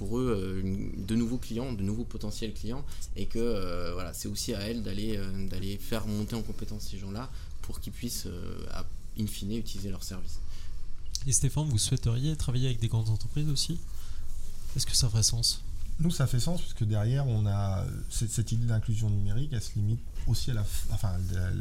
pour 0.00 0.18
eux 0.18 0.62
euh, 0.64 0.92
de 0.96 1.14
nouveaux 1.14 1.36
clients, 1.36 1.74
de 1.74 1.82
nouveaux 1.82 2.04
potentiels 2.04 2.54
clients, 2.54 2.86
et 3.16 3.26
que 3.26 3.38
euh, 3.38 3.92
voilà, 3.92 4.14
c'est 4.14 4.28
aussi 4.28 4.54
à 4.54 4.60
elles 4.60 4.82
d'aller 4.82 5.18
euh, 5.18 5.46
d'aller 5.46 5.76
faire 5.76 6.06
monter 6.06 6.34
en 6.36 6.40
compétence 6.40 6.88
ces 6.90 6.96
gens-là 6.96 7.28
pour 7.60 7.80
qu'ils 7.80 7.92
puissent, 7.92 8.26
in 9.18 9.26
fine, 9.26 9.52
utiliser 9.52 9.90
leurs 9.90 10.02
services. 10.02 10.40
Et 11.26 11.32
Stéphane, 11.32 11.68
vous 11.68 11.78
souhaiteriez 11.78 12.34
travailler 12.36 12.66
avec 12.66 12.80
des 12.80 12.88
grandes 12.88 13.10
entreprises 13.10 13.48
aussi? 13.48 13.78
Est-ce 14.76 14.86
que 14.86 14.96
ça 14.96 15.08
ferait 15.08 15.22
sens? 15.22 15.62
Nous, 15.98 16.10
ça 16.10 16.26
fait 16.26 16.40
sens 16.40 16.60
puisque 16.60 16.84
derrière, 16.84 17.26
on 17.26 17.46
a 17.46 17.84
cette, 18.08 18.52
idée 18.52 18.66
d'inclusion 18.66 19.10
numérique, 19.10 19.50
elle 19.52 19.60
se 19.60 19.74
limite 19.74 20.00
aussi 20.26 20.50
à 20.50 20.54
la, 20.54 20.64
enfin, 20.92 21.12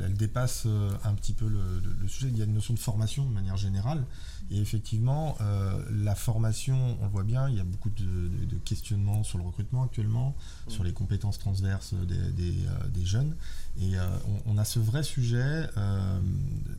elle, 0.04 0.14
dépasse 0.14 0.68
un 1.04 1.14
petit 1.14 1.34
peu 1.34 1.48
le, 1.48 2.08
sujet. 2.08 2.30
Il 2.30 2.38
y 2.38 2.42
a 2.42 2.46
une 2.46 2.54
notion 2.54 2.74
de 2.74 2.80
formation 2.80 3.26
de 3.26 3.34
manière 3.34 3.58
générale, 3.58 4.04
et 4.52 4.60
effectivement, 4.60 5.38
euh, 5.42 5.84
la 5.92 6.16
formation, 6.16 6.98
on 7.02 7.06
le 7.06 7.12
voit 7.12 7.24
bien, 7.24 7.50
il 7.50 7.56
y 7.56 7.60
a 7.60 7.64
beaucoup 7.64 7.92
de, 7.92 8.30
questionnements 8.66 9.24
sur 9.24 9.38
le 9.38 9.44
recrutement 9.44 9.84
actuellement, 9.84 10.36
mmh. 10.68 10.72
sur 10.72 10.84
les 10.84 10.92
compétences 10.92 11.38
transverses 11.38 11.94
des, 11.94 12.54
euh, 12.68 13.06
jeunes. 13.06 13.36
Et 13.80 13.98
euh, 13.98 14.08
on, 14.46 14.58
a 14.58 14.66
ce 14.66 14.80
vrai 14.80 15.04
sujet 15.04 15.68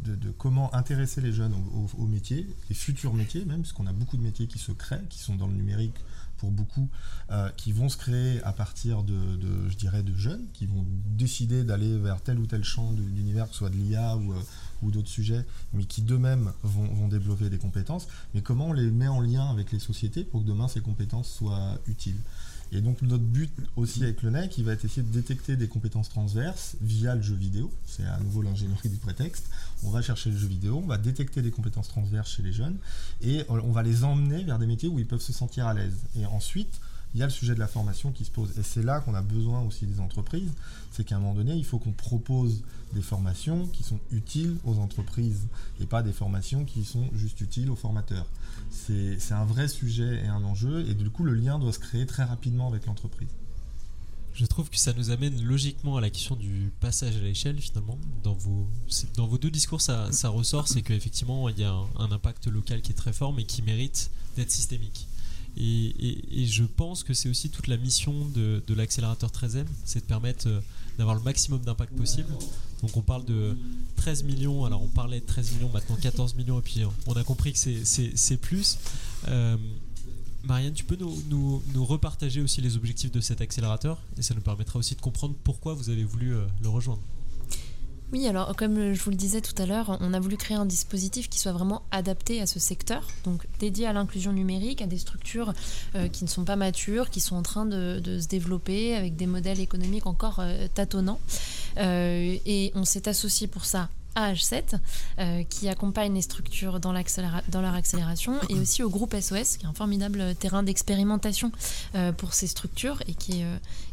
de, 0.04 0.30
comment 0.36 0.74
intéresser 0.74 1.20
les 1.20 1.32
jeunes 1.32 1.54
aux, 1.96 2.06
métiers, 2.06 2.46
les 2.68 2.74
futurs 2.74 3.14
métiers 3.14 3.44
même, 3.44 3.62
parce 3.62 3.72
qu'on 3.72 3.86
a 3.86 3.92
beaucoup 3.92 4.16
de 4.16 4.22
métiers 4.22 4.46
qui 4.46 4.58
se 4.58 4.72
créent, 4.72 5.04
qui 5.08 5.18
sont 5.18 5.36
dans 5.36 5.46
le 5.46 5.54
numérique 5.54 5.96
pour 6.40 6.50
beaucoup, 6.50 6.88
qui 7.56 7.70
vont 7.70 7.88
se 7.88 7.96
créer 7.96 8.42
à 8.42 8.52
partir 8.52 9.02
de, 9.02 9.14
je 9.68 9.76
dirais, 9.76 10.02
de 10.02 10.16
jeunes, 10.16 10.44
qui 10.52 10.66
vont 10.66 10.84
décider 11.16 11.64
d'aller 11.64 11.96
vers 11.98 12.20
tel 12.22 12.38
ou 12.38 12.46
tel 12.46 12.64
champ 12.64 12.92
d'univers, 12.92 13.46
que 13.46 13.52
ce 13.52 13.58
soit 13.58 13.70
de 13.70 13.76
l'IA 13.76 14.16
ou 14.16 14.34
ou 14.82 14.90
d'autres 14.90 15.08
sujets, 15.08 15.44
mais 15.72 15.84
qui 15.84 16.02
d'eux-mêmes 16.02 16.52
vont, 16.62 17.08
développer 17.08 17.50
des 17.50 17.58
compétences, 17.58 18.06
mais 18.34 18.42
comment 18.42 18.68
on 18.68 18.72
les 18.72 18.90
met 18.90 19.08
en 19.08 19.20
lien 19.20 19.50
avec 19.50 19.72
les 19.72 19.78
sociétés 19.78 20.24
pour 20.24 20.42
que 20.42 20.46
demain 20.46 20.68
ces 20.68 20.80
compétences 20.80 21.30
soient 21.30 21.78
utiles? 21.86 22.18
Et 22.72 22.80
donc 22.80 23.02
notre 23.02 23.24
but 23.24 23.50
aussi 23.76 24.04
avec 24.04 24.22
le 24.22 24.30
NEC, 24.30 24.58
il 24.58 24.64
va 24.64 24.72
être 24.72 24.84
essayer 24.84 25.02
de 25.02 25.12
détecter 25.12 25.56
des 25.56 25.68
compétences 25.68 26.08
transverses 26.08 26.76
via 26.80 27.14
le 27.14 27.22
jeu 27.22 27.34
vidéo. 27.34 27.72
C'est 27.86 28.04
à 28.04 28.18
nouveau 28.20 28.42
l'ingénierie 28.42 28.88
du 28.88 28.96
prétexte. 28.96 29.46
On 29.82 29.90
va 29.90 30.02
chercher 30.02 30.30
le 30.30 30.36
jeu 30.36 30.46
vidéo, 30.46 30.80
on 30.82 30.86
va 30.86 30.98
détecter 30.98 31.42
des 31.42 31.50
compétences 31.50 31.88
transverses 31.88 32.30
chez 32.30 32.42
les 32.42 32.52
jeunes 32.52 32.76
et 33.22 33.44
on 33.48 33.72
va 33.72 33.82
les 33.82 34.04
emmener 34.04 34.44
vers 34.44 34.58
des 34.58 34.66
métiers 34.66 34.88
où 34.88 34.98
ils 34.98 35.06
peuvent 35.06 35.20
se 35.20 35.32
sentir 35.32 35.66
à 35.66 35.74
l'aise. 35.74 35.96
Et 36.16 36.26
ensuite, 36.26 36.80
il 37.14 37.20
y 37.20 37.22
a 37.22 37.26
le 37.26 37.32
sujet 37.32 37.54
de 37.54 37.58
la 37.58 37.66
formation 37.66 38.12
qui 38.12 38.24
se 38.24 38.30
pose. 38.30 38.56
Et 38.58 38.62
c'est 38.62 38.82
là 38.82 39.00
qu'on 39.00 39.14
a 39.14 39.22
besoin 39.22 39.60
aussi 39.62 39.86
des 39.86 40.00
entreprises. 40.00 40.52
C'est 40.92 41.04
qu'à 41.04 41.16
un 41.16 41.18
moment 41.18 41.34
donné, 41.34 41.54
il 41.54 41.64
faut 41.64 41.78
qu'on 41.78 41.92
propose 41.92 42.62
des 42.92 43.02
formations 43.02 43.66
qui 43.66 43.82
sont 43.82 43.98
utiles 44.12 44.56
aux 44.64 44.78
entreprises 44.78 45.46
et 45.80 45.86
pas 45.86 46.02
des 46.02 46.12
formations 46.12 46.64
qui 46.64 46.84
sont 46.84 47.08
juste 47.14 47.40
utiles 47.40 47.70
aux 47.70 47.76
formateurs. 47.76 48.26
C'est 48.70 49.32
un 49.32 49.44
vrai 49.44 49.68
sujet 49.68 50.22
et 50.24 50.28
un 50.28 50.44
enjeu. 50.44 50.88
Et 50.88 50.94
du 50.94 51.10
coup, 51.10 51.24
le 51.24 51.34
lien 51.34 51.58
doit 51.58 51.72
se 51.72 51.78
créer 51.78 52.06
très 52.06 52.24
rapidement 52.24 52.68
avec 52.68 52.86
l'entreprise. 52.86 53.28
Je 54.32 54.46
trouve 54.46 54.70
que 54.70 54.78
ça 54.78 54.92
nous 54.92 55.10
amène 55.10 55.42
logiquement 55.42 55.96
à 55.96 56.00
la 56.00 56.08
question 56.08 56.36
du 56.36 56.72
passage 56.80 57.16
à 57.16 57.20
l'échelle 57.20 57.60
finalement. 57.60 57.98
Dans 58.22 58.34
vos, 58.34 58.68
dans 59.16 59.26
vos 59.26 59.38
deux 59.38 59.50
discours, 59.50 59.80
ça, 59.80 60.08
ressort, 60.24 60.68
c'est 60.68 60.82
qu'effectivement, 60.82 61.48
il 61.48 61.58
y 61.58 61.64
a 61.64 61.72
un, 61.72 61.88
un, 61.98 62.12
impact 62.12 62.46
local 62.46 62.80
qui 62.80 62.92
est 62.92 62.94
très 62.94 63.12
fort, 63.12 63.32
mais 63.32 63.44
qui 63.44 63.62
mérite 63.62 64.10
d'être 64.36 64.52
systémique. 64.52 65.08
Et, 65.56 66.46
je 66.46 66.64
pense 66.64 67.04
que 67.04 67.14
c'est 67.14 67.28
aussi 67.28 67.50
toute 67.50 67.66
la 67.66 67.76
mission 67.76 68.26
de, 68.34 68.62
l'accélérateur 68.74 69.30
13M, 69.30 69.66
c'est 69.84 70.00
de 70.00 70.04
permettre 70.04 70.48
euh, 70.48 70.60
d'avoir 70.98 71.16
le 71.16 71.22
maximum 71.22 71.60
d'impact 71.60 71.94
possible. 71.94 72.28
Donc 72.82 72.96
on 72.96 73.02
parle 73.02 73.24
de 73.24 73.56
13 73.96 74.24
millions, 74.24 74.64
alors 74.64 74.82
on 74.82 74.88
parlait 74.88 75.20
de 75.20 75.26
13 75.26 75.52
millions, 75.52 75.70
maintenant 75.72 75.96
14 75.96 76.34
millions, 76.34 76.58
et 76.58 76.62
puis 76.62 76.82
euh, 76.82 76.88
on 77.06 77.12
a 77.14 77.24
compris 77.24 77.52
que 77.52 77.58
c'est 77.58 78.36
plus. 78.36 78.78
Euh, 79.28 79.56
Marianne, 80.44 80.72
tu 80.72 80.84
peux 80.84 80.96
nous, 80.96 81.62
nous, 81.74 81.84
repartager 81.84 82.40
aussi 82.40 82.62
les 82.62 82.76
objectifs 82.76 83.12
de 83.12 83.20
cet 83.20 83.42
accélérateur, 83.42 84.00
et 84.16 84.22
ça 84.22 84.34
nous 84.34 84.40
permettra 84.40 84.78
aussi 84.78 84.94
de 84.94 85.00
comprendre 85.00 85.34
pourquoi 85.44 85.74
vous 85.74 85.90
avez 85.90 86.04
voulu 86.04 86.34
le 86.62 86.68
rejoindre. 86.68 87.02
Oui, 88.12 88.26
alors 88.26 88.56
comme 88.56 88.92
je 88.92 89.02
vous 89.02 89.10
le 89.10 89.16
disais 89.16 89.40
tout 89.40 89.54
à 89.62 89.66
l'heure, 89.66 89.96
on 90.00 90.12
a 90.12 90.18
voulu 90.18 90.36
créer 90.36 90.56
un 90.56 90.66
dispositif 90.66 91.28
qui 91.28 91.38
soit 91.38 91.52
vraiment 91.52 91.82
adapté 91.92 92.40
à 92.40 92.46
ce 92.46 92.58
secteur, 92.58 93.06
donc 93.22 93.46
dédié 93.60 93.86
à 93.86 93.92
l'inclusion 93.92 94.32
numérique, 94.32 94.82
à 94.82 94.86
des 94.86 94.98
structures 94.98 95.52
euh, 95.94 96.08
qui 96.08 96.24
ne 96.24 96.28
sont 96.28 96.44
pas 96.44 96.56
matures, 96.56 97.10
qui 97.10 97.20
sont 97.20 97.36
en 97.36 97.42
train 97.42 97.66
de, 97.66 98.00
se 98.20 98.26
développer 98.26 98.96
avec 98.96 99.14
des 99.14 99.26
modèles 99.26 99.60
économiques 99.60 100.06
encore 100.06 100.40
euh, 100.40 100.66
tâtonnants. 100.74 101.20
Euh, 101.78 102.36
et 102.46 102.72
on 102.74 102.84
s'est 102.84 103.08
associé 103.08 103.46
pour 103.46 103.64
ça 103.64 103.88
à 104.16 104.32
H7, 104.32 104.76
qui 105.48 105.68
accompagne 105.68 106.14
les 106.14 106.22
structures 106.22 106.80
dans, 106.80 106.92
leur 106.92 107.74
accélération, 107.74 108.34
et 108.48 108.54
aussi 108.54 108.82
au 108.82 108.90
groupe 108.90 109.14
SOS, 109.14 109.56
qui 109.56 109.64
est 109.64 109.68
un 109.68 109.72
formidable 109.72 110.34
terrain 110.34 110.64
d'expérimentation 110.64 111.52
pour 112.16 112.34
ces 112.34 112.48
structures 112.48 113.00
et 113.06 113.14
qui, 113.14 113.44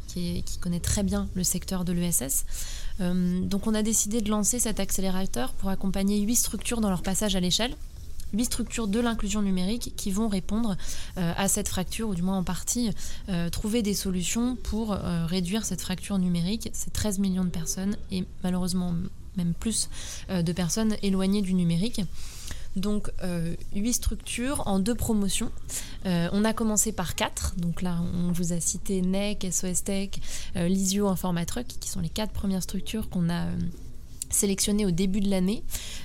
qui, 0.08 0.42
qui, 0.42 0.58
connaît 0.58 0.80
très 0.80 1.04
bien 1.04 1.28
le 1.36 1.44
secteur 1.44 1.86
de 1.86 1.94
l'ESS. 1.94 2.46
Euh, 3.00 3.42
donc 3.42 3.68
on 3.68 3.74
a 3.74 3.84
décidé 3.84 4.22
de 4.22 4.30
lancer 4.30 4.60
cet 4.60 4.80
accélérateur 4.80 5.54
pour 5.54 5.70
accompagner 5.70 6.20
huit 6.20 6.36
structures 6.36 6.82
dans 6.82 6.90
leur 6.90 7.04
passage 7.04 7.36
à 7.36 7.40
l'échelle 7.40 7.76
huit 8.34 8.44
structures 8.44 8.90
de 8.90 9.00
l'inclusion 9.00 9.42
numérique 9.42 9.94
qui 9.96 10.12
vont 10.12 10.28
répondre 10.28 10.76
euh, 11.18 11.34
à 11.38 11.48
cette 11.48 11.70
fracture, 11.70 12.10
ou 12.10 12.14
du 12.14 12.22
moins 12.24 12.38
en 12.38 12.44
partie, 12.44 12.92
euh, 13.30 13.50
trouver 13.50 13.82
des 13.82 13.94
solutions 13.94 14.58
pour 14.58 14.90
réduire 14.92 15.64
cette 15.64 15.80
fracture 15.80 16.18
numérique. 16.18 16.70
C'est 16.74 16.92
13 16.92 17.20
millions 17.20 17.46
de 17.46 17.50
personnes 17.50 17.96
et 18.12 18.26
malheureusement 18.44 18.94
même 19.38 19.54
plus 19.54 19.88
de 20.30 20.52
personnes 20.52 20.98
éloignées 21.04 21.42
du 21.42 21.54
numérique. 21.54 22.02
Donc, 22.78 23.10
euh, 23.24 23.56
huit 23.76 23.94
structures 23.94 24.68
en 24.68 24.78
deux 24.80 24.94
promotions. 24.94 25.52
Euh, 26.06 26.30
on 26.32 26.46
a 26.46 26.54
commencé 26.54 26.92
par 26.92 27.16
quatre. 27.16 27.56
Donc 27.58 27.82
là, 27.82 27.98
on 28.14 28.32
vous 28.32 28.54
a 28.54 28.60
cité 28.60 29.02
NEC, 29.02 29.48
SOS 29.52 29.84
Tech, 29.84 30.10
euh, 30.56 30.68
Lisio, 30.68 31.08
Informatruck, 31.08 31.66
qui 31.68 31.90
sont 31.90 32.02
les 32.02 32.10
quatre 32.10 32.32
premières 32.32 32.62
structures 32.62 33.10
qu'on 33.10 33.30
a 33.30 33.48
sélectionnées 34.30 34.86
au 34.86 34.92
début 34.92 35.22
de 35.22 35.30
l'année. 35.30 35.64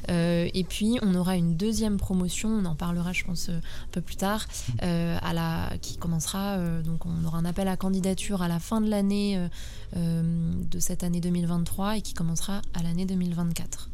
et 0.08 0.64
puis, 0.68 0.98
on 1.02 1.14
aura 1.16 1.36
une 1.36 1.56
deuxième 1.56 1.96
promotion, 1.96 2.48
on 2.50 2.64
en 2.66 2.76
parlera, 2.76 3.12
je 3.12 3.24
pense, 3.24 3.48
un 3.48 3.60
peu 3.90 4.00
plus 4.00 4.14
tard, 4.14 4.46
à 4.80 5.32
la, 5.34 5.72
qui 5.82 5.96
commencera. 5.96 6.56
donc, 6.82 7.04
on 7.04 7.26
aura 7.26 7.38
un 7.38 7.44
appel 7.44 7.66
à 7.66 7.76
candidature 7.76 8.40
à 8.40 8.46
la 8.46 8.60
fin 8.60 8.80
de 8.80 8.88
l'année 8.88 9.44
de 9.96 10.78
cette 10.78 11.02
année 11.02 11.20
2023 11.20 11.96
et 11.96 12.00
qui 12.00 12.14
commencera 12.14 12.62
à 12.74 12.84
l'année 12.84 13.06
2024. 13.06 13.88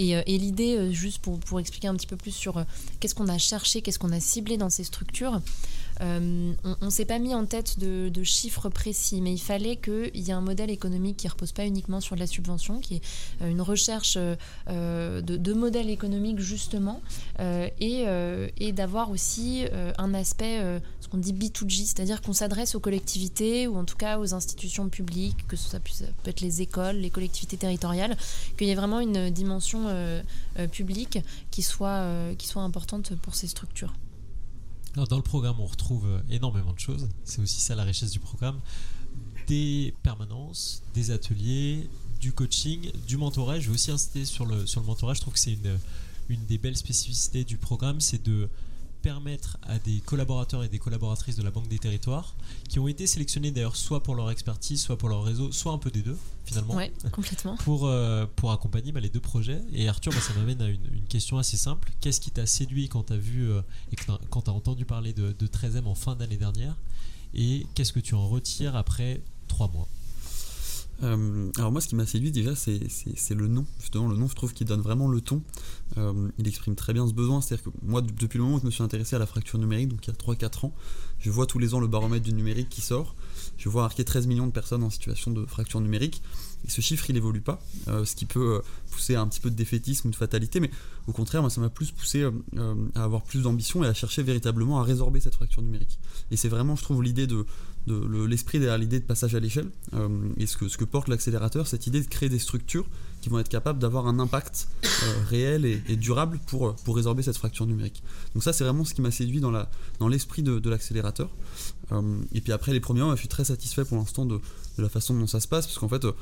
Euh, 0.00 0.22
et, 0.26 0.38
l'idée, 0.38 0.76
euh, 0.76 0.90
juste 0.90 1.18
pour, 1.18 1.60
expliquer 1.60 1.88
un 1.88 1.94
petit 1.94 2.06
peu 2.06 2.16
plus 2.16 2.32
sur 2.32 2.58
euh, 2.58 2.64
qu'est-ce 3.00 3.14
qu'on 3.14 3.28
a 3.28 3.38
cherché, 3.38 3.82
qu'est-ce 3.82 3.98
qu'on 3.98 4.12
a 4.12 4.20
ciblé 4.20 4.56
dans 4.56 4.70
ces 4.70 4.84
structures, 4.84 5.40
on 6.00 6.54
ne 6.80 6.90
s'est 6.90 7.04
pas 7.04 7.18
mis 7.18 7.34
en 7.34 7.44
tête 7.46 7.78
de, 7.78 8.22
chiffres 8.22 8.68
précis, 8.68 9.20
mais 9.20 9.32
il 9.32 9.40
fallait 9.40 9.76
qu'il 9.76 10.10
y 10.14 10.30
ait 10.30 10.34
un 10.34 10.40
modèle 10.40 10.70
économique 10.70 11.16
qui 11.18 11.26
ne 11.26 11.32
repose 11.32 11.52
pas 11.52 11.66
uniquement 11.66 12.00
sur 12.00 12.16
la 12.16 12.26
subvention, 12.26 12.80
qui 12.80 12.96
est 12.96 13.02
une 13.44 13.60
recherche 13.60 14.16
de, 14.16 14.36
de 15.20 15.52
modèles 15.52 15.90
économiques 15.90 16.38
justement, 16.38 17.00
et, 17.40 18.72
d'avoir 18.72 19.10
aussi 19.10 19.64
un 19.98 20.14
aspect, 20.14 20.60
ce 21.00 21.08
qu'on 21.08 21.18
dit 21.18 21.32
B2G, 21.32 21.86
c'est-à-dire 21.86 22.22
qu'on 22.22 22.32
s'adresse 22.32 22.74
aux 22.74 22.80
collectivités 22.80 23.66
ou 23.66 23.76
en 23.76 23.84
tout 23.84 23.96
cas 23.96 24.18
aux 24.18 24.34
institutions 24.34 24.88
publiques, 24.88 25.46
que 25.48 25.56
ce 25.56 25.76
puisse, 25.78 26.04
être 26.26 26.40
les 26.40 26.62
écoles, 26.62 26.96
les 26.96 27.10
collectivités 27.10 27.56
territoriales, 27.56 28.16
qu'il 28.56 28.66
y 28.66 28.70
ait 28.70 28.74
vraiment 28.74 29.00
une 29.00 29.30
dimension 29.30 29.84
euh, 29.88 30.22
euh, 30.58 30.66
publique 30.68 31.18
qui 31.50 31.62
soit, 31.62 31.88
euh, 31.88 32.34
qui 32.34 32.46
soit 32.46 32.62
importante 32.62 33.14
pour 33.16 33.34
ces 33.34 33.46
structures. 33.46 33.92
Alors 34.94 35.08
dans 35.08 35.16
le 35.16 35.22
programme, 35.22 35.58
on 35.58 35.66
retrouve 35.66 36.06
énormément 36.30 36.72
de 36.72 36.78
choses. 36.78 37.08
C'est 37.24 37.40
aussi 37.40 37.60
ça 37.60 37.74
la 37.74 37.84
richesse 37.84 38.10
du 38.10 38.20
programme. 38.20 38.60
Des 39.46 39.94
permanences, 40.02 40.82
des 40.94 41.10
ateliers, 41.10 41.88
du 42.20 42.32
coaching, 42.32 42.92
du 43.06 43.16
mentorat. 43.16 43.58
Je 43.58 43.68
vais 43.68 43.74
aussi 43.74 43.90
insister 43.90 44.24
sur 44.24 44.46
le, 44.46 44.66
sur 44.66 44.80
le 44.80 44.86
mentorat. 44.86 45.14
Je 45.14 45.20
trouve 45.20 45.34
que 45.34 45.40
c'est 45.40 45.54
une, 45.54 45.78
une 46.28 46.44
des 46.46 46.58
belles 46.58 46.76
spécificités 46.76 47.44
du 47.44 47.56
programme, 47.56 48.00
c'est 48.00 48.22
de 48.22 48.48
permettre 49.02 49.58
à 49.62 49.78
des 49.78 50.00
collaborateurs 50.00 50.62
et 50.64 50.68
des 50.68 50.78
collaboratrices 50.78 51.36
de 51.36 51.42
la 51.42 51.50
Banque 51.50 51.68
des 51.68 51.78
Territoires, 51.78 52.34
qui 52.68 52.78
ont 52.78 52.88
été 52.88 53.06
sélectionnés 53.06 53.50
d'ailleurs 53.50 53.76
soit 53.76 54.02
pour 54.02 54.14
leur 54.14 54.30
expertise, 54.30 54.80
soit 54.80 54.96
pour 54.96 55.08
leur 55.08 55.24
réseau, 55.24 55.52
soit 55.52 55.72
un 55.72 55.78
peu 55.78 55.90
des 55.90 56.02
deux 56.02 56.16
finalement, 56.44 56.74
Ouais, 56.74 56.92
complètement. 57.12 57.56
pour, 57.64 57.86
euh, 57.86 58.26
pour 58.36 58.52
accompagner 58.52 58.92
bah, 58.92 59.00
les 59.00 59.08
deux 59.10 59.20
projets. 59.20 59.60
Et 59.72 59.88
Arthur, 59.88 60.12
bah, 60.12 60.20
ça 60.20 60.32
m'amène 60.34 60.60
à 60.62 60.68
une, 60.68 60.84
une 60.94 61.06
question 61.08 61.38
assez 61.38 61.56
simple. 61.56 61.92
Qu'est-ce 62.00 62.20
qui 62.20 62.30
t'a 62.30 62.46
séduit 62.46 62.88
quand 62.88 63.04
tu 63.04 63.12
as 63.12 63.16
vu 63.16 63.48
euh, 63.50 63.60
et 63.92 63.96
t'as- 63.96 64.18
quand 64.30 64.42
tu 64.42 64.50
as 64.50 64.52
entendu 64.54 64.84
parler 64.84 65.12
de, 65.12 65.34
de 65.38 65.46
13M 65.46 65.84
en 65.86 65.94
fin 65.94 66.14
d'année 66.16 66.36
dernière? 66.38 66.76
Et 67.34 67.66
qu'est-ce 67.74 67.92
que 67.92 68.00
tu 68.00 68.14
en 68.14 68.28
retires 68.28 68.76
après 68.76 69.20
trois 69.48 69.68
mois? 69.68 69.88
Euh, 71.02 71.50
alors 71.56 71.72
moi, 71.72 71.80
ce 71.80 71.88
qui 71.88 71.96
m'a 71.96 72.06
séduit 72.06 72.30
déjà, 72.30 72.54
c'est 72.54 73.34
le 73.34 73.48
nom. 73.48 73.66
Justement, 73.80 74.08
le 74.08 74.16
nom, 74.16 74.28
je 74.28 74.34
trouve 74.34 74.52
qu'il 74.52 74.66
donne 74.66 74.80
vraiment 74.80 75.08
le 75.08 75.20
ton. 75.20 75.42
Euh, 75.98 76.28
il 76.38 76.46
exprime 76.46 76.74
très 76.74 76.92
bien 76.92 77.06
ce 77.06 77.12
besoin. 77.12 77.40
C'est-à-dire 77.40 77.64
que 77.64 77.70
moi, 77.82 78.02
depuis 78.02 78.38
le 78.38 78.44
moment 78.44 78.56
où 78.56 78.60
je 78.60 78.66
me 78.66 78.70
suis 78.70 78.82
intéressé 78.82 79.16
à 79.16 79.18
la 79.18 79.26
fracture 79.26 79.58
numérique, 79.58 79.88
donc 79.88 80.06
il 80.06 80.10
y 80.10 80.12
a 80.12 80.16
3-4 80.16 80.66
ans, 80.66 80.74
je 81.18 81.30
vois 81.30 81.46
tous 81.46 81.58
les 81.58 81.74
ans 81.74 81.80
le 81.80 81.86
baromètre 81.86 82.24
du 82.24 82.32
numérique 82.32 82.68
qui 82.68 82.80
sort. 82.80 83.14
Je 83.56 83.68
vois 83.68 83.82
marquer 83.82 84.04
13 84.04 84.26
millions 84.26 84.46
de 84.46 84.52
personnes 84.52 84.82
en 84.82 84.90
situation 84.90 85.30
de 85.30 85.44
fracture 85.46 85.80
numérique. 85.80 86.22
Et 86.64 86.70
ce 86.70 86.80
chiffre, 86.80 87.10
il 87.10 87.16
évolue 87.16 87.40
pas, 87.40 87.60
euh, 87.88 88.04
ce 88.04 88.14
qui 88.14 88.24
peut 88.24 88.62
pousser 88.90 89.16
à 89.16 89.20
un 89.20 89.26
petit 89.26 89.40
peu 89.40 89.50
de 89.50 89.56
défaitisme 89.56 90.08
ou 90.08 90.10
de 90.12 90.16
fatalité. 90.16 90.60
Mais 90.60 90.70
au 91.08 91.12
contraire, 91.12 91.40
moi, 91.40 91.50
ça 91.50 91.60
m'a 91.60 91.70
plus 91.70 91.90
poussé 91.90 92.24
à 92.94 93.02
avoir 93.02 93.22
plus 93.22 93.42
d'ambition 93.42 93.82
et 93.82 93.88
à 93.88 93.94
chercher 93.94 94.22
véritablement 94.22 94.78
à 94.78 94.84
résorber 94.84 95.18
cette 95.18 95.34
fracture 95.34 95.62
numérique. 95.62 95.98
Et 96.30 96.36
c'est 96.36 96.48
vraiment, 96.48 96.76
je 96.76 96.82
trouve, 96.82 97.02
l'idée 97.02 97.26
de, 97.26 97.44
de- 97.86 97.94
le- 98.06 98.26
l'esprit 98.26 98.58
derrière 98.58 98.78
l'idée 98.78 99.00
de 99.00 99.04
passage 99.04 99.34
à 99.34 99.40
l'échelle 99.40 99.68
euh, 99.94 100.08
et 100.38 100.46
ce 100.46 100.56
que, 100.56 100.68
ce 100.68 100.76
que 100.78 100.84
porte 100.84 101.08
l'accélérateur, 101.08 101.66
cette 101.66 101.86
idée 101.86 102.00
de 102.00 102.06
créer 102.08 102.28
des 102.28 102.38
structures 102.38 102.86
qui 103.20 103.28
vont 103.28 103.38
être 103.38 103.48
capables 103.48 103.78
d'avoir 103.78 104.06
un 104.08 104.18
impact 104.18 104.68
euh, 104.84 104.88
réel 105.28 105.64
et, 105.64 105.96
durable 105.96 106.38
pour, 106.46 106.74
pour 106.84 106.96
résorber 106.96 107.22
cette 107.22 107.36
fracture 107.36 107.66
numérique. 107.66 108.02
Donc 108.34 108.42
ça 108.42 108.52
c'est 108.52 108.64
vraiment 108.64 108.84
ce 108.84 108.94
qui 108.94 109.00
m'a 109.02 109.10
séduit 109.10 109.40
dans, 109.40 109.52
dans 109.98 110.08
l'esprit 110.08 110.42
de, 110.42 110.58
de 110.58 110.70
l'accélérateur. 110.70 111.30
Euh, 111.92 112.00
et 112.32 112.40
puis 112.40 112.52
après 112.52 112.72
les 112.72 112.80
premiers 112.80 113.02
mois, 113.02 113.14
je 113.14 113.20
suis 113.20 113.28
très 113.28 113.44
satisfait 113.44 113.84
pour 113.84 113.96
l'instant 113.98 114.26
de, 114.26 114.40
la 114.78 114.88
façon 114.88 115.14
dont 115.14 115.26
ça 115.26 115.38
se 115.38 115.48
passe, 115.48 115.66
parce 115.66 115.78
qu'en 115.78 115.88
fait, 115.88 116.04
euh, 116.04 116.12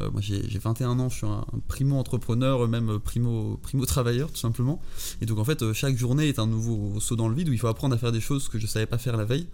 euh, 0.00 0.10
moi 0.10 0.20
j'ai, 0.20 0.48
j'ai 0.48 0.58
21 0.58 0.98
ans, 0.98 1.08
je 1.08 1.18
suis 1.18 1.26
un, 1.26 1.44
primo-entrepreneur, 1.68 2.66
même 2.66 2.98
primo, 2.98 3.58
primo-travailleur 3.62 4.30
tout 4.30 4.40
simplement. 4.40 4.82
Et 5.20 5.26
donc 5.26 5.38
en 5.38 5.44
fait, 5.44 5.72
chaque 5.72 5.96
journée 5.96 6.28
est 6.28 6.38
un 6.38 6.46
nouveau 6.46 6.98
saut 7.00 7.16
dans 7.16 7.28
le 7.28 7.34
vide 7.34 7.48
où 7.48 7.52
il 7.52 7.58
faut 7.58 7.68
apprendre 7.68 7.94
à 7.94 7.98
faire 7.98 8.12
des 8.12 8.20
choses 8.20 8.48
que 8.48 8.58
je 8.58 8.64
ne 8.64 8.68
savais 8.68 8.86
pas 8.86 8.98
faire 8.98 9.16
la 9.16 9.24
veille. 9.24 9.46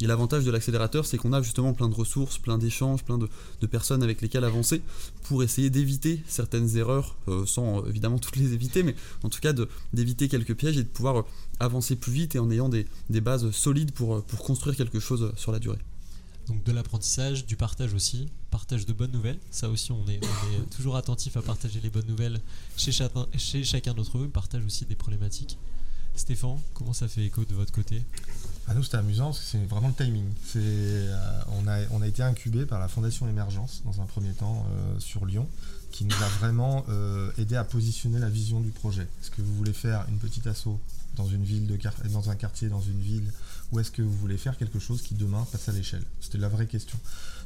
Et 0.00 0.06
l'avantage 0.06 0.44
de 0.44 0.50
l'accélérateur, 0.50 1.06
c'est 1.06 1.16
qu'on 1.16 1.32
a 1.32 1.40
justement 1.40 1.72
plein 1.72 1.88
de 1.88 1.94
ressources, 1.94 2.38
plein 2.38 2.58
d'échanges, 2.58 3.04
plein 3.04 3.18
de, 3.18 3.28
de 3.60 3.66
personnes 3.66 4.02
avec 4.02 4.20
lesquelles 4.20 4.44
avancer 4.44 4.82
pour 5.22 5.42
essayer 5.42 5.70
d'éviter 5.70 6.22
certaines 6.26 6.76
erreurs, 6.76 7.16
sans 7.46 7.84
évidemment 7.86 8.18
toutes 8.18 8.36
les 8.36 8.52
éviter, 8.52 8.82
mais 8.82 8.94
en 9.22 9.28
tout 9.28 9.40
cas 9.40 9.54
d'éviter 9.92 10.28
quelques 10.28 10.54
pièges 10.54 10.76
et 10.76 10.82
de 10.82 10.88
pouvoir 10.88 11.24
avancer 11.62 11.96
plus 11.96 12.12
vite 12.12 12.34
et 12.34 12.38
en 12.38 12.50
ayant 12.50 12.68
des, 12.68 12.86
des 13.08 13.20
bases 13.20 13.50
solides 13.50 13.92
pour, 13.92 14.16
euh, 14.16 14.20
pour 14.20 14.42
construire 14.42 14.76
quelque 14.76 15.00
chose 15.00 15.32
sur 15.36 15.52
la 15.52 15.58
durée. 15.58 15.78
Donc 16.48 16.64
de 16.64 16.72
l'apprentissage, 16.72 17.46
du 17.46 17.56
partage 17.56 17.94
aussi, 17.94 18.28
partage 18.50 18.84
de 18.84 18.92
bonnes 18.92 19.12
nouvelles. 19.12 19.38
Ça 19.50 19.68
aussi, 19.68 19.92
on 19.92 20.06
est, 20.08 20.20
on 20.22 20.62
est 20.62 20.70
toujours 20.76 20.96
attentif 20.96 21.36
à 21.36 21.42
partager 21.42 21.80
les 21.80 21.88
bonnes 21.88 22.08
nouvelles 22.08 22.40
chez 22.76 22.90
chacun, 22.90 23.26
chez 23.36 23.62
chacun 23.62 23.94
d'entre 23.94 24.18
eux. 24.18 24.28
Partage 24.28 24.64
aussi 24.64 24.84
des 24.84 24.96
problématiques. 24.96 25.56
Stéphane, 26.14 26.58
comment 26.74 26.92
ça 26.92 27.08
fait 27.08 27.24
écho 27.24 27.44
de 27.44 27.54
votre 27.54 27.72
côté? 27.72 28.02
À 28.66 28.74
nous, 28.74 28.82
c'était 28.82 28.98
amusant 28.98 29.26
parce 29.26 29.38
que 29.38 29.44
c'est 29.46 29.64
vraiment 29.66 29.88
le 29.88 29.94
timing. 29.94 30.26
C'est, 30.44 30.58
euh, 30.60 31.40
on, 31.58 31.66
a, 31.66 31.78
on 31.90 32.02
a 32.02 32.06
été 32.06 32.22
incubé 32.22 32.66
par 32.66 32.80
la 32.80 32.88
Fondation 32.88 33.28
Émergence 33.28 33.82
dans 33.84 34.00
un 34.00 34.06
premier 34.06 34.32
temps 34.32 34.66
euh, 34.68 35.00
sur 35.00 35.24
Lyon, 35.24 35.48
qui 35.90 36.04
nous 36.04 36.22
a 36.22 36.28
vraiment 36.40 36.84
euh, 36.88 37.30
aidé 37.38 37.56
à 37.56 37.64
positionner 37.64 38.18
la 38.18 38.28
vision 38.28 38.60
du 38.60 38.70
projet. 38.70 39.06
Est-ce 39.20 39.30
que 39.30 39.42
vous 39.42 39.54
voulez 39.54 39.72
faire 39.72 40.04
une 40.10 40.18
petite 40.18 40.46
asso? 40.46 40.68
Dans 41.16 41.26
une 41.26 41.44
ville 41.44 41.66
de 41.66 41.78
dans 42.10 42.30
un 42.30 42.36
quartier, 42.36 42.68
dans 42.68 42.80
une 42.80 43.00
ville, 43.00 43.30
ou 43.70 43.80
est-ce 43.80 43.90
que 43.90 44.02
vous 44.02 44.12
voulez 44.16 44.36
faire 44.38 44.56
quelque 44.56 44.78
chose 44.78 45.02
qui 45.02 45.14
demain 45.14 45.46
passe 45.50 45.68
à 45.68 45.72
l'échelle? 45.72 46.04
C'était 46.20 46.38
la 46.38 46.48
vraie 46.48 46.66
question. 46.66 46.98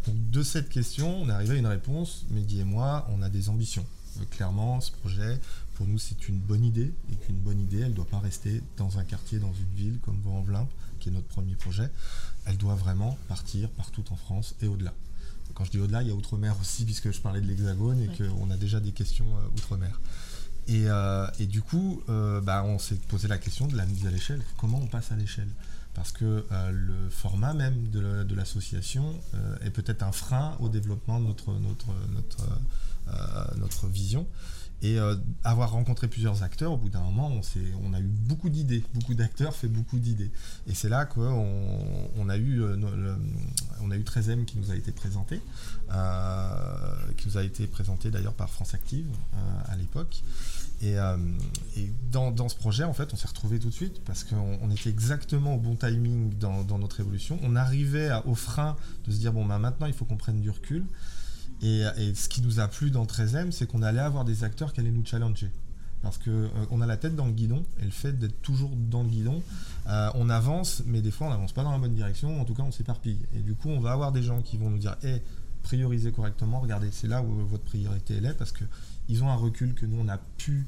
Donc 0.07 0.15
de 0.31 0.43
cette 0.43 0.69
question, 0.69 1.23
on 1.23 1.29
est 1.29 1.33
arrivé 1.33 1.55
à 1.57 1.59
une 1.59 1.67
réponse. 1.67 2.25
Mehdi 2.31 2.61
et 2.61 2.65
moi, 2.65 3.09
on 3.11 3.23
a 3.23 3.29
des 3.29 3.49
ambitions. 3.49 3.85
Euh, 4.21 4.25
clairement, 4.31 4.81
ce 4.81 4.93
projet, 4.93 5.41
pour 5.75 5.87
nous, 5.87 5.99
c'est 5.99 6.29
une 6.29 6.39
bonne 6.39 6.65
idée, 6.65 6.93
et 7.13 7.17
qu'une 7.17 7.37
bonne 7.39 7.61
idée, 7.61 7.81
elle 7.81 7.91
ne 7.91 7.95
doit 7.97 8.07
pas 8.07 8.19
rester 8.21 8.63
dans 8.77 8.99
un 8.99 9.05
quartier, 9.05 9.39
dans 9.39 9.53
une 9.53 9.77
ville 9.77 9.99
comme 10.05 10.19
Vaux-en-Velin, 10.23 10.67
qui 11.01 11.09
est 11.09 11.13
notre 11.13 11.27
premier 11.27 11.55
projet. 11.55 11.91
Elle 12.47 12.57
doit 12.57 12.77
vraiment 12.77 13.19
partir 13.29 13.69
partout 13.71 14.05
en 14.11 14.17
France 14.17 14.55
et 14.63 14.69
au-delà. 14.69 14.95
Quand 15.55 15.65
je 15.65 15.71
dis 15.71 15.79
au-delà, 15.79 16.03
il 16.03 16.09
y 16.09 16.11
a 16.11 16.15
Outre-mer 16.15 16.55
aussi, 16.61 16.85
puisque 16.85 17.11
je 17.13 17.21
parlais 17.21 17.41
de 17.41 17.47
l'Hexagone 17.47 18.01
et 18.01 18.09
Ouais. 18.09 18.29
qu'on 18.29 18.51
a 18.51 18.57
déjà 18.57 18.79
des 18.81 18.93
questions 18.93 19.27
euh, 19.37 19.49
Outre-mer. 19.57 20.01
Et, 20.69 20.85
euh, 20.91 21.27
et 21.39 21.47
du 21.47 21.63
coup, 21.63 22.03
euh, 22.09 22.41
bah, 22.41 22.65
on 22.65 22.79
s'est 22.79 22.97
posé 23.09 23.29
la 23.29 23.39
question 23.39 23.67
de 23.67 23.77
la 23.77 23.87
mise 23.87 24.07
à 24.07 24.11
l'échelle. 24.11 24.43
Comment 24.59 24.79
on 24.83 24.87
passe 24.87 25.13
à 25.13 25.17
l'échelle? 25.17 25.49
Parce 25.95 26.13
que 26.13 26.45
euh, 26.51 26.71
le 26.73 27.09
format 27.11 27.55
même 27.55 27.89
de, 27.91 28.01
la- 28.01 28.25
de 28.25 28.35
l'association 28.35 29.15
est 29.63 29.71
peut-être 29.71 30.03
un 30.03 30.13
frein 30.13 30.57
au 30.61 30.69
développement 30.69 31.21
de 31.21 31.27
notre 33.57 33.87
vision. 33.87 34.27
Et 34.83 34.99
euh, 34.99 35.17
avoir 35.43 35.73
rencontré 35.73 36.07
plusieurs 36.07 36.43
acteurs, 36.43 36.73
au 36.73 36.77
bout 36.77 36.91
d'un 36.91 37.01
moment, 37.01 37.33
on, 37.83 37.93
a 37.95 38.01
eu 38.01 38.07
beaucoup 38.07 38.51
d'idées. 38.51 38.85
Beaucoup 38.93 39.15
d'acteurs 39.15 39.55
fait 39.55 39.69
beaucoup 39.69 39.99
d'idées. 39.99 40.31
Et 40.67 40.75
c'est 40.75 40.91
là 40.91 41.07
qu'on 41.07 41.81
on 42.17 42.29
a 42.29 42.37
eu, 42.37 42.63
euh, 42.63 42.77
a 43.91 43.97
eu 43.97 44.03
13M 44.03 44.45
qui 44.45 44.59
nous 44.59 44.71
a 44.71 44.77
été 44.77 44.93
présenté, 44.93 45.41
euh, 45.93 47.13
qui 47.17 47.29
nous 47.29 47.39
a 47.39 47.43
été 47.43 47.67
présenté 47.67 48.11
d'ailleurs 48.11 48.35
par 48.35 48.51
France 48.51 48.75
Active 48.75 49.07
à 49.67 49.77
l'époque. 49.77 50.23
Et, 50.83 50.97
dans, 52.13 52.31
dans 52.31 52.51
ce 52.51 52.57
projet, 52.57 52.85
en 52.85 52.93
fait, 52.93 53.15
on 53.15 53.17
s'est 53.17 53.29
retrouvé 53.29 53.59
tout 53.59 53.71
de 53.71 53.75
suite 53.75 54.05
parce 54.05 54.25
qu'on 54.25 54.59
on 54.61 54.71
était 54.71 54.91
exactement 54.91 55.55
au 55.55 55.59
bon 55.59 55.75
timing 55.75 56.37
dans, 56.39 56.65
dans 56.65 56.79
notre 56.79 57.01
évolution. 57.01 57.39
On 57.43 57.57
arrivait 57.57 58.11
au 58.27 58.35
frein 58.35 58.77
de 59.07 59.13
se 59.13 59.17
dire 59.17 59.33
bon, 59.33 59.47
bah, 59.47 59.59
maintenant 59.59 59.87
il 59.87 59.95
faut 59.95 60.05
qu'on 60.05 60.19
prenne 60.19 60.43
du 60.43 60.51
recul. 60.51 60.85
Et, 61.63 61.85
ce 62.15 62.29
qui 62.29 62.43
nous 62.43 62.61
a 62.61 62.69
plu 62.69 62.91
dans 62.91 63.05
13M, 63.05 63.51
c'est 63.51 63.67
qu'on 63.67 63.83
allait 63.83 64.01
avoir 64.01 64.25
des 64.25 64.45
acteurs 64.45 64.73
qui 64.73 64.81
allaient 64.81 64.91
nous 64.91 65.05
challenger. 65.05 65.51
Parce 66.03 66.19
qu'on 66.19 66.51
on 66.71 66.81
a 66.81 66.87
la 66.87 66.97
tête 66.97 67.17
dans 67.17 67.27
le 67.27 67.33
guidon, 67.33 67.65
et 67.81 67.85
le 67.85 67.91
fait 67.91 68.13
d'être 68.13 68.41
toujours 68.43 68.71
dans 68.77 69.03
le 69.03 69.09
guidon, 69.09 69.43
euh, 69.89 70.11
on 70.15 70.29
avance, 70.29 70.83
mais 70.87 71.01
des 71.01 71.11
fois 71.11 71.29
on 71.29 71.31
n'avance 71.31 71.53
pas 71.53 71.65
dans 71.65 71.73
la 71.73 71.79
bonne 71.79 71.95
direction, 71.95 72.41
en 72.41 72.45
tout 72.45 72.55
cas 72.55 72.63
on 72.63 72.71
s'éparpille. 72.71 73.19
Et 73.35 73.41
du 73.41 73.55
coup, 73.55 73.71
on 73.71 73.81
va 73.81 73.93
avoir 73.93 74.13
des 74.13 74.23
gens 74.23 74.43
qui 74.43 74.59
vont 74.59 74.71
nous 74.71 74.79
dire 74.79 74.97
Hé, 75.03 75.23
priorisez 75.63 76.13
correctement, 76.13 76.61
regardez, 76.61 76.91
c'est 76.93 77.09
là 77.09 77.23
où 77.23 77.47
votre 77.47 77.65
priorité 77.65 78.15
elle 78.19 78.27
est, 78.27 78.35
parce 78.35 78.53
qu'ils 78.53 79.25
ont 79.25 79.31
un 79.31 79.37
recul 79.37 79.75
que 79.75 79.87
nous 79.87 79.99
on 79.99 80.09
a 80.09 80.19
pu, 80.37 80.67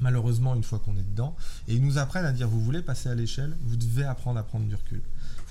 malheureusement, 0.00 0.54
une 0.54 0.64
fois 0.64 0.78
qu'on 0.78 0.96
est 0.96 1.08
dedans. 1.10 1.36
Et 1.68 1.74
ils 1.74 1.84
nous 1.84 1.98
apprennent 1.98 2.24
à 2.24 2.32
dire 2.32 2.48
Vous 2.48 2.60
voulez 2.60 2.82
passer 2.82 3.10
à 3.10 3.14
l'échelle, 3.14 3.56
vous 3.66 3.76
devez 3.76 4.04
apprendre 4.04 4.40
à 4.40 4.42
prendre 4.42 4.66
du 4.66 4.74
recul. 4.74 5.02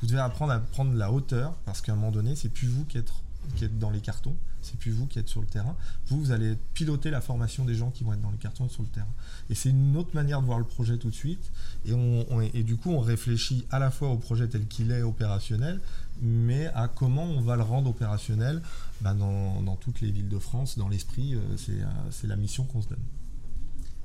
Vous 0.02 0.08
devez 0.08 0.20
apprendre 0.20 0.52
à 0.52 0.60
prendre 0.60 0.94
la 0.94 1.12
hauteur, 1.12 1.54
parce 1.66 1.82
qu'à 1.82 1.94
un 1.94 1.96
moment 1.96 2.12
donné, 2.12 2.36
c'est 2.36 2.50
plus 2.50 2.68
vous 2.68 2.86
qui 2.86 2.98
êtes 2.98 3.80
dans 3.80 3.92
les 3.92 4.02
cartons, 4.02 4.36
c'est 4.62 4.78
plus 4.78 4.92
vous 4.92 5.06
qui 5.08 5.20
êtes 5.20 5.28
sur 5.28 5.42
le 5.42 5.48
terrain. 5.48 5.76
Vous, 6.08 6.20
vous 6.20 6.32
allez 6.32 6.56
piloter 6.74 7.10
la 7.10 7.22
formation 7.22 7.66
des 7.66 7.76
gens 7.76 7.92
qui 7.92 8.04
vont 8.04 8.14
être 8.14 8.22
dans 8.22 8.32
les 8.32 8.38
cartons 8.38 8.70
sur 8.70 8.84
le 8.84 8.90
terrain. 8.90 9.14
Et 9.50 9.56
c'est 9.56 9.70
une 9.70 9.96
autre 9.98 10.12
manière 10.14 10.42
de 10.42 10.46
voir 10.46 10.60
le 10.60 10.66
projet 10.66 10.98
tout 10.98 11.10
de 11.10 11.16
suite. 11.16 11.52
Et, 11.86 12.64
du 12.64 12.78
coup, 12.78 12.92
on 12.92 13.00
réfléchit 13.00 13.66
à 13.72 13.80
la 13.80 13.92
fois 13.92 14.10
au 14.10 14.18
projet 14.18 14.48
tel 14.48 14.68
qu'il 14.68 14.92
est 14.92 15.02
opérationnel, 15.02 15.82
mais 16.22 16.68
à 16.68 16.88
comment 16.88 17.26
on 17.26 17.42
va 17.42 17.56
le 17.56 17.64
rendre 17.64 17.90
opérationnel 17.90 18.62
bah, 19.02 19.14
dans, 19.14 19.76
toutes 19.78 20.02
les 20.02 20.12
villes 20.12 20.30
de 20.30 20.40
France, 20.40 20.78
dans 20.78 20.90
l'esprit. 20.90 21.36
euh, 21.36 21.40
c'est, 21.58 21.82
euh, 21.82 21.86
c'est 22.12 22.28
la 22.28 22.36
mission 22.36 22.66
qu'on 22.66 22.82
se 22.82 22.88
donne. 22.88 23.04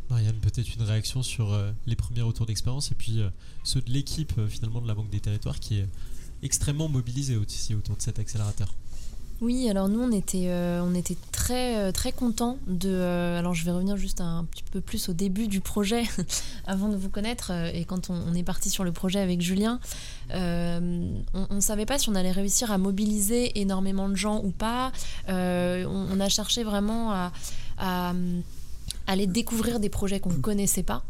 Marianne, 0.08 0.36
peut-être 0.36 0.72
une 0.74 0.82
réaction 0.82 1.22
sur 1.22 1.52
euh, 1.52 1.72
les 1.86 1.96
premiers 1.96 2.22
retours 2.22 2.46
d'expérience 2.46 2.92
et 2.92 2.94
puis 2.94 3.20
ceux 3.64 3.82
de 3.82 3.90
l'équipe 3.90 4.40
finalement 4.48 4.80
de 4.80 4.86
la 4.86 4.94
Banque 4.94 5.10
des 5.10 5.18
Territoires 5.18 5.58
qui 5.58 5.78
est 5.80 5.88
extrêmement 6.42 6.88
mobilisée 6.88 7.36
aussi 7.36 7.74
autour 7.74 7.96
de 7.96 8.02
cet 8.02 8.18
accélérateur. 8.18 8.72
Oui, 9.42 9.68
alors 9.68 9.90
nous 9.90 10.00
on 10.00 10.12
était, 10.12 10.46
euh, 10.46 10.82
très 11.30 11.76
euh, 11.76 11.92
très 11.92 12.10
contents 12.10 12.56
de. 12.66 12.88
euh, 12.88 13.38
alors 13.38 13.52
je 13.52 13.66
vais 13.66 13.70
revenir 13.70 13.98
juste 13.98 14.22
un 14.22 14.46
petit 14.50 14.62
peu 14.72 14.80
plus 14.80 15.10
au 15.10 15.12
début 15.12 15.46
du 15.46 15.60
projet, 15.60 16.04
avant 16.66 16.88
de 16.88 16.96
vous 16.96 17.10
connaître 17.10 17.50
et 17.74 17.84
quand 17.84 18.08
on, 18.08 18.34
est 18.34 18.42
parti 18.42 18.70
sur 18.70 18.82
le 18.82 18.92
projet 18.92 19.20
avec 19.20 19.42
Julien, 19.42 19.78
on 20.32 21.50
ne 21.50 21.60
savait 21.60 21.84
pas 21.84 21.98
si 21.98 22.08
on 22.08 22.14
allait 22.14 22.32
réussir 22.32 22.72
à 22.72 22.78
mobiliser 22.78 23.60
énormément 23.60 24.08
de 24.08 24.16
gens 24.16 24.40
ou 24.42 24.50
pas. 24.50 24.90
On, 25.28 26.06
on 26.10 26.20
a 26.20 26.28
cherché 26.30 26.64
vraiment 26.64 27.12
à, 27.12 27.32
à, 27.78 28.14
aller 29.06 29.26
découvrir 29.26 29.80
des 29.80 29.90
projets 29.90 30.18
qu'on 30.20 30.32
ne 30.32 30.40
connaissait 30.40 30.82
pas 30.82 31.04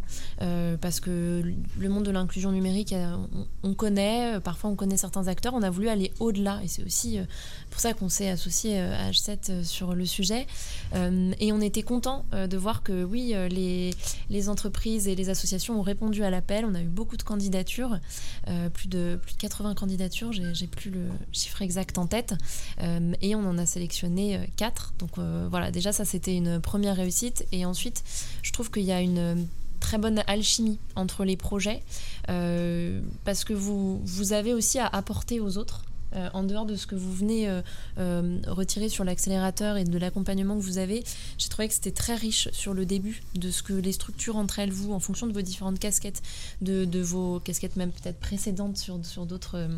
parce 0.80 1.00
que 1.00 1.42
le 1.78 1.88
monde 1.88 2.04
de 2.04 2.10
l'inclusion 2.10 2.52
numérique, 2.52 2.94
on, 3.62 3.74
connaît, 3.74 4.40
parfois 4.40 4.70
on 4.70 4.76
connaît 4.76 4.96
certains 4.96 5.28
acteurs, 5.28 5.54
on 5.54 5.62
a 5.62 5.70
voulu 5.70 5.88
aller 5.88 6.12
au-delà, 6.20 6.60
et 6.62 6.68
c'est 6.68 6.84
aussi 6.84 7.18
pour 7.70 7.80
ça 7.80 7.94
qu'on 7.94 8.08
s'est 8.08 8.28
associé 8.28 8.80
à 8.80 9.10
H7 9.10 9.64
sur 9.64 9.94
le 9.94 10.06
sujet. 10.06 10.46
et 10.94 11.52
on 11.52 11.60
était 11.60 11.82
content 11.82 12.24
de 12.32 12.56
voir 12.56 12.82
que 12.82 13.04
oui, 13.04 13.34
les, 13.50 13.92
les 14.30 14.48
entreprises 14.48 15.08
et 15.08 15.14
les 15.14 15.28
associations 15.28 15.78
ont 15.78 15.82
répondu 15.82 16.22
à 16.22 16.30
l'appel. 16.30 16.64
On 16.64 16.74
a 16.74 16.80
eu 16.80 16.88
beaucoup 16.88 17.16
de 17.16 17.22
candidatures, 17.22 17.98
plus, 18.74 18.88
de, 18.88 19.18
plus 19.22 19.34
de 19.34 19.38
80 19.38 19.74
candidatures, 19.74 20.32
j'ai 20.32 20.66
plus 20.66 20.90
le 20.90 21.06
chiffre 21.32 21.62
exact 21.62 21.98
en 21.98 22.06
tête, 22.06 22.34
et 23.20 23.34
on 23.34 23.44
en 23.46 23.58
a 23.58 23.66
sélectionné 23.66 24.40
4. 24.56 24.94
Donc 24.98 25.18
voilà, 25.50 25.70
déjà 25.70 25.92
ça 25.92 26.04
c'était 26.04 26.34
une 26.34 26.60
première 26.60 26.96
réussite. 26.96 27.46
Et 27.52 27.64
ensuite, 27.64 28.02
je 28.42 28.52
trouve 28.52 28.70
qu'il 28.70 28.84
y 28.84 28.92
a 28.92 29.00
une 29.00 29.46
très 29.80 29.98
bonne 29.98 30.22
alchimie 30.26 30.78
entre 30.94 31.24
les 31.24 31.36
projets 31.36 31.82
euh, 32.28 33.00
parce 33.24 33.44
que 33.44 33.52
vous, 33.52 34.00
vous 34.04 34.32
avez 34.32 34.52
aussi 34.52 34.78
à 34.78 34.86
apporter 34.86 35.40
aux 35.40 35.58
autres. 35.58 35.82
Euh, 36.14 36.28
en 36.34 36.44
dehors 36.44 36.66
de 36.66 36.76
ce 36.76 36.86
que 36.86 36.94
vous 36.94 37.12
venez 37.12 37.48
euh, 37.98 38.40
retirer 38.46 38.88
sur 38.88 39.02
l'accélérateur 39.02 39.76
et 39.76 39.82
de 39.82 39.98
l'accompagnement 39.98 40.56
que 40.56 40.62
vous 40.62 40.78
avez, 40.78 41.02
j'ai 41.36 41.48
trouvé 41.48 41.66
que 41.66 41.74
c'était 41.74 41.90
très 41.90 42.14
riche 42.14 42.48
sur 42.52 42.74
le 42.74 42.86
début 42.86 43.22
de 43.34 43.50
ce 43.50 43.62
que 43.64 43.72
les 43.72 43.90
structures 43.92 44.36
entre 44.36 44.60
elles, 44.60 44.70
vous, 44.70 44.92
en 44.92 45.00
fonction 45.00 45.26
de 45.26 45.32
vos 45.32 45.42
différentes 45.42 45.80
casquettes, 45.80 46.22
de, 46.60 47.00
vos 47.00 47.40
casquettes 47.40 47.74
même 47.74 47.90
peut-être 47.90 48.20
précédentes 48.20 48.78
sur, 48.78 49.26
d'autres 49.26 49.68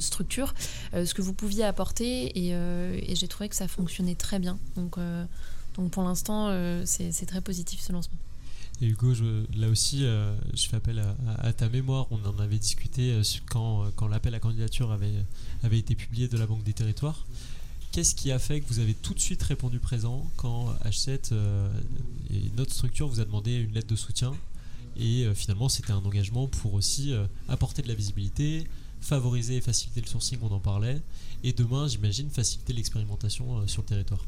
structures, 0.00 0.54
ce 0.94 1.12
que 1.12 1.20
vous 1.20 1.34
pouviez 1.34 1.64
apporter 1.64 2.32
et, 2.38 3.14
j'ai 3.14 3.28
trouvé 3.28 3.50
que 3.50 3.56
ça 3.56 3.68
fonctionnait 3.68 4.16
très 4.16 4.38
bien. 4.38 4.58
Donc 4.76 4.96
donc 5.76 5.90
pour 5.90 6.02
l'instant, 6.02 6.50
c'est 6.84 7.26
très 7.26 7.42
positif 7.42 7.80
ce 7.80 7.92
lancement. 7.92 8.18
Et 8.82 8.86
Hugo, 8.86 9.14
là 9.54 9.68
aussi, 9.68 10.04
euh, 10.04 10.34
je 10.54 10.66
fais 10.66 10.76
appel 10.76 11.00
à, 11.38 11.52
ta 11.52 11.68
mémoire. 11.68 12.08
On 12.10 12.18
en 12.26 12.40
avait 12.40 12.58
discuté 12.58 13.12
euh, 13.12 13.22
quand, 13.48 13.84
quand 13.94 14.08
l'appel 14.08 14.34
à 14.34 14.40
candidature 14.40 14.90
avait, 14.90 15.24
avait 15.62 15.78
été 15.78 15.94
publié 15.94 16.26
de 16.26 16.36
la 16.36 16.48
Banque 16.48 16.64
des 16.64 16.72
Territoires. 16.72 17.24
Qu'est-ce 17.92 18.16
qui 18.16 18.32
a 18.32 18.40
fait 18.40 18.60
que 18.60 18.66
vous 18.66 18.80
avez 18.80 18.94
tout 18.94 19.14
de 19.14 19.20
suite 19.20 19.40
répondu 19.44 19.78
présent 19.78 20.28
quand 20.36 20.74
H7 20.84 21.32
et 22.30 22.50
notre 22.56 22.72
structure 22.72 23.06
vous 23.06 23.20
a 23.20 23.24
demandé 23.24 23.54
une 23.54 23.72
lettre 23.72 23.86
de 23.86 23.96
soutien 23.96 24.32
Et 24.96 25.26
finalement, 25.34 25.68
c'était 25.68 25.92
un 25.92 25.98
engagement 25.98 26.48
pour 26.48 26.72
aussi 26.72 27.12
apporter 27.48 27.82
de 27.82 27.88
la 27.88 27.94
visibilité, 27.94 28.66
favoriser 29.02 29.56
et 29.56 29.60
faciliter 29.60 30.00
le 30.00 30.06
sourcing, 30.06 30.38
on 30.40 30.50
en 30.50 30.58
parlait, 30.58 31.02
et 31.44 31.52
demain, 31.52 31.86
j'imagine, 31.86 32.30
faciliter 32.30 32.72
l'expérimentation 32.72 33.68
sur 33.68 33.82
le 33.82 33.88
territoire. 33.88 34.24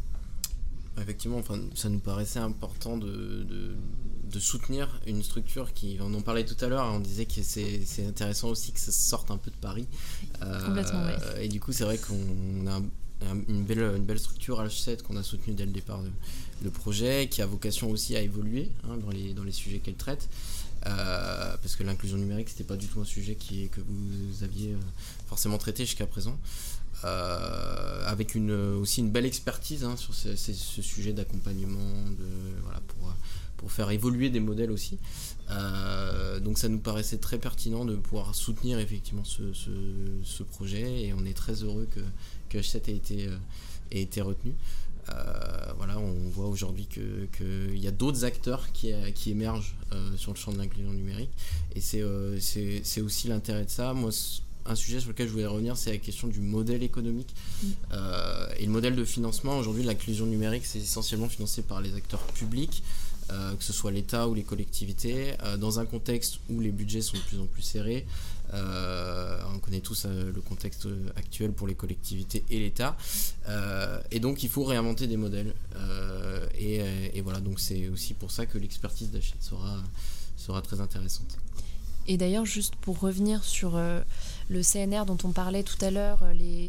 Effectivement, 1.01 1.39
enfin, 1.39 1.61
ça 1.75 1.89
nous 1.89 1.99
paraissait 1.99 2.39
important 2.39 2.97
de, 2.97 3.45
de, 3.45 4.39
soutenir 4.39 5.01
une 5.07 5.23
structure 5.23 5.73
qui, 5.73 5.97
on 6.01 6.13
en 6.13 6.21
parlait 6.21 6.45
tout 6.45 6.57
à 6.65 6.69
l'heure, 6.69 6.85
on 6.93 6.99
disait 6.99 7.25
que 7.25 7.41
c'est 7.43 8.07
intéressant 8.07 8.49
aussi 8.49 8.73
que 8.73 8.81
ça 8.81 8.91
sorte 8.91 9.31
un 9.31 9.37
peu 9.37 9.53
de 9.53 9.57
Paris. 9.57 9.87
Complètement, 10.41 11.05
euh, 11.05 11.41
Et 11.41 11.47
du 11.47 11.61
coup, 11.61 11.71
c'est 11.71 11.85
vrai 11.85 11.99
qu'on 11.99 12.67
a 12.67 12.81
une 13.49 13.65
belle, 13.65 13.93
une 13.97 14.05
belle 14.05 14.19
structure 14.19 14.61
H7 14.61 15.03
qu'on 15.03 15.17
a 15.17 15.23
soutenue 15.23 15.55
dès 15.55 15.67
le 15.67 15.73
départ 15.73 16.03
de, 16.03 16.11
le 16.63 16.71
projet, 16.71 17.29
qui 17.31 17.43
a 17.43 17.47
vocation 17.47 17.91
aussi 17.91 18.17
à 18.17 18.21
évoluer 18.21 18.71
hein, 18.85 18.97
dans, 18.97 19.11
les, 19.11 19.35
dans 19.35 19.45
les 19.45 19.53
sujets 19.53 19.79
qu'elle 19.79 19.95
traite. 19.95 20.29
Euh, 20.87 21.57
parce 21.63 21.77
que 21.77 21.83
l'inclusion 21.83 22.19
numérique, 22.19 22.51
c'était 22.51 22.65
pas 22.65 22.77
du 22.77 22.87
tout 22.87 23.01
un 23.01 23.05
sujet 23.05 23.37
qui, 23.37 23.69
que 23.71 23.81
vous 23.81 24.45
aviez 24.45 24.73
euh, 24.73 24.79
forcément 25.27 25.57
traité 25.59 25.85
jusqu'à 25.87 26.07
présent. 26.07 26.39
Euh, 27.05 28.03
avec 28.07 28.37
aussi 28.81 29.01
une 29.01 29.11
belle 29.11 29.27
expertise 29.27 29.85
hein, 29.85 29.97
sur 29.97 30.15
ce, 30.15 30.35
sujet 30.83 31.13
d'accompagnement, 31.13 31.79
pour, 33.59 33.73
faire 33.73 33.91
évoluer 33.91 34.29
des 34.29 34.41
modèles 34.41 34.71
aussi. 34.71 34.99
Euh, 35.51 36.39
donc 36.39 36.59
ça 36.59 36.69
nous 36.69 36.79
paraissait 36.79 37.17
très 37.17 37.39
pertinent 37.39 37.85
de 37.85 37.97
pouvoir 37.97 38.35
soutenir 38.35 38.79
effectivement 38.79 39.25
ce, 39.25 40.43
projet 40.43 41.03
et 41.03 41.15
on 41.15 41.25
est 41.25 41.35
très 41.35 41.63
heureux 41.63 41.89
que, 41.91 42.01
que 42.51 42.59
H7 42.59 42.91
ait 42.91 42.97
été, 42.97 43.29
euh, 43.29 44.25
retenu. 44.25 44.55
voilà, 45.77 45.99
on 45.99 46.29
voit 46.29 46.47
aujourd'hui 46.47 46.87
qu'il 46.87 47.79
y 47.79 47.89
a 47.89 47.91
d'autres 47.91 48.25
acteurs 48.25 48.71
qui, 48.73 48.93
émergent 49.31 49.77
sur 50.17 50.33
le 50.33 50.39
champ 50.39 50.53
de 50.53 50.59
l'inclusion 50.59 50.93
numérique 50.93 51.33
et 51.75 51.81
c'est 51.81 53.01
aussi 53.01 53.29
l'intérêt 53.29 53.65
de 53.65 53.71
ça. 53.71 53.95
Un 54.67 54.75
sujet 54.75 55.01
sur 55.01 55.11
lequel 55.11 55.27
je 55.27 55.33
voulais 55.33 55.47
revenir, 55.47 55.77
c'est 55.77 55.91
la 55.91 55.99
question 55.99 56.29
du 56.29 56.41
modèle 56.41 56.83
économique 56.83 57.35
mm. 57.63 57.67
euh, 57.93 58.47
et 58.59 58.67
le 58.67 58.73
modèle 58.73 58.97
de 58.97 59.05
financement. 59.05 59.59
Aujourd'hui, 59.59 59.83
l'inclusion 59.83 60.27
numérique, 60.27 60.65
c'est 60.67 60.79
essentiellement 60.79 61.29
financé 61.29 61.63
par 61.63 61.81
les 61.81 61.95
acteurs 61.95 62.23
publics, 62.29 62.83
euh, 63.31 63.55
que 63.55 63.65
ce 63.65 63.73
soit 63.73 63.91
l'État 63.91 64.29
ou 64.29 64.35
les 64.35 64.43
collectivités, 64.43 65.35
euh, 65.43 65.57
dans 65.57 65.81
un 65.81 65.87
contexte 65.87 66.39
où 66.49 66.61
les 66.61 66.71
budgets 66.71 67.03
sont 67.03 67.17
de 67.17 67.23
plus 67.23 67.41
en 67.41 67.47
plus 67.47 67.63
serrés. 67.63 68.07
on 68.53 69.59
connaît 69.59 69.81
tous 69.81 70.07
le 70.07 70.41
contexte 70.41 70.87
actuel 71.17 71.53
pour 71.53 71.67
les 71.67 71.75
collectivités 71.75 72.45
et 72.51 72.59
l'État. 72.61 72.97
et 74.11 74.21
donc, 74.21 74.43
il 74.43 74.49
faut 74.49 74.65
réinventer 74.65 75.07
des 75.07 75.17
modèles. 75.17 75.53
Et, 76.57 76.81
et, 77.15 77.21
voilà, 77.21 77.41
donc 77.41 77.59
c'est 77.59 77.89
aussi 77.89 78.15
pour 78.15 78.31
ça 78.31 78.47
que 78.47 78.59
l'expertise 78.59 79.11
d'Achille 79.11 79.41
sera, 79.41 79.83
sera 80.37 80.63
très 80.63 80.81
intéressante. 80.81 81.37
Et 82.07 82.17
d'ailleurs, 82.17 82.45
juste 82.45 82.77
pour 82.77 83.01
revenir 83.01 83.45
sur 83.45 83.79
le 84.49 84.63
CNR 84.63 85.05
dont 85.07 85.19
on 85.25 85.31
parlait 85.31 85.63
tout 85.63 85.83
à 85.83 85.91
l'heure, 85.91 86.23
euh, 86.23 86.69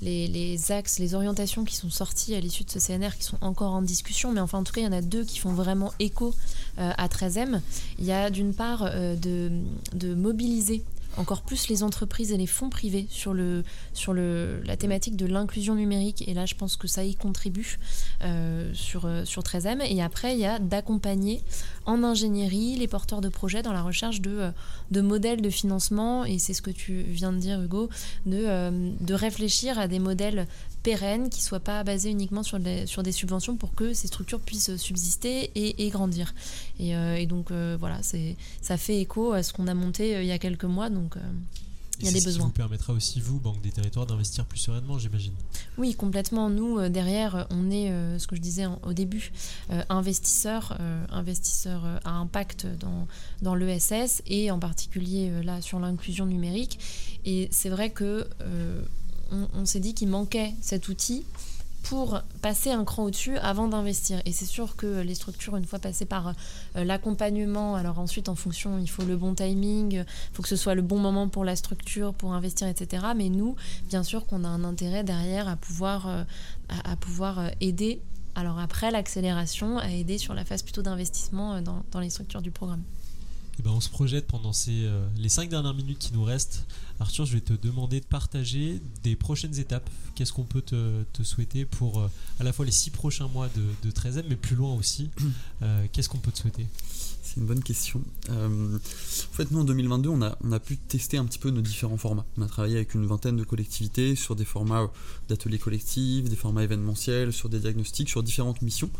les, 0.00 0.72
axes, 0.72 0.98
les 0.98 1.14
orientations 1.14 1.64
qui 1.64 1.74
sont 1.74 1.90
sorties 1.90 2.34
à 2.34 2.40
l'issue 2.40 2.64
de 2.64 2.70
ce 2.70 2.78
CNR 2.78 3.16
qui 3.16 3.24
sont 3.24 3.38
encore 3.40 3.72
en 3.72 3.82
discussion, 3.82 4.32
mais 4.32 4.40
enfin 4.40 4.58
en 4.58 4.64
tout 4.64 4.72
cas 4.72 4.80
il 4.80 4.84
y 4.84 4.88
en 4.88 4.92
a 4.92 5.02
deux 5.02 5.24
qui 5.24 5.38
font 5.38 5.52
vraiment 5.52 5.92
écho 5.98 6.34
euh, 6.78 6.90
à 6.96 7.08
13M. 7.08 7.60
Il 7.98 8.04
y 8.04 8.12
a 8.12 8.30
d'une 8.30 8.54
part 8.54 8.84
euh, 8.84 9.16
de, 9.16 10.14
mobiliser 10.14 10.84
encore 11.18 11.42
plus 11.42 11.68
les 11.68 11.82
entreprises 11.82 12.32
et 12.32 12.36
les 12.36 12.46
fonds 12.46 12.70
privés 12.70 13.06
sur, 13.10 13.34
le, 13.34 13.64
sur 13.92 14.12
le, 14.12 14.62
la 14.64 14.76
thématique 14.76 15.16
de 15.16 15.26
l'inclusion 15.26 15.74
numérique. 15.74 16.26
Et 16.28 16.34
là, 16.34 16.46
je 16.46 16.54
pense 16.54 16.76
que 16.76 16.86
ça 16.86 17.04
y 17.04 17.14
contribue 17.14 17.78
euh, 18.22 18.72
sur, 18.74 19.04
euh, 19.04 19.24
sur 19.24 19.42
13M. 19.42 19.82
Et 19.88 20.02
après, 20.02 20.34
il 20.34 20.40
y 20.40 20.46
a 20.46 20.58
d'accompagner 20.58 21.42
en 21.88 22.04
ingénierie 22.04 22.76
les 22.76 22.86
porteurs 22.86 23.20
de 23.20 23.28
projets 23.28 23.62
dans 23.62 23.72
la 23.72 23.82
recherche 23.82 24.20
de, 24.20 24.30
euh, 24.30 24.50
de 24.90 25.00
modèles 25.00 25.40
de 25.40 25.50
financement. 25.50 26.24
Et 26.24 26.38
c'est 26.38 26.54
ce 26.54 26.62
que 26.62 26.70
tu 26.70 27.02
viens 27.02 27.32
de 27.32 27.38
dire, 27.38 27.60
Hugo, 27.60 27.88
de, 28.26 28.94
de 29.00 29.14
réfléchir 29.14 29.78
à 29.78 29.88
des 29.88 29.98
modèles 29.98 30.46
pérennes, 30.82 31.30
qui 31.30 31.40
ne 31.40 31.44
soient 31.44 31.60
pas 31.60 31.82
basés 31.84 32.10
uniquement 32.10 32.42
sur, 32.42 32.60
des 32.60 33.12
subventions 33.12 33.56
pour 33.56 33.74
que 33.74 33.94
ces 33.94 34.06
structures 34.06 34.40
puissent 34.40 34.76
subsister 34.76 35.50
et, 35.54 35.88
grandir. 35.88 36.34
Et, 36.78 36.90
et 36.90 37.26
donc, 37.26 37.50
voilà, 37.50 37.98
ça 38.02 38.76
fait 38.76 39.00
écho 39.00 39.32
à 39.32 39.42
ce 39.42 39.52
qu'on 39.52 39.66
a 39.66 39.74
monté 39.74 40.20
il 40.20 40.26
y 40.26 40.32
a 40.32 40.38
quelques 40.38 40.64
mois. 40.64 40.88
Donc, 40.90 41.16
il 42.00 42.06
y 42.06 42.08
a 42.08 42.12
des 42.12 42.20
besoins. 42.20 42.42
Ça 42.42 42.46
vous 42.46 42.52
permettra 42.52 42.92
aussi, 42.92 43.20
vous, 43.20 43.40
Banque 43.40 43.60
des 43.60 43.70
Territoires, 43.70 44.06
d'investir 44.06 44.44
plus 44.46 44.58
sereinement, 44.58 44.98
j'imagine. 44.98 45.32
Oui, 45.76 45.94
complètement. 45.94 46.50
Nous, 46.50 46.78
euh, 46.78 46.88
derrière, 46.88 47.46
on 47.50 47.70
est, 47.70 47.90
euh, 47.90 48.18
ce 48.18 48.26
que 48.26 48.36
je 48.36 48.40
disais 48.40 48.66
au 48.84 48.92
début, 48.92 49.32
euh, 49.70 49.82
investisseurs, 49.88 50.78
investisseurs 51.10 51.84
à 52.04 52.10
impact 52.10 52.66
dans, 52.78 53.06
dans 53.42 53.54
l'ESS 53.54 54.22
et 54.26 54.50
en 54.50 54.58
particulier 54.58 55.42
là 55.42 55.60
sur 55.60 55.78
l'inclusion 55.80 56.26
numérique. 56.26 56.78
Et 57.24 57.48
c'est 57.50 57.68
vrai 57.68 57.90
que 57.90 58.28
on 59.30 59.66
s'est 59.66 59.80
dit 59.80 59.94
qu'il 59.94 60.08
manquait 60.08 60.54
cet 60.60 60.88
outil 60.88 61.24
pour 61.82 62.20
passer 62.42 62.70
un 62.70 62.84
cran 62.84 63.04
au-dessus 63.04 63.38
avant 63.38 63.68
d'investir. 63.68 64.20
Et 64.26 64.32
c'est 64.32 64.44
sûr 64.44 64.76
que 64.76 65.00
les 65.00 65.14
structures, 65.14 65.56
une 65.56 65.64
fois 65.64 65.78
passées 65.78 66.04
par 66.04 66.28
euh, 66.76 66.84
l'accompagnement, 66.84 67.76
alors 67.76 67.98
ensuite 67.98 68.28
en 68.28 68.34
fonction, 68.34 68.78
il 68.78 68.88
faut 68.88 69.04
le 69.04 69.16
bon 69.16 69.34
timing, 69.34 69.92
il 69.92 70.06
faut 70.32 70.42
que 70.42 70.48
ce 70.48 70.56
soit 70.56 70.74
le 70.74 70.82
bon 70.82 70.98
moment 70.98 71.28
pour 71.28 71.44
la 71.44 71.56
structure, 71.56 72.14
pour 72.14 72.34
investir, 72.34 72.68
etc. 72.68 73.06
Mais 73.16 73.28
nous, 73.28 73.56
bien 73.88 74.02
sûr 74.02 74.26
qu'on 74.26 74.44
a 74.44 74.48
un 74.48 74.64
intérêt 74.64 75.04
derrière 75.04 75.48
à 75.48 75.56
pouvoir, 75.56 76.08
euh, 76.08 76.24
pouvoir 77.00 77.38
euh, 77.38 77.48
aider, 77.60 78.00
alors 78.34 78.58
après 78.58 78.90
l'accélération, 78.90 79.78
à 79.78 79.90
aider 79.90 80.18
sur 80.18 80.34
la 80.34 80.44
phase 80.44 80.62
plutôt 80.62 80.82
d'investissement 80.82 81.60
dans, 81.62 81.82
dans 81.90 82.00
les 82.00 82.10
structures 82.10 82.42
du 82.42 82.50
programme. 82.50 82.82
Eh 83.58 83.62
ben, 83.62 83.70
on 83.70 83.80
se 83.80 83.88
projette 83.88 84.26
pendant 84.26 84.52
ces, 84.52 84.88
les 85.16 85.28
cinq 85.28 85.48
dernières 85.48 85.74
minutes 85.74 85.98
qui 85.98 86.12
nous 86.12 86.24
restent 86.24 86.64
Arthur, 87.00 87.26
je 87.26 87.34
vais 87.34 87.40
te 87.40 87.52
demander 87.52 88.00
de 88.00 88.04
partager 88.04 88.80
des 89.04 89.14
prochaines 89.14 89.56
étapes. 89.58 89.88
Qu'est-ce 90.16 90.32
qu'on 90.32 90.44
peut 90.44 90.62
te, 90.62 91.22
souhaiter 91.22 91.64
pour 91.64 92.00
euh, 92.00 92.10
à 92.40 92.44
la 92.44 92.52
fois 92.52 92.64
les 92.64 92.72
six 92.72 92.90
prochains 92.90 93.28
mois 93.28 93.48
de, 93.84 93.90
13e, 93.90 94.24
mais 94.28 94.36
plus 94.36 94.56
loin 94.56 94.74
aussi 94.74 95.10
euh, 95.62 95.86
Qu'est-ce 95.92 96.08
qu'on 96.08 96.18
peut 96.18 96.32
te 96.32 96.38
souhaiter? 96.38 96.66
C'est 97.22 97.36
une 97.36 97.46
bonne 97.46 97.62
question. 97.62 98.02
Euh, 98.30 98.76
en 98.76 99.34
fait, 99.34 99.50
nous, 99.52 99.60
en 99.60 99.64
2022, 99.64 100.08
on 100.08 100.22
a, 100.22 100.36
on 100.42 100.50
a 100.50 100.58
pu 100.58 100.76
tester 100.76 101.18
un 101.18 101.24
petit 101.24 101.38
peu 101.38 101.50
nos 101.50 101.60
différents 101.60 101.98
formats. 101.98 102.24
On 102.36 102.42
a 102.42 102.46
travaillé 102.46 102.76
avec 102.76 102.94
une 102.94 103.06
vingtaine 103.06 103.36
de 103.36 103.44
collectivités 103.44 104.16
sur 104.16 104.34
des 104.34 104.46
formats 104.46 104.90
d'ateliers 105.28 105.58
collectifs, 105.58 106.28
des 106.28 106.36
formats 106.36 106.64
événementiels, 106.64 107.32
sur 107.32 107.48
des 107.48 107.60
diagnostics, 107.60 108.08
sur 108.08 108.22
différentes 108.24 108.62
missions, 108.62 108.90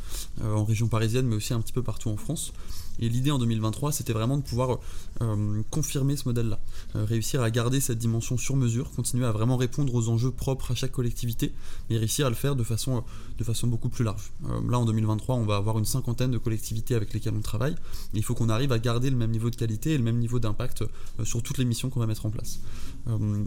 en 0.43 0.65
région 0.65 0.89
parisienne, 0.89 1.27
mais 1.27 1.37
aussi 1.37 1.55
un 1.55 1.61
petit 1.61 1.73
peu 1.73 1.83
partout 1.83 2.11
en 2.11 2.17
France. 2.17 2.53
Et 2.99 3.09
l'idée 3.09 3.31
en 3.31 3.39
2023, 3.39 3.93
c'était 3.93 4.13
vraiment 4.13 4.37
de 4.37 4.43
pouvoir 4.43 4.79
euh, 5.21 5.63
confirmer 5.71 6.17
ce 6.17 6.29
modèle-là, 6.29 6.61
euh, 6.97 7.05
réussir 7.05 7.43
à 7.43 7.51
garder 7.51 7.81
cette 7.81 7.99
dimension 7.99 8.37
sur 8.37 8.57
mesure, 8.57 8.91
continuer 8.91 9.27
à 9.27 9.33
vraiment 9.33 9.57
répondre 9.57 9.95
aux 9.95 10.09
enjeux 10.09 10.31
propres 10.31 10.73
à 10.73 10.75
chaque 10.75 10.93
collectivité, 10.93 11.53
mais 11.89 11.99
réussir 11.99 12.27
à 12.27 12.29
le 12.29 12.35
faire 12.35 12.57
de 12.57 12.65
façon, 12.65 13.05
de 13.39 13.45
façon 13.45 13.67
beaucoup 13.67 13.89
plus 13.89 14.05
large. 14.05 14.33
là, 14.69 14.79
en 14.79 14.85
2023, 14.85 15.37
on 15.37 15.45
va 15.45 15.57
avoir 15.57 15.79
une 15.79 15.85
cinquantaine 15.85 16.31
de 16.31 16.39
collectivités 16.39 16.95
avec 16.95 17.13
lesquelles 17.13 17.35
on 17.37 17.41
travaille. 17.41 17.75
il 18.15 18.23
faut 18.23 18.35
qu'on 18.35 18.49
arrive 18.49 18.73
à 18.73 18.79
garder 18.79 19.11
le 19.11 19.17
même 19.17 19.31
niveau 19.31 19.51
de 19.51 19.57
qualité 19.57 19.93
et 19.93 19.99
le 19.99 20.05
même 20.05 20.19
niveau 20.19 20.39
d'impact 20.39 20.85
sur 21.25 21.43
toutes 21.43 21.59
les 21.59 21.65
missions 21.65 21.91
qu'on 21.91 22.01
va 22.01 22.07
mettre 22.07 22.27
en 22.27 22.31
place. 22.31 22.61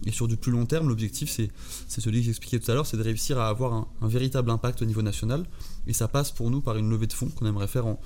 et 0.06 0.12
sur 0.12 0.28
du 0.28 0.38
plus 0.38 0.52
long 0.52 0.66
terme, 0.66 0.88
l'objectif, 0.88 1.30
c'est 1.30 1.52
celui 2.02 2.20
que 2.20 2.26
j'expliquais 2.26 2.60
tout 2.60 2.72
à 2.72 2.74
l'heure, 2.74 2.86
c'est 2.86 2.98
de 2.98 3.04
réussir 3.04 3.40
à 3.40 3.48
avoir 3.48 3.74
un 3.74 4.08
véritable 4.08 4.50
impact 4.52 4.82
au 4.82 4.86
niveau 4.86 5.02
national. 5.02 5.46
Et 5.88 5.94
ça 5.94 6.08
passe 6.08 6.32
pour 6.32 6.50
nous 6.52 6.62
par 6.62 6.78
une 6.78 6.90
levée 6.90 7.08
de 7.08 7.14
fonds 7.14 7.30
qu'on 7.30 7.46
aimerait 7.46 7.68
faire 7.68 7.86
en, 7.88 8.00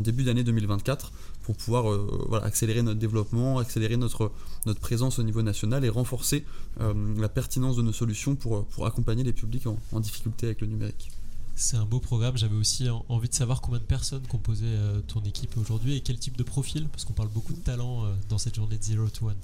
début 0.00 0.24
d'année 0.24 0.44
2024 0.44 1.12
pour 1.42 1.56
pouvoir 1.56 1.90
euh, 1.90 2.40
accélérer 2.42 2.82
notre 2.82 2.98
développement, 3.00 3.58
accélérer 3.58 3.96
notre, 3.96 4.32
présence 4.80 5.18
au 5.18 5.22
niveau 5.22 5.42
national 5.42 5.84
et 5.84 5.88
renforcer 5.88 6.44
euh, 6.80 6.92
la 7.18 7.28
pertinence 7.28 7.76
de 7.76 7.82
nos 7.82 7.92
solutions 7.92 8.34
pour, 8.34 8.64
pour 8.66 8.86
accompagner 8.86 9.24
les 9.24 9.32
publics 9.32 9.66
en, 9.66 10.00
difficulté 10.00 10.46
avec 10.46 10.60
le 10.60 10.66
numérique. 10.66 11.10
C'est 11.54 11.76
un 11.76 11.84
beau 11.84 12.00
programme. 12.00 12.36
J'avais 12.36 12.56
aussi 12.56 12.88
envie 13.08 13.28
de 13.28 13.34
savoir 13.34 13.60
combien 13.60 13.78
de 13.78 13.84
personnes 13.84 14.26
composaient 14.28 14.64
euh, 14.66 15.00
ton 15.06 15.20
équipe 15.22 15.56
aujourd'hui 15.58 15.96
et 15.96 16.00
quel 16.00 16.18
type 16.18 16.36
de 16.36 16.42
profil, 16.42 16.88
parce 16.88 17.04
qu'on 17.04 17.12
parle 17.12 17.28
beaucoup 17.28 17.52
de 17.52 17.60
talents 17.60 18.04
dans 18.28 18.38
cette 18.38 18.56
journée 18.56 18.78
de 18.78 18.82
Zero 18.82 19.08
to 19.08 19.26
One. 19.26 19.36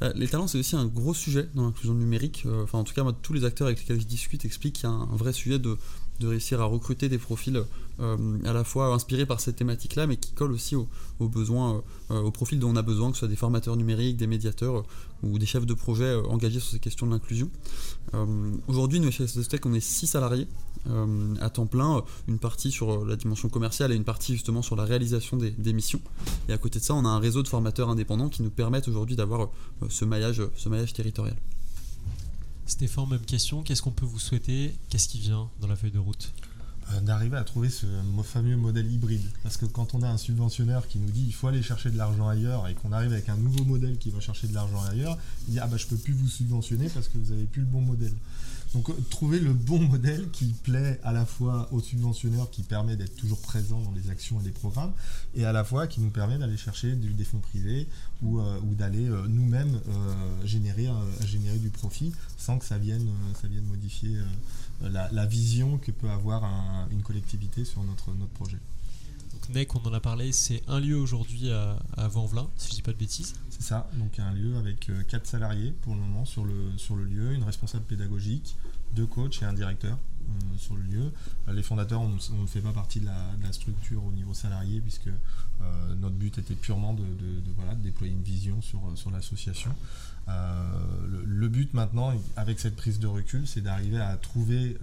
Bah, 0.00 0.12
les 0.14 0.28
talents, 0.28 0.46
c'est 0.46 0.58
aussi 0.58 0.76
un 0.76 0.86
gros 0.86 1.14
sujet 1.14 1.48
dans 1.54 1.64
l'inclusion 1.64 1.94
numérique. 1.94 2.46
Enfin, 2.62 2.78
en 2.78 2.84
tout 2.84 2.94
cas, 2.94 3.04
tous 3.22 3.32
les 3.32 3.44
acteurs 3.44 3.66
avec 3.66 3.80
lesquels 3.80 4.00
je 4.00 4.06
discute 4.06 4.44
expliquent 4.44 4.76
qu'il 4.76 4.88
y 4.88 4.92
a 4.92 4.94
un 4.94 5.16
vrai 5.16 5.32
sujet 5.32 5.58
de, 5.58 5.76
réussir 6.22 6.60
à 6.60 6.64
recruter 6.64 7.08
des 7.08 7.18
profils 7.18 7.64
euh, 8.00 8.38
à 8.44 8.52
la 8.52 8.64
fois 8.64 8.92
inspirés 8.92 9.26
par 9.26 9.40
cette 9.40 9.56
thématique-là, 9.56 10.06
mais 10.06 10.16
qui 10.16 10.32
collent 10.32 10.52
aussi 10.52 10.74
aux, 10.74 10.88
besoins, 11.20 11.82
euh, 12.10 12.20
aux 12.22 12.30
profils 12.30 12.58
dont 12.58 12.70
on 12.70 12.76
a 12.76 12.82
besoin, 12.82 13.10
que 13.10 13.16
ce 13.16 13.20
soit 13.20 13.28
des 13.28 13.36
formateurs 13.36 13.76
numériques, 13.76 14.16
des 14.16 14.26
médiateurs 14.26 14.78
euh, 14.78 14.82
ou 15.22 15.38
des 15.38 15.46
chefs 15.46 15.66
de 15.66 15.74
projet 15.74 16.14
engagés 16.28 16.60
sur 16.60 16.70
ces 16.70 16.80
questions 16.80 17.06
de 17.06 17.12
l'inclusion. 17.12 17.50
Aujourd'hui, 18.68 19.00
nous, 19.00 19.10
chez 19.10 19.26
SSTech, 19.26 19.64
on 19.66 19.74
est 19.74 19.80
6 19.80 20.08
salariés 20.08 20.46
à 21.44 21.50
temps 21.50 21.66
plein, 21.66 22.02
une 22.28 22.38
partie 22.38 22.70
sur 22.70 23.04
la 23.04 23.16
dimension 23.16 23.48
commerciale 23.48 23.92
et 23.92 23.96
une 23.96 24.04
partie 24.04 24.32
justement 24.32 24.62
sur 24.62 24.76
la 24.76 24.84
réalisation 24.84 25.36
des, 25.36 25.72
missions. 25.72 26.00
Et 26.48 26.52
à 26.52 26.58
côté 26.58 26.78
de 26.78 26.84
ça, 26.84 26.94
on 26.94 27.04
a 27.04 27.08
un 27.08 27.18
réseau 27.18 27.42
de 27.42 27.48
formateurs 27.48 27.88
indépendants 27.88 28.28
qui 28.28 28.42
nous 28.42 28.50
permettent 28.50 28.88
aujourd'hui 28.88 29.16
d'avoir 29.16 29.50
ce, 29.88 30.04
maillage, 30.04 30.42
ce 30.56 30.68
maillage 30.68 30.92
territorial. 30.92 31.36
Stéphane, 32.66 33.08
même 33.10 33.20
question. 33.20 33.62
Qu'est-ce 33.62 33.82
qu'on 33.82 33.90
peut 33.90 34.06
vous 34.06 34.18
souhaiter? 34.18 34.74
Qu'est-ce 34.88 35.08
qui 35.08 35.18
vient 35.18 35.50
dans 35.60 35.68
la 35.68 35.76
feuille 35.76 35.90
de 35.90 35.98
route? 35.98 36.32
Euh, 36.92 37.00
D'arriver 37.00 37.36
à 37.36 37.44
trouver 37.44 37.70
ce 37.70 37.86
fameux 38.22 38.56
modèle 38.56 38.90
hybride. 38.90 39.26
Parce 39.42 39.56
que 39.56 39.66
quand 39.66 39.94
on 39.94 40.02
a 40.02 40.08
un 40.08 40.16
subventionneur 40.18 40.86
qui 40.86 40.98
nous 40.98 41.10
dit 41.10 41.24
il 41.26 41.32
faut 41.32 41.48
aller 41.48 41.62
chercher 41.62 41.90
de 41.90 41.96
l'argent 41.96 42.28
ailleurs 42.28 42.68
et 42.68 42.74
qu'on 42.74 42.92
arrive 42.92 43.12
avec 43.12 43.28
un 43.28 43.36
nouveau 43.36 43.64
modèle 43.64 43.98
qui 43.98 44.10
va 44.10 44.20
chercher 44.20 44.48
de 44.48 44.54
l'argent 44.54 44.82
ailleurs, 44.84 45.18
il 45.48 45.54
dit 45.54 45.60
ah 45.60 45.66
bah 45.66 45.76
je 45.76 45.86
peux 45.86 45.96
plus 45.96 46.12
vous 46.12 46.28
subventionner 46.28 46.88
parce 46.88 47.08
que 47.08 47.18
vous 47.18 47.32
avez 47.32 47.44
plus 47.44 47.62
le 47.62 47.68
bon 47.68 47.80
modèle. 47.80 48.12
Donc 48.74 48.90
euh, 48.90 48.94
trouver 49.08 49.38
le 49.38 49.52
bon 49.52 49.78
modèle 49.78 50.28
qui 50.30 50.46
plaît 50.46 51.00
à 51.04 51.12
la 51.12 51.24
fois 51.24 51.68
aux 51.72 51.80
subventionneurs, 51.80 52.50
qui 52.50 52.62
permet 52.62 52.96
d'être 52.96 53.16
toujours 53.16 53.40
présent 53.40 53.80
dans 53.80 53.92
les 53.92 54.10
actions 54.10 54.40
et 54.40 54.44
les 54.44 54.50
programmes, 54.50 54.92
et 55.34 55.44
à 55.44 55.52
la 55.52 55.64
fois 55.64 55.86
qui 55.86 56.00
nous 56.00 56.10
permet 56.10 56.38
d'aller 56.38 56.56
chercher 56.56 56.92
des 56.94 57.24
fonds 57.24 57.38
privés 57.38 57.86
ou, 58.22 58.40
euh, 58.40 58.58
d'aller 58.72 59.08
euh, 59.08 59.26
nous-mêmes 59.28 59.80
générer, 60.44 60.88
du 61.58 61.70
profit 61.70 62.12
sans 62.36 62.58
que 62.58 62.64
ça 62.64 62.78
vienne, 62.78 63.06
modifier 63.68 64.18
la, 64.82 65.26
vision 65.26 65.78
que 65.78 65.92
peut 65.92 66.10
avoir 66.10 66.42
une 66.90 67.02
collectivité 67.02 67.64
sur 67.64 67.82
notre 67.84 68.12
projet. 68.34 68.58
NEC, 69.50 69.74
on 69.74 69.88
en 69.88 69.92
a 69.92 70.00
parlé, 70.00 70.32
c'est 70.32 70.62
un 70.68 70.80
lieu 70.80 70.96
aujourd'hui 70.96 71.50
à, 71.50 71.76
à 71.96 72.08
Vanvelin, 72.08 72.48
si 72.56 72.68
je 72.70 72.74
dis 72.74 72.82
pas 72.82 72.92
de 72.92 72.98
bêtises. 72.98 73.34
C'est 73.50 73.62
ça, 73.62 73.88
donc 73.94 74.18
un 74.18 74.32
lieu 74.32 74.56
avec 74.56 74.88
euh, 74.90 75.02
quatre 75.04 75.26
salariés 75.26 75.72
pour 75.82 75.94
le 75.94 76.00
moment 76.00 76.24
sur 76.24 76.44
le, 76.44 76.76
sur 76.76 76.96
le 76.96 77.04
lieu, 77.04 77.32
une 77.32 77.44
responsable 77.44 77.84
pédagogique, 77.84 78.56
deux 78.94 79.06
coachs 79.06 79.42
et 79.42 79.44
un 79.44 79.52
directeur 79.52 79.96
euh, 79.96 80.32
sur 80.56 80.74
le 80.74 80.82
lieu. 80.82 81.12
Euh, 81.48 81.52
les 81.52 81.62
fondateurs, 81.62 82.00
on, 82.00 82.08
ne 82.08 82.46
fait 82.46 82.60
pas 82.60 82.72
partie 82.72 83.00
de 83.00 83.06
la, 83.06 83.52
structure 83.52 84.04
au 84.04 84.12
niveau 84.12 84.34
salarié 84.34 84.80
puisque 84.80 85.10
notre 85.96 86.16
but 86.16 86.38
était 86.38 86.54
purement 86.54 86.94
de, 86.94 87.02
déployer 87.82 88.12
une 88.12 88.22
vision 88.22 88.60
sur, 88.62 88.80
sur 88.96 89.10
l'association. 89.10 89.74
le, 90.26 91.48
but 91.48 91.72
maintenant, 91.74 92.12
avec 92.36 92.60
cette 92.60 92.76
prise 92.76 92.98
de 92.98 93.06
recul, 93.06 93.46
c'est 93.46 93.60
d'arriver 93.60 94.00
à 94.00 94.16
trouver 94.16 94.76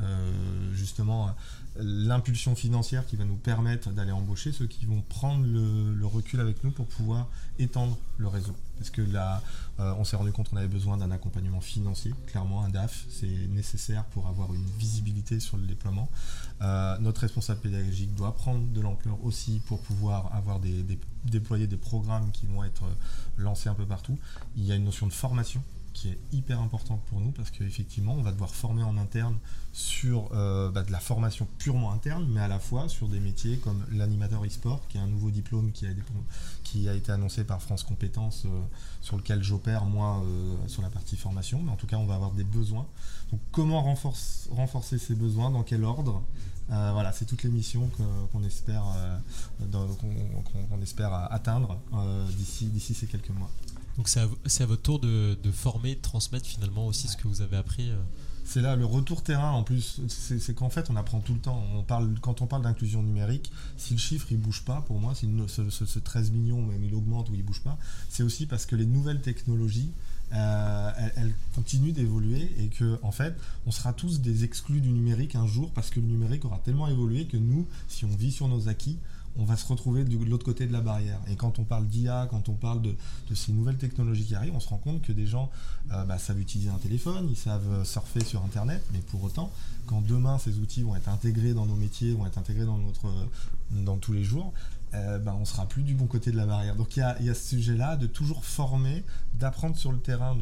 justement 0.73 1.35
l'impulsion 1.77 2.55
financière 2.55 3.05
qui 3.05 3.15
va 3.15 3.25
nous 3.25 3.35
permettre 3.35 3.91
d'aller 3.91 4.11
embaucher 4.11 4.51
ceux 4.51 4.67
qui 4.67 4.85
vont 4.85 5.01
prendre 5.09 5.45
le, 5.45 6.05
recul 6.05 6.39
avec 6.39 6.63
nous 6.63 6.71
pour 6.71 6.87
pouvoir 6.87 7.27
étendre 7.59 7.97
le 8.17 8.27
réseau. 8.27 8.55
Parce 8.81 8.89
que 8.89 9.03
là, 9.03 9.43
euh, 9.79 9.93
on 9.99 10.03
s'est 10.03 10.15
rendu 10.15 10.31
compte 10.31 10.49
qu'on 10.49 10.57
avait 10.57 10.67
besoin 10.67 10.97
d'un 10.97 11.11
accompagnement 11.11 11.61
financier. 11.61 12.15
Clairement, 12.25 12.63
un 12.63 12.69
DAF, 12.69 13.05
c'est 13.09 13.47
nécessaire 13.49 14.05
pour 14.05 14.27
avoir 14.27 14.51
une 14.55 14.65
visibilité 14.79 15.39
sur 15.39 15.57
le 15.57 15.67
déploiement. 15.67 16.09
Euh, 16.63 16.97
notre 16.97 17.21
responsable 17.21 17.59
pédagogique 17.59 18.15
doit 18.15 18.35
prendre 18.35 18.65
de 18.67 18.81
l'ampleur 18.81 19.23
aussi 19.23 19.61
pour 19.67 19.81
pouvoir 19.81 20.33
avoir 20.33 20.59
déployer 21.25 21.67
des 21.67 21.77
programmes 21.77 22.31
qui 22.31 22.47
vont 22.47 22.63
être 22.63 22.83
lancés 23.37 23.69
un 23.69 23.75
peu 23.75 23.85
partout. 23.85 24.17
Il 24.55 24.65
y 24.65 24.71
a 24.71 24.75
une 24.75 24.85
notion 24.85 25.05
de 25.05 25.13
formation 25.13 25.61
qui 25.93 26.09
est 26.09 26.19
hyper 26.31 26.59
importante 26.59 27.01
pour 27.05 27.19
nous 27.19 27.31
parce 27.31 27.51
qu'effectivement, 27.51 28.13
on 28.13 28.21
va 28.21 28.31
devoir 28.31 28.53
former 28.53 28.83
en 28.83 28.97
interne 28.97 29.37
sur 29.73 30.29
euh, 30.33 30.69
bah, 30.69 30.83
de 30.83 30.91
la 30.91 30.99
formation 30.99 31.47
purement 31.57 31.91
interne, 31.91 32.27
mais 32.29 32.41
à 32.41 32.47
la 32.47 32.59
fois 32.59 32.89
sur 32.89 33.07
des 33.07 33.19
métiers 33.19 33.57
comme 33.57 33.85
l'animateur 33.91 34.45
e-sport, 34.45 34.87
qui 34.87 34.97
est 34.97 35.01
un 35.01 35.07
nouveau 35.07 35.31
diplôme 35.31 35.71
qui 35.71 35.85
a, 36.87 36.93
été 36.93 37.11
annoncé 37.11 37.43
par 37.43 37.61
France 37.61 37.83
Compétences, 37.83 38.43
euh, 38.45 38.61
sur 39.01 39.17
lequel 39.17 39.43
j'opère 39.43 39.85
moi 39.85 40.23
euh, 40.23 40.55
sur 40.67 40.81
la 40.81 40.89
partie 40.89 41.15
formation. 41.15 41.61
Mais 41.61 41.71
en 41.71 41.77
tout 41.77 41.87
cas, 41.87 41.97
on 41.97 42.05
va 42.05 42.15
avoir 42.15 42.31
des 42.31 42.43
besoins. 42.43 42.87
Donc, 43.31 43.41
comment 43.51 43.81
renforcer 43.81 44.97
ces 44.97 45.15
besoins? 45.15 45.51
Dans 45.51 45.63
quel 45.63 45.83
ordre? 45.83 46.23
Voilà, 46.69 47.11
c'est 47.11 47.25
toutes 47.25 47.43
les 47.43 47.49
missions 47.49 47.89
qu'on 48.31 48.43
espère, 48.43 48.85
qu'on 49.69 50.81
espère 50.81 51.13
atteindre 51.13 51.77
d'ici 52.37 52.93
ces 52.93 53.07
quelques 53.07 53.31
mois. 53.31 53.51
Donc 53.97 54.07
c'est 54.07 54.19
à, 54.19 54.65
votre 54.65 54.81
tour 54.81 54.99
de, 54.99 55.35
former, 55.51 55.95
de 55.95 56.01
transmettre 56.01 56.45
finalement 56.45 56.87
aussi 56.87 57.07
ce 57.07 57.17
que 57.17 57.27
vous 57.27 57.41
avez 57.41 57.57
appris. 57.57 57.89
Euh. 57.89 58.01
C'est 58.43 58.61
là 58.61 58.75
le 58.75 58.85
retour 58.85 59.23
terrain 59.23 59.51
en 59.51 59.63
plus, 59.63 60.01
c'est 60.07 60.53
qu'en 60.53 60.69
fait 60.69 60.89
on 60.89 60.95
apprend 60.95 61.19
tout 61.19 61.33
le 61.33 61.39
temps. 61.39 61.63
On 61.73 61.83
parle, 61.83 62.13
quand 62.21 62.41
on 62.41 62.47
parle 62.47 62.63
d'inclusion 62.63 63.01
numérique, 63.01 63.51
si 63.77 63.93
le 63.93 63.99
chiffre 63.99 64.27
il 64.31 64.39
bouge 64.39 64.63
pas, 64.63 64.81
pour 64.87 64.99
moi, 64.99 65.15
si 65.15 65.29
ce, 65.47 65.99
13 65.99 66.31
millions 66.31 66.61
même 66.61 66.83
il 66.83 66.93
augmente 66.93 67.29
ou 67.29 67.35
il 67.35 67.43
bouge 67.43 67.61
pas, 67.61 67.77
c'est 68.09 68.23
aussi 68.23 68.47
parce 68.47 68.65
que 68.65 68.75
les 68.75 68.85
nouvelles 68.85 69.21
technologies 69.21 69.91
euh, 70.33 70.91
elles, 71.17 71.33
continuent 71.55 71.91
d'évoluer 71.91 72.49
et 72.57 72.67
que 72.67 72.97
en 73.03 73.11
fait 73.11 73.35
on 73.65 73.71
sera 73.71 73.91
tous 73.91 74.21
des 74.21 74.45
exclus 74.45 74.79
du 74.79 74.89
numérique 74.89 75.35
un 75.35 75.45
jour 75.45 75.71
parce 75.71 75.89
que 75.89 75.99
le 75.99 76.05
numérique 76.05 76.45
aura 76.45 76.59
tellement 76.59 76.87
évolué 76.87 77.25
que 77.25 77.37
nous, 77.37 77.67
si 77.89 78.05
on 78.05 78.15
vit 78.15 78.31
sur 78.31 78.47
nos 78.47 78.69
acquis, 78.69 78.97
on 79.37 79.45
va 79.45 79.55
se 79.55 79.65
retrouver 79.65 80.03
de 80.03 80.17
l'autre 80.25 80.45
côté 80.45 80.67
de 80.67 80.73
la 80.73 80.81
barrière. 80.81 81.19
Et 81.29 81.35
quand 81.35 81.59
on 81.59 81.63
parle 81.63 81.87
d'IA, 81.87 82.27
quand 82.29 82.49
on 82.49 82.53
parle 82.53 82.81
de, 82.81 82.95
ces 83.33 83.51
nouvelles 83.51 83.77
technologies 83.77 84.25
qui 84.25 84.35
arrivent, 84.35 84.55
on 84.55 84.59
se 84.59 84.69
rend 84.69 84.77
compte 84.77 85.01
que 85.01 85.11
des 85.11 85.25
gens 85.25 85.49
euh, 85.91 86.03
bah, 86.05 86.17
savent 86.17 86.39
utiliser 86.39 86.69
un 86.69 86.77
téléphone, 86.77 87.27
ils 87.29 87.37
savent 87.37 87.83
surfer 87.85 88.23
sur 88.23 88.43
Internet, 88.43 88.83
mais 88.93 88.99
pour 88.99 89.23
autant, 89.23 89.51
quand 89.85 90.01
demain 90.01 90.37
ces 90.37 90.59
outils 90.59 90.83
vont 90.83 90.95
être 90.95 91.09
intégrés 91.09 91.53
dans 91.53 91.65
nos 91.65 91.75
métiers, 91.75 92.13
vont 92.13 92.25
être 92.25 92.37
intégrés 92.37 92.65
dans, 92.65 92.77
notre, 92.77 93.07
dans 93.71 93.97
tous 93.97 94.13
les 94.13 94.23
jours, 94.23 94.53
euh, 94.93 95.19
bah, 95.19 95.37
sera 95.45 95.65
plus 95.67 95.83
du 95.83 95.93
bon 95.93 96.05
côté 96.05 96.31
de 96.31 96.37
la 96.37 96.45
barrière. 96.45 96.75
Donc 96.75 96.97
il 96.97 96.99
y 96.99 97.29
a, 97.29 97.33
ce 97.33 97.55
sujet-là 97.55 97.95
de 97.95 98.07
toujours 98.07 98.43
former, 98.43 99.03
d'apprendre 99.35 99.77
sur 99.77 99.91
le 99.91 99.99
terrain, 99.99 100.35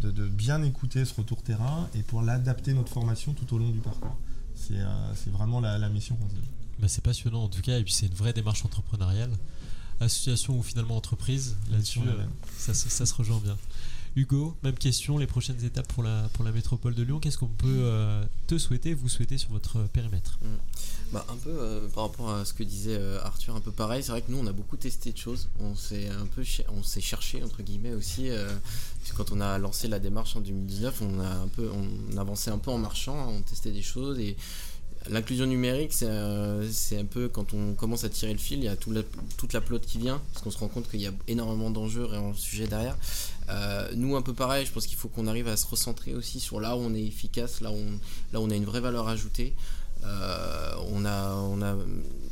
de, 0.00 0.28
bien 0.28 0.62
écouter 0.62 1.04
ce 1.04 1.14
retour 1.14 1.42
terrain 1.42 1.88
et 1.94 2.02
pour 2.02 2.22
l'adapter 2.22 2.72
notre 2.72 2.92
formation 2.92 3.32
tout 3.32 3.52
au 3.54 3.58
long 3.58 3.70
du 3.70 3.80
parcours. 3.80 4.16
C'est 4.54 4.78
euh, 4.78 5.12
vraiment 5.32 5.60
la, 5.60 5.76
la 5.78 5.88
mission 5.88 6.14
qu'on 6.16 6.28
se 6.28 6.34
donne. 6.34 6.57
Bah, 6.78 6.86
c'est 6.88 7.02
passionnant 7.02 7.44
en 7.44 7.48
tout 7.48 7.62
cas, 7.62 7.78
et 7.78 7.82
puis 7.82 7.92
c'est 7.92 8.06
une 8.06 8.14
vraie 8.14 8.32
démarche 8.32 8.64
entrepreneuriale. 8.64 9.30
Association 10.00 10.56
ou 10.56 10.62
finalement 10.62 10.96
entreprise, 10.96 11.56
là-dessus, 11.72 11.98
euh, 12.06 12.24
ça, 12.56 12.72
se 12.74 13.14
rejoint 13.14 13.40
bien. 13.42 13.56
Hugo, 14.14 14.56
même 14.62 14.76
question, 14.76 15.18
les 15.18 15.26
prochaines 15.26 15.62
étapes 15.64 15.92
pour 15.92 16.04
la, 16.04 16.28
pour 16.34 16.44
la 16.44 16.52
métropole 16.52 16.94
de 16.94 17.02
Lyon, 17.02 17.18
qu'est-ce 17.18 17.36
qu'on 17.36 17.48
peut 17.48 17.66
euh, 17.66 18.24
te 18.46 18.58
souhaiter, 18.58 18.94
vous 18.94 19.08
souhaiter 19.08 19.38
sur 19.38 19.50
votre 19.50 19.82
périmètre? 19.88 20.38
Mmh. 20.40 20.46
bah, 21.12 21.26
Un 21.28 21.36
peu 21.36 21.50
euh, 21.50 21.88
par 21.88 22.04
rapport 22.04 22.30
à 22.30 22.44
ce 22.44 22.54
que 22.54 22.62
disait 22.62 22.96
Arthur, 23.24 23.56
un 23.56 23.60
peu 23.60 23.72
pareil, 23.72 24.04
c'est 24.04 24.12
vrai 24.12 24.22
que 24.22 24.30
nous 24.30 24.38
on 24.38 24.46
a 24.46 24.52
beaucoup 24.52 24.76
testé 24.76 25.10
de 25.10 25.18
choses, 25.18 25.48
on 25.58 25.74
s'est 25.74 26.08
un 26.08 26.26
peu 26.26 26.44
on 26.68 26.84
s'est 26.84 27.00
cherché 27.00 27.42
entre 27.42 27.62
guillemets 27.62 27.94
aussi, 27.94 28.28
quand 29.16 29.32
on 29.32 29.40
a 29.40 29.58
lancé 29.58 29.88
la 29.88 29.98
démarche 29.98 30.36
en 30.36 30.40
2019, 30.40 31.02
on 31.02 31.20
a 31.20 31.28
un 31.28 31.48
peu 31.48 31.68
on 31.72 32.16
avançait 32.16 32.52
un 32.52 32.58
peu 32.58 32.70
en 32.70 32.78
marchant, 32.78 33.30
on 33.30 33.42
testait 33.42 33.72
des 33.72 33.82
choses 33.82 34.20
et 34.20 34.36
L'inclusion 35.08 35.46
numérique, 35.46 35.92
c'est 35.92 36.98
un 36.98 37.04
peu 37.04 37.28
quand 37.28 37.54
on 37.54 37.74
commence 37.74 38.04
à 38.04 38.08
tirer 38.08 38.32
le 38.32 38.38
fil, 38.38 38.58
il 38.58 38.64
y 38.64 38.68
a 38.68 38.76
toute 38.76 39.52
la 39.52 39.60
plotte 39.60 39.86
qui 39.86 39.98
vient, 39.98 40.20
parce 40.32 40.44
qu'on 40.44 40.50
se 40.50 40.58
rend 40.58 40.68
compte 40.68 40.90
qu'il 40.90 41.00
y 41.00 41.06
a 41.06 41.12
énormément 41.28 41.70
d'enjeux 41.70 42.08
et 42.12 42.16
un 42.16 42.34
sujet 42.34 42.66
derrière. 42.66 42.96
Euh, 43.48 43.90
nous, 43.94 44.16
un 44.16 44.22
peu 44.22 44.34
pareil, 44.34 44.66
je 44.66 44.72
pense 44.72 44.86
qu'il 44.86 44.98
faut 44.98 45.08
qu'on 45.08 45.26
arrive 45.26 45.48
à 45.48 45.56
se 45.56 45.66
recentrer 45.66 46.14
aussi 46.14 46.40
sur 46.40 46.60
là 46.60 46.76
où 46.76 46.80
on 46.80 46.94
est 46.94 47.04
efficace, 47.04 47.60
là 47.60 47.70
où 47.70 47.76
on, 47.76 47.92
là 48.32 48.40
on 48.40 48.50
a 48.50 48.54
une 48.54 48.66
vraie 48.66 48.80
valeur 48.80 49.08
ajoutée. 49.08 49.54
Euh, 50.04 50.74
on 50.92 51.04
a, 51.04 51.34
on 51.34 51.60
a, 51.62 51.76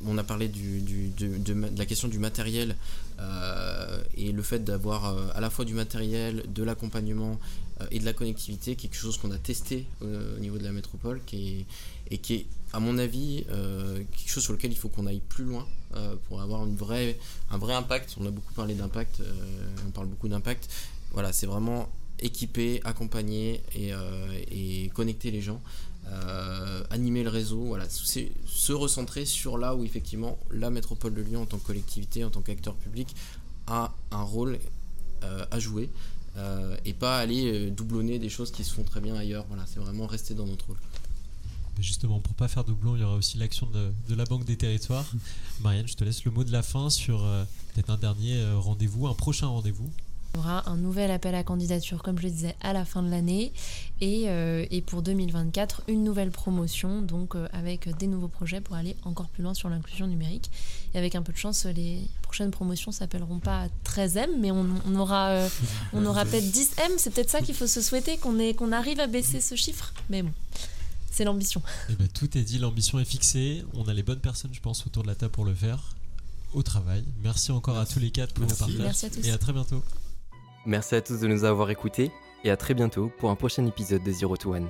on 0.07 0.19
a 0.19 0.25
parlé 0.25 0.49
de, 0.49 1.77
la 1.77 1.87
question 1.87 2.09
du 2.09 2.19
matériel 2.19 2.77
euh, 3.19 4.03
et 4.17 4.31
le 4.31 4.43
fait 4.43 4.63
d'avoir 4.63 5.07
euh, 5.07 5.27
à 5.35 5.41
la 5.41 5.51
fois 5.51 5.65
du 5.65 5.75
matériel, 5.75 6.45
de 6.49 6.63
l'accompagnement 6.63 7.39
euh, 7.81 7.87
et 7.91 7.99
de 7.99 8.05
la 8.05 8.13
connectivité, 8.13 8.77
quelque 8.77 8.97
chose 8.97 9.19
qu'on 9.19 9.31
a 9.31 9.39
testé 9.39 9.87
euh, 10.03 10.37
au 10.37 10.41
niveau 10.41 10.59
de 10.59 10.65
la 10.65 10.73
métropole 10.73 11.21
qui 11.27 11.67
et 12.11 12.19
qui 12.19 12.35
est, 12.35 12.47
à 12.73 12.81
mon 12.81 12.99
avis, 12.99 13.45
euh, 13.51 14.03
quelque 14.17 14.29
chose 14.29 14.43
sur 14.43 14.53
lequel 14.53 14.73
il 14.73 14.77
faut 14.77 14.89
qu'on 14.89 15.07
aille 15.07 15.23
plus 15.29 15.45
loin 15.45 15.67
euh, 15.95 16.17
pour 16.29 16.41
avoir 16.41 16.65
une 16.67 16.77
vraie, 16.77 17.19
un 17.51 17.59
vrai 17.59 17.75
impact. 17.75 18.17
On 18.21 18.27
a 18.27 18.31
beaucoup 18.31 18.53
parlé 18.55 18.75
d'impact, 18.75 19.21
euh, 19.21 19.33
on 19.87 19.91
parle 19.91 20.09
beaucoup 20.09 20.29
d'impact. 20.29 20.69
Voilà, 21.13 21.33
c'est 21.33 21.47
vraiment 21.47 21.89
équiper, 22.19 22.81
accompagner 22.85 23.63
et, 23.75 24.91
connecter 24.95 25.31
les 25.31 25.43
gens, 25.43 25.61
animer 26.91 27.23
le 27.23 27.29
réseau, 27.29 27.61
voilà, 27.61 27.87
c'est 27.89 28.33
se 28.47 28.73
recentrer 28.73 29.27
sur 29.27 29.59
là 29.59 29.75
où 29.75 29.85
effectivement 29.85 30.39
la 30.51 30.71
métropole 30.71 31.13
de 31.13 31.21
Lyon 31.21 31.43
en 31.43 31.47
tant 31.47 31.59
que 31.59 31.67
collectivité, 31.67 32.25
en 32.25 32.31
tant 32.31 32.41
qu'acteur 32.41 32.75
public, 32.75 33.15
a 33.67 33.95
un 34.11 34.23
rôle 34.23 34.59
à 35.23 35.59
jouer 35.59 35.91
et 36.87 36.95
pas 36.95 37.19
aller 37.19 37.71
doublonner 37.71 38.19
des 38.19 38.31
choses 38.31 38.51
qui 38.51 38.65
se 38.65 38.73
font 38.73 38.85
très 38.85 39.01
bien 39.01 39.15
ailleurs. 39.15 39.45
Voilà, 39.49 39.65
c'est 39.67 39.81
vraiment 39.81 40.07
rester 40.07 40.33
dans 40.33 40.47
notre 40.47 40.67
rôle. 40.69 40.79
Mais 41.77 41.83
Justement, 41.83 42.21
pour 42.21 42.35
pas 42.35 42.49
faire 42.49 42.65
doublon, 42.65 42.97
il 42.97 43.01
y 43.03 43.05
aura 43.05 43.17
aussi 43.17 43.37
l'action 43.39 43.67
de, 43.67 43.93
de 44.09 44.15
la 44.15 44.25
Banque 44.25 44.45
des 44.45 44.57
Territoires. 44.57 45.05
Marianne, 45.61 45.87
je 45.89 45.95
te 45.95 46.05
laisse 46.05 46.25
le 46.25 46.31
mot 46.31 46.45
de 46.45 46.53
la 46.53 46.63
fin 46.63 46.89
sur 46.91 47.23
euh, 47.25 47.45
peut-être 47.75 47.91
un 47.91 47.97
dernier 47.99 48.37
euh, 48.41 48.59
rendez-vous, 48.59 49.07
un 49.07 49.15
prochain 49.15 49.47
rendez-vous. 49.49 49.91
Il 50.35 50.39
y 50.39 50.41
aura 50.41 50.69
un 50.69 50.77
nouvel 50.77 51.11
appel 51.11 51.35
à 51.35 51.43
candidature, 51.43 52.03
comme 52.03 52.19
je 52.19 52.25
le 52.25 52.31
disais, 52.31 52.57
à 52.61 52.75
la 52.75 52.85
fin 52.85 53.03
de 53.03 53.09
l'année. 53.11 53.53
Et, 54.03 54.25
euh, 54.27 54.67
et 54.71 54.83
pour 54.83 55.01
2024, 55.01 55.83
une 55.89 56.05
nouvelle 56.05 56.31
promotion, 56.31 57.01
donc 57.01 57.35
euh, 57.35 57.49
avec 57.55 57.89
des 57.97 58.07
nouveaux 58.07 58.29
projets 58.29 58.61
pour 58.61 58.75
aller 58.77 58.97
encore 59.05 59.29
plus 59.29 59.43
loin 59.43 59.55
sur 59.55 59.71
l'inclusion 59.71 60.07
numérique. 60.07 60.51
Et 60.93 60.99
avec 60.99 61.15
un 61.15 61.23
peu 61.23 61.33
de 61.33 61.39
chance, 61.39 61.65
les 61.65 62.03
prochaines 62.21 62.51
promotions 62.51 62.93
s'appelleront 62.93 63.39
pas 63.39 63.69
13M, 63.87 64.29
mais 64.39 64.51
on, 64.51 64.67
on 64.87 64.97
aura, 64.97 65.29
euh, 65.29 65.49
on 65.95 66.05
aura 66.05 66.25
peut-être 66.27 66.45
10M. 66.45 66.93
C'est 66.99 67.15
peut-être 67.15 67.31
ça 67.31 67.41
qu'il 67.41 67.55
faut 67.55 67.67
se 67.67 67.81
souhaiter, 67.81 68.19
qu'on 68.19 68.39
ait- 68.39 68.53
qu'on 68.55 68.73
arrive 68.73 69.01
à 69.01 69.07
baisser 69.07 69.41
ce 69.41 69.55
chiffre. 69.55 69.95
Mais 70.11 70.23
bon, 70.23 70.33
c'est 71.17 71.25
l'ambition. 71.25 71.63
Eh 71.89 71.95
ben, 71.95 72.09
tout 72.09 72.37
est 72.37 72.43
dit, 72.43 72.59
l'ambition 72.59 72.99
est 72.99 73.05
fixée. 73.05 73.65
On 73.73 73.89
a 73.89 73.95
les 73.95 74.03
bonnes 74.03 74.21
personnes, 74.21 74.53
je 74.53 74.61
pense, 74.61 74.87
autour 74.87 75.03
de 75.03 75.09
la 75.09 75.15
table 75.15 75.33
pour 75.33 75.47
le 75.47 75.55
faire. 75.55 75.97
Au 76.53 76.63
travail. 76.63 77.05
Merci 77.23 77.53
encore 77.53 77.79
à 77.79 77.87
tous 77.87 77.99
les 77.99 78.11
quatre 78.11 78.35
pour 78.35 78.45
Merci. 78.45 78.57
vos 78.59 78.67
partages. 78.67 78.85
Merci 78.85 79.07
à 79.07 79.11
tous. 79.11 79.27
Et 79.27 79.31
à 79.31 79.39
très 79.39 79.53
bientôt. 79.53 79.83
Merci 80.67 80.95
à 80.95 81.01
tous 81.01 81.21
de 81.21 81.27
nous 81.27 81.45
avoir 81.45 81.71
écoutés 81.71 82.11
et 82.45 82.51
à 82.51 82.57
très 82.57 82.75
bientôt 82.75 83.11
pour 83.19 83.31
un 83.31 83.37
prochain 83.37 83.65
épisode 83.67 84.03
de 84.05 84.13
Zero 84.13 84.37
to 84.37 84.55
One. 84.55 84.69